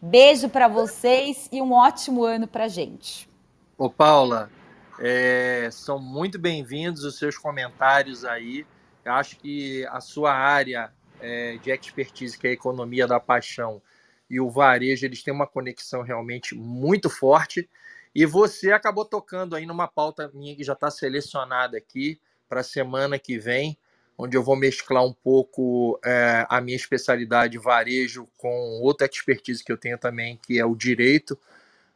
beijo 0.00 0.48
para 0.48 0.66
vocês 0.66 1.46
e 1.52 1.60
um 1.60 1.72
ótimo 1.72 2.24
ano 2.24 2.46
para 2.46 2.68
gente. 2.68 3.28
Ô 3.76 3.90
Paula, 3.90 4.50
é, 4.98 5.68
são 5.70 5.98
muito 5.98 6.38
bem-vindos 6.38 7.04
os 7.04 7.18
seus 7.18 7.36
comentários 7.36 8.24
aí. 8.24 8.64
Eu 9.04 9.12
acho 9.12 9.36
que 9.38 9.86
a 9.86 10.00
sua 10.00 10.32
área 10.32 10.92
é, 11.20 11.56
de 11.58 11.70
expertise, 11.70 12.38
que 12.38 12.46
é 12.46 12.50
a 12.50 12.54
economia 12.54 13.06
da 13.06 13.20
paixão, 13.20 13.80
e 14.28 14.40
o 14.40 14.48
varejo, 14.48 15.04
eles 15.04 15.22
têm 15.22 15.34
uma 15.34 15.46
conexão 15.46 16.02
realmente 16.02 16.54
muito 16.54 17.10
forte. 17.10 17.68
E 18.14 18.24
você 18.24 18.72
acabou 18.72 19.04
tocando 19.04 19.56
aí 19.56 19.66
numa 19.66 19.88
pauta 19.88 20.30
minha 20.32 20.54
que 20.54 20.64
já 20.64 20.72
está 20.72 20.90
selecionada 20.90 21.76
aqui 21.76 22.20
para 22.48 22.60
a 22.60 22.64
semana 22.64 23.18
que 23.18 23.38
vem, 23.38 23.76
onde 24.16 24.36
eu 24.36 24.42
vou 24.42 24.56
mesclar 24.56 25.04
um 25.04 25.12
pouco 25.12 25.98
é, 26.04 26.46
a 26.48 26.60
minha 26.60 26.76
especialidade 26.76 27.58
varejo 27.58 28.28
com 28.36 28.80
outra 28.82 29.06
expertise 29.06 29.64
que 29.64 29.72
eu 29.72 29.78
tenho 29.78 29.98
também, 29.98 30.38
que 30.44 30.58
é 30.58 30.64
o 30.64 30.74
direito, 30.74 31.38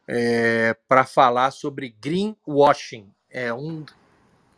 é, 0.07 0.75
para 0.87 1.05
falar 1.05 1.51
sobre 1.51 1.95
greenwashing. 2.01 3.11
É 3.29 3.53
um, 3.53 3.85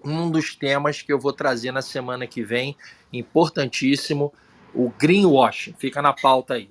um 0.08 0.30
dos 0.30 0.56
temas 0.56 1.02
que 1.02 1.12
eu 1.12 1.20
vou 1.20 1.34
trazer 1.34 1.72
na 1.72 1.82
semana 1.82 2.26
que 2.26 2.44
vem, 2.44 2.76
importantíssimo 3.12 4.34
o 4.74 4.90
greenwashing. 4.90 5.74
Fica 5.78 6.02
na 6.02 6.14
pauta 6.14 6.56
aí. 6.56 6.70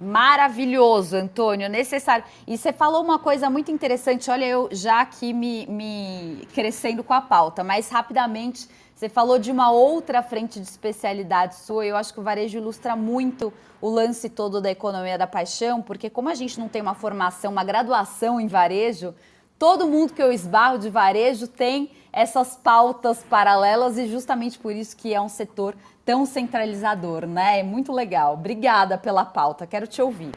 Maravilhoso, 0.00 1.14
Antônio, 1.14 1.68
necessário. 1.68 2.24
E 2.46 2.56
você 2.56 2.72
falou 2.72 3.02
uma 3.04 3.18
coisa 3.18 3.50
muito 3.50 3.70
interessante, 3.70 4.30
olha, 4.30 4.46
eu 4.46 4.70
já 4.72 5.02
aqui 5.02 5.34
me, 5.34 5.66
me 5.66 6.48
crescendo 6.54 7.04
com 7.04 7.12
a 7.12 7.20
pauta, 7.20 7.62
mas 7.62 7.90
rapidamente, 7.90 8.66
você 8.94 9.10
falou 9.10 9.38
de 9.38 9.50
uma 9.50 9.70
outra 9.70 10.22
frente 10.22 10.58
de 10.58 10.66
especialidade 10.66 11.56
sua, 11.56 11.84
eu 11.84 11.96
acho 11.96 12.14
que 12.14 12.20
o 12.20 12.22
varejo 12.22 12.56
ilustra 12.56 12.96
muito 12.96 13.52
o 13.78 13.90
lance 13.90 14.30
todo 14.30 14.58
da 14.58 14.70
economia 14.70 15.18
da 15.18 15.26
paixão, 15.26 15.82
porque 15.82 16.08
como 16.08 16.30
a 16.30 16.34
gente 16.34 16.58
não 16.58 16.68
tem 16.68 16.80
uma 16.80 16.94
formação, 16.94 17.52
uma 17.52 17.64
graduação 17.64 18.40
em 18.40 18.46
varejo, 18.46 19.14
todo 19.60 19.86
mundo 19.86 20.14
que 20.14 20.22
eu 20.22 20.32
esbarro 20.32 20.78
de 20.78 20.88
varejo 20.88 21.46
tem 21.46 21.90
essas 22.10 22.56
pautas 22.56 23.22
paralelas 23.22 23.98
e 23.98 24.08
justamente 24.08 24.58
por 24.58 24.74
isso 24.74 24.96
que 24.96 25.12
é 25.12 25.20
um 25.20 25.28
setor 25.28 25.76
tão 26.02 26.24
centralizador, 26.24 27.26
né? 27.26 27.60
É 27.60 27.62
muito 27.62 27.92
legal. 27.92 28.32
Obrigada 28.32 28.96
pela 28.96 29.22
pauta, 29.22 29.66
quero 29.66 29.86
te 29.86 30.00
ouvir. 30.00 30.32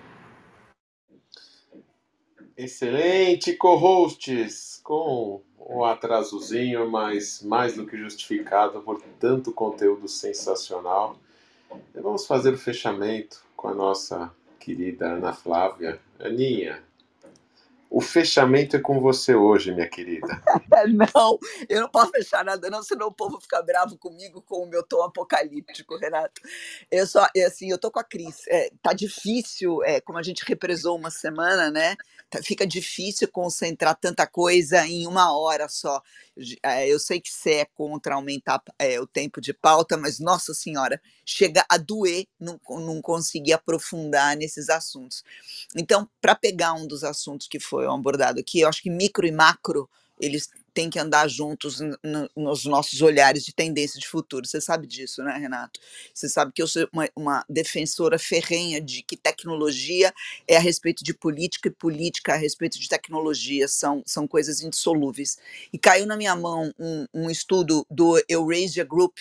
Excelente, 2.57 3.53
co-hosts, 3.53 4.81
com 4.83 5.41
um 5.57 5.85
atrasozinho, 5.85 6.91
mas 6.91 7.41
mais 7.41 7.77
do 7.77 7.87
que 7.87 7.97
justificado 7.97 8.81
por 8.81 9.01
tanto 9.21 9.53
conteúdo 9.53 10.09
sensacional. 10.09 11.15
E 11.95 12.01
vamos 12.01 12.27
fazer 12.27 12.53
o 12.53 12.57
fechamento 12.57 13.41
com 13.55 13.69
a 13.69 13.73
nossa 13.73 14.29
querida 14.59 15.13
Ana 15.13 15.31
Flávia. 15.31 15.97
Aninha, 16.19 16.83
o 17.93 18.01
fechamento 18.01 18.75
é 18.75 18.79
com 18.79 18.99
você 18.99 19.35
hoje, 19.35 19.71
minha 19.71 19.87
querida. 19.87 20.41
não, 21.13 21.37
eu 21.69 21.81
não 21.81 21.87
posso 21.87 22.09
fechar 22.09 22.43
nada, 22.43 22.67
não, 22.67 22.81
senão 22.81 23.05
o 23.05 23.13
povo 23.13 23.39
fica 23.39 23.61
bravo 23.61 23.95
comigo 23.99 24.41
com 24.41 24.63
o 24.63 24.67
meu 24.67 24.81
tom 24.81 25.03
apocalíptico, 25.03 25.95
Renato. 25.97 26.41
Eu 26.89 27.05
só, 27.05 27.27
assim, 27.45 27.69
eu 27.69 27.77
tô 27.77 27.91
com 27.91 27.99
a 27.99 28.03
Cris. 28.03 28.47
É, 28.47 28.71
tá 28.81 28.93
difícil, 28.93 29.83
é, 29.83 30.01
como 30.01 30.17
a 30.17 30.23
gente 30.23 30.43
represou 30.43 30.97
uma 30.97 31.11
semana, 31.11 31.69
né? 31.69 31.95
Tá, 32.31 32.41
fica 32.41 32.65
difícil 32.65 33.27
concentrar 33.27 33.95
tanta 33.95 34.25
coisa 34.25 34.83
em 34.87 35.05
uma 35.05 35.37
hora 35.37 35.69
só. 35.69 36.01
É, 36.63 36.87
eu 36.87 36.99
sei 36.99 37.21
que 37.21 37.29
você 37.31 37.55
é 37.55 37.65
contra 37.75 38.15
aumentar 38.15 38.61
é, 38.79 38.99
o 38.99 39.05
tempo 39.05 39.39
de 39.39 39.53
pauta, 39.53 39.95
mas, 39.97 40.19
nossa 40.19 40.53
senhora, 40.53 40.99
chega 41.25 41.63
a 41.69 41.77
doer 41.77 42.25
não, 42.39 42.59
não 42.69 43.01
conseguir 43.01 43.53
aprofundar 43.53 44.35
nesses 44.35 44.69
assuntos. 44.69 45.23
Então, 45.75 46.09
para 46.19 46.33
pegar 46.35 46.73
um 46.73 46.87
dos 46.87 47.03
assuntos 47.03 47.47
que 47.47 47.59
foi 47.59 47.85
abordado 47.85 48.39
aqui, 48.39 48.61
eu 48.61 48.67
acho 48.69 48.81
que 48.81 48.89
micro 48.89 49.27
e 49.27 49.31
macro, 49.31 49.89
eles 50.23 50.49
tem 50.73 50.89
que 50.89 50.97
andar 50.97 51.27
juntos 51.27 51.79
no, 51.79 52.29
nos 52.35 52.65
nossos 52.65 53.01
olhares 53.01 53.43
de 53.43 53.53
tendência 53.53 53.99
de 53.99 54.07
futuro. 54.07 54.45
Você 54.45 54.59
sabe 54.59 54.87
disso, 54.87 55.23
né, 55.23 55.37
Renato? 55.37 55.79
Você 56.13 56.27
sabe 56.27 56.51
que 56.51 56.61
eu 56.61 56.67
sou 56.67 56.87
uma, 56.91 57.07
uma, 57.15 57.45
defensora 57.47 58.17
ferrenha 58.17 58.81
de 58.81 59.03
que 59.03 59.15
tecnologia 59.15 60.11
é 60.47 60.57
a 60.57 60.59
respeito 60.59 61.03
de 61.03 61.13
política 61.13 61.67
e 61.67 61.71
política 61.71 62.33
a 62.33 62.37
respeito 62.37 62.79
de 62.79 62.89
tecnologia 62.89 63.67
são, 63.67 64.01
são 64.05 64.27
coisas 64.27 64.61
indissolúveis. 64.61 65.37
E 65.71 65.77
caiu 65.77 66.07
na 66.07 66.17
minha 66.17 66.35
mão 66.35 66.73
um, 66.79 67.05
um 67.13 67.29
estudo 67.29 67.85
do 67.89 68.19
Eurasia 68.27 68.83
Group, 68.83 69.17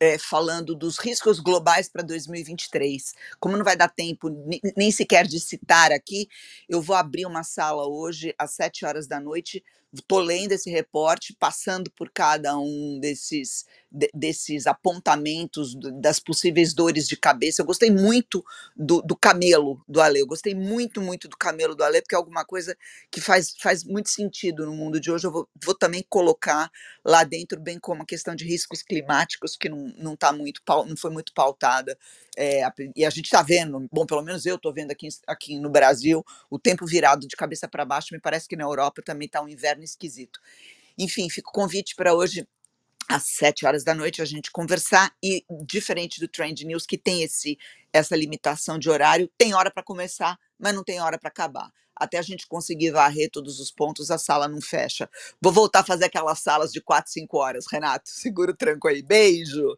é, 0.00 0.18
falando 0.18 0.74
dos 0.74 0.98
riscos 0.98 1.38
globais 1.38 1.88
para 1.88 2.02
2023. 2.02 3.14
Como 3.38 3.56
não 3.56 3.64
vai 3.64 3.76
dar 3.76 3.88
tempo 3.88 4.28
nem, 4.28 4.60
nem 4.76 4.90
sequer 4.90 5.26
de 5.26 5.38
citar 5.38 5.92
aqui, 5.92 6.28
eu 6.68 6.82
vou 6.82 6.96
abrir 6.96 7.26
uma 7.26 7.44
sala 7.44 7.86
hoje 7.86 8.34
às 8.38 8.52
sete 8.52 8.84
horas 8.84 9.06
da 9.06 9.20
noite 9.20 9.62
estou 10.00 10.20
lendo 10.20 10.52
esse 10.52 10.70
reporte, 10.70 11.36
passando 11.38 11.90
por 11.90 12.10
cada 12.10 12.58
um 12.58 12.98
desses, 13.00 13.64
de, 13.90 14.10
desses 14.14 14.66
apontamentos 14.66 15.74
das 16.00 16.18
possíveis 16.18 16.74
dores 16.74 17.06
de 17.06 17.16
cabeça. 17.16 17.62
Eu 17.62 17.66
gostei 17.66 17.90
muito 17.90 18.44
do, 18.76 19.00
do 19.02 19.16
camelo 19.16 19.82
do 19.88 20.00
Ale, 20.00 20.20
eu 20.20 20.26
gostei 20.26 20.54
muito, 20.54 21.00
muito 21.00 21.28
do 21.28 21.36
camelo 21.36 21.74
do 21.74 21.84
Ale, 21.84 22.00
porque 22.02 22.14
é 22.14 22.18
alguma 22.18 22.44
coisa 22.44 22.76
que 23.10 23.20
faz, 23.20 23.54
faz 23.60 23.84
muito 23.84 24.10
sentido 24.10 24.66
no 24.66 24.72
mundo 24.72 25.00
de 25.00 25.10
hoje. 25.10 25.26
Eu 25.26 25.32
vou, 25.32 25.48
vou 25.64 25.74
também 25.74 26.04
colocar 26.08 26.70
lá 27.04 27.22
dentro, 27.22 27.60
bem 27.60 27.78
como 27.78 28.02
a 28.02 28.06
questão 28.06 28.34
de 28.34 28.44
riscos 28.44 28.82
climáticos, 28.82 29.56
que 29.56 29.68
não, 29.68 29.92
não, 29.96 30.16
tá 30.16 30.32
muito, 30.32 30.60
não 30.66 30.96
foi 30.96 31.10
muito 31.10 31.32
pautada. 31.32 31.96
É, 32.36 32.62
e 32.96 33.04
a 33.04 33.10
gente 33.10 33.26
está 33.26 33.42
vendo, 33.42 33.86
bom, 33.92 34.04
pelo 34.04 34.22
menos 34.22 34.44
eu 34.44 34.56
estou 34.56 34.72
vendo 34.72 34.90
aqui, 34.90 35.08
aqui 35.26 35.58
no 35.58 35.70
Brasil, 35.70 36.24
o 36.50 36.58
tempo 36.58 36.84
virado 36.84 37.28
de 37.28 37.36
cabeça 37.36 37.68
para 37.68 37.84
baixo, 37.84 38.08
me 38.12 38.20
parece 38.20 38.48
que 38.48 38.56
na 38.56 38.64
Europa 38.64 39.02
também 39.04 39.26
está 39.26 39.40
um 39.40 39.48
inverno 39.48 39.83
esquisito. 39.84 40.40
Enfim, 40.98 41.28
fica 41.28 41.48
o 41.48 41.52
convite 41.52 41.94
para 41.94 42.14
hoje 42.14 42.46
às 43.08 43.24
sete 43.24 43.66
horas 43.66 43.84
da 43.84 43.94
noite 43.94 44.22
a 44.22 44.24
gente 44.24 44.50
conversar 44.50 45.14
e 45.22 45.44
diferente 45.64 46.20
do 46.20 46.28
Trend 46.28 46.64
News 46.64 46.86
que 46.86 46.96
tem 46.96 47.22
esse 47.22 47.58
essa 47.92 48.16
limitação 48.16 48.76
de 48.76 48.90
horário, 48.90 49.30
tem 49.38 49.54
hora 49.54 49.70
para 49.70 49.82
começar, 49.82 50.36
mas 50.58 50.74
não 50.74 50.82
tem 50.82 51.00
hora 51.00 51.16
para 51.16 51.28
acabar. 51.28 51.70
Até 51.94 52.18
a 52.18 52.22
gente 52.22 52.48
conseguir 52.48 52.90
varrer 52.90 53.30
todos 53.30 53.60
os 53.60 53.70
pontos, 53.70 54.10
a 54.10 54.18
sala 54.18 54.48
não 54.48 54.60
fecha. 54.60 55.08
Vou 55.40 55.52
voltar 55.52 55.80
a 55.80 55.84
fazer 55.84 56.06
aquelas 56.06 56.40
salas 56.40 56.72
de 56.72 56.80
quatro, 56.80 57.12
cinco 57.12 57.38
horas, 57.38 57.66
Renato. 57.70 58.10
Segura 58.10 58.50
o 58.50 58.56
tranco 58.56 58.88
aí. 58.88 59.00
Beijo. 59.00 59.76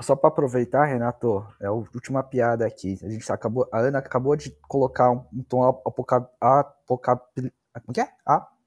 Só 0.00 0.14
para 0.14 0.28
aproveitar, 0.28 0.84
Renato, 0.84 1.44
é 1.60 1.66
a 1.66 1.72
última 1.72 2.22
piada 2.22 2.64
aqui. 2.64 2.96
A 3.02 3.08
gente 3.08 3.30
acabou, 3.32 3.68
a 3.72 3.80
Ana 3.80 3.98
acabou 3.98 4.36
de 4.36 4.50
colocar 4.68 5.10
um 5.10 5.42
tom 5.42 5.64
apocalíptico. 5.64 6.36
Apoca, 6.40 7.16
como 7.16 7.92
que 7.92 8.00
é? 8.00 8.08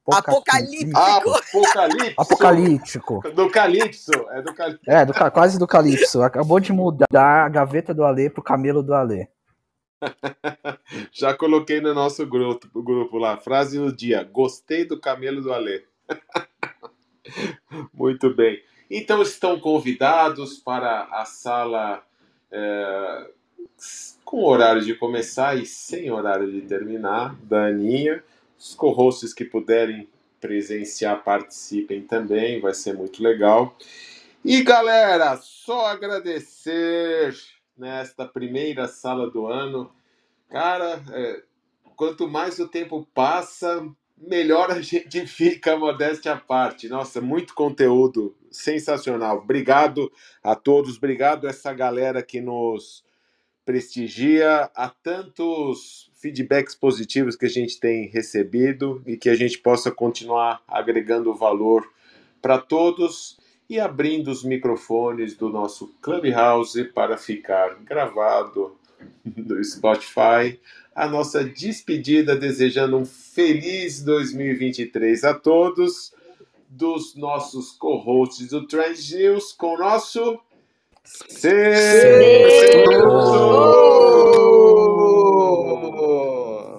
Apocalíptico. 0.08 0.98
Apocalíptico. 0.98 2.22
Apocalíptico. 2.22 3.22
Do 3.32 3.50
Calypso. 3.50 4.12
É, 4.30 4.42
do 4.42 4.54
Calypso. 4.54 4.84
é 4.86 5.06
do, 5.06 5.14
quase 5.32 5.58
do 5.58 5.68
Calypso. 5.68 6.22
Acabou 6.22 6.60
de 6.60 6.72
mudar 6.72 7.46
a 7.46 7.50
gaveta 7.50 7.94
do 7.94 8.04
Alê 8.04 8.30
pro 8.30 8.44
camelo 8.44 8.84
do 8.84 8.94
Alê. 8.94 9.28
Já 11.12 11.34
coloquei 11.34 11.82
no 11.82 11.94
nosso 11.94 12.26
grupo, 12.28 12.84
grupo 12.84 13.18
lá. 13.18 13.38
Frase 13.38 13.80
do 13.80 13.92
dia. 13.92 14.24
Gostei 14.24 14.86
do 14.86 15.00
camelo 15.00 15.42
do 15.42 15.52
Alê. 15.52 15.84
Muito 17.92 18.34
bem. 18.36 18.62
Então 18.90 19.22
estão 19.24 19.60
convidados 19.60 20.60
para 20.60 21.08
a 21.12 21.26
sala 21.26 22.04
é, 22.52 23.30
com 24.24 24.44
horário 24.44 24.84
de 24.84 24.94
começar 24.94 25.58
e 25.58 25.66
sem 25.66 26.12
horário 26.12 26.52
de 26.52 26.62
terminar, 26.62 27.36
da 27.44 27.66
Aninha. 27.66 28.24
Os 28.58 29.34
que 29.34 29.46
puderem 29.46 30.08
presenciar 30.40 31.24
participem 31.24 32.02
também, 32.02 32.60
vai 32.60 32.74
ser 32.74 32.94
muito 32.94 33.22
legal. 33.22 33.76
E 34.44 34.62
galera, 34.64 35.38
só 35.38 35.88
agradecer 35.88 37.36
nesta 37.78 38.26
primeira 38.26 38.88
sala 38.88 39.30
do 39.30 39.48
ano. 39.48 39.92
Cara, 40.50 41.04
é, 41.12 41.44
quanto 41.96 42.28
mais 42.28 42.60
o 42.60 42.68
tempo 42.68 43.08
passa, 43.14 43.88
melhor 44.18 44.72
a 44.72 44.82
gente 44.82 45.26
fica, 45.28 45.78
modéstia 45.78 46.34
à 46.34 46.38
parte. 46.38 46.88
Nossa, 46.88 47.22
muito 47.22 47.54
conteúdo 47.54 48.36
sensacional. 48.52 49.38
Obrigado 49.40 50.12
a 50.44 50.56
todos, 50.56 50.98
obrigado 50.98 51.48
a 51.48 51.50
essa 51.50 51.74
galera 51.74 52.24
que 52.24 52.40
nos 52.42 53.05
prestigia, 53.66 54.70
a 54.76 54.90
tantos 54.90 56.12
feedbacks 56.14 56.76
positivos 56.76 57.36
que 57.36 57.46
a 57.46 57.50
gente 57.50 57.80
tem 57.80 58.08
recebido 58.08 59.02
e 59.06 59.18
que 59.18 59.30
a 59.30 59.36
gente 59.36 59.58
possa 59.58 59.92
continuar 59.92 60.62
agregando 60.68 61.34
valor 61.34 61.90
para 62.42 62.60
todos 62.60 63.38
e 63.70 63.80
abrindo 63.80 64.30
os 64.30 64.44
microfones 64.44 65.36
do 65.36 65.50
nosso 65.50 65.88
Clubhouse 66.02 66.84
para 66.86 67.18
ficar 67.18 67.76
gravado 67.84 68.78
no 69.26 69.64
Spotify. 69.64 70.60
A 70.94 71.08
nossa 71.08 71.44
despedida, 71.44 72.36
desejando 72.36 72.98
um 72.98 73.06
feliz 73.06 74.02
2023 74.04 75.24
a 75.24 75.34
todos, 75.34 76.14
dos 76.70 77.16
nossos 77.16 77.72
co-hosts 77.72 78.50
do 78.50 78.68
Trend 78.68 79.00
News, 79.16 79.52
com 79.52 79.76
o 79.76 79.78
nosso 79.78 80.40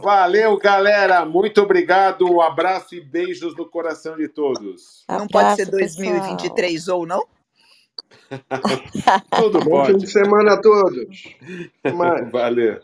Valeu, 0.03 0.57
galera. 0.59 1.25
Muito 1.25 1.63
obrigado. 1.63 2.31
Um 2.31 2.41
abraço 2.41 2.95
e 2.95 3.01
beijos 3.01 3.57
no 3.57 3.69
coração 3.69 4.17
de 4.17 4.29
todos. 4.29 5.05
Não 5.09 5.25
Abraço, 5.25 5.29
pode 5.33 5.57
ser 5.57 5.71
2023 5.71 6.73
pessoal. 6.73 6.99
ou 7.01 7.07
não? 7.07 7.27
Tudo 9.37 9.61
Bom 9.61 9.71
pode. 9.71 9.93
fim 9.93 9.99
de 9.99 10.07
semana 10.07 10.55
a 10.55 10.61
todos. 10.61 11.37
Valeu. 12.33 12.81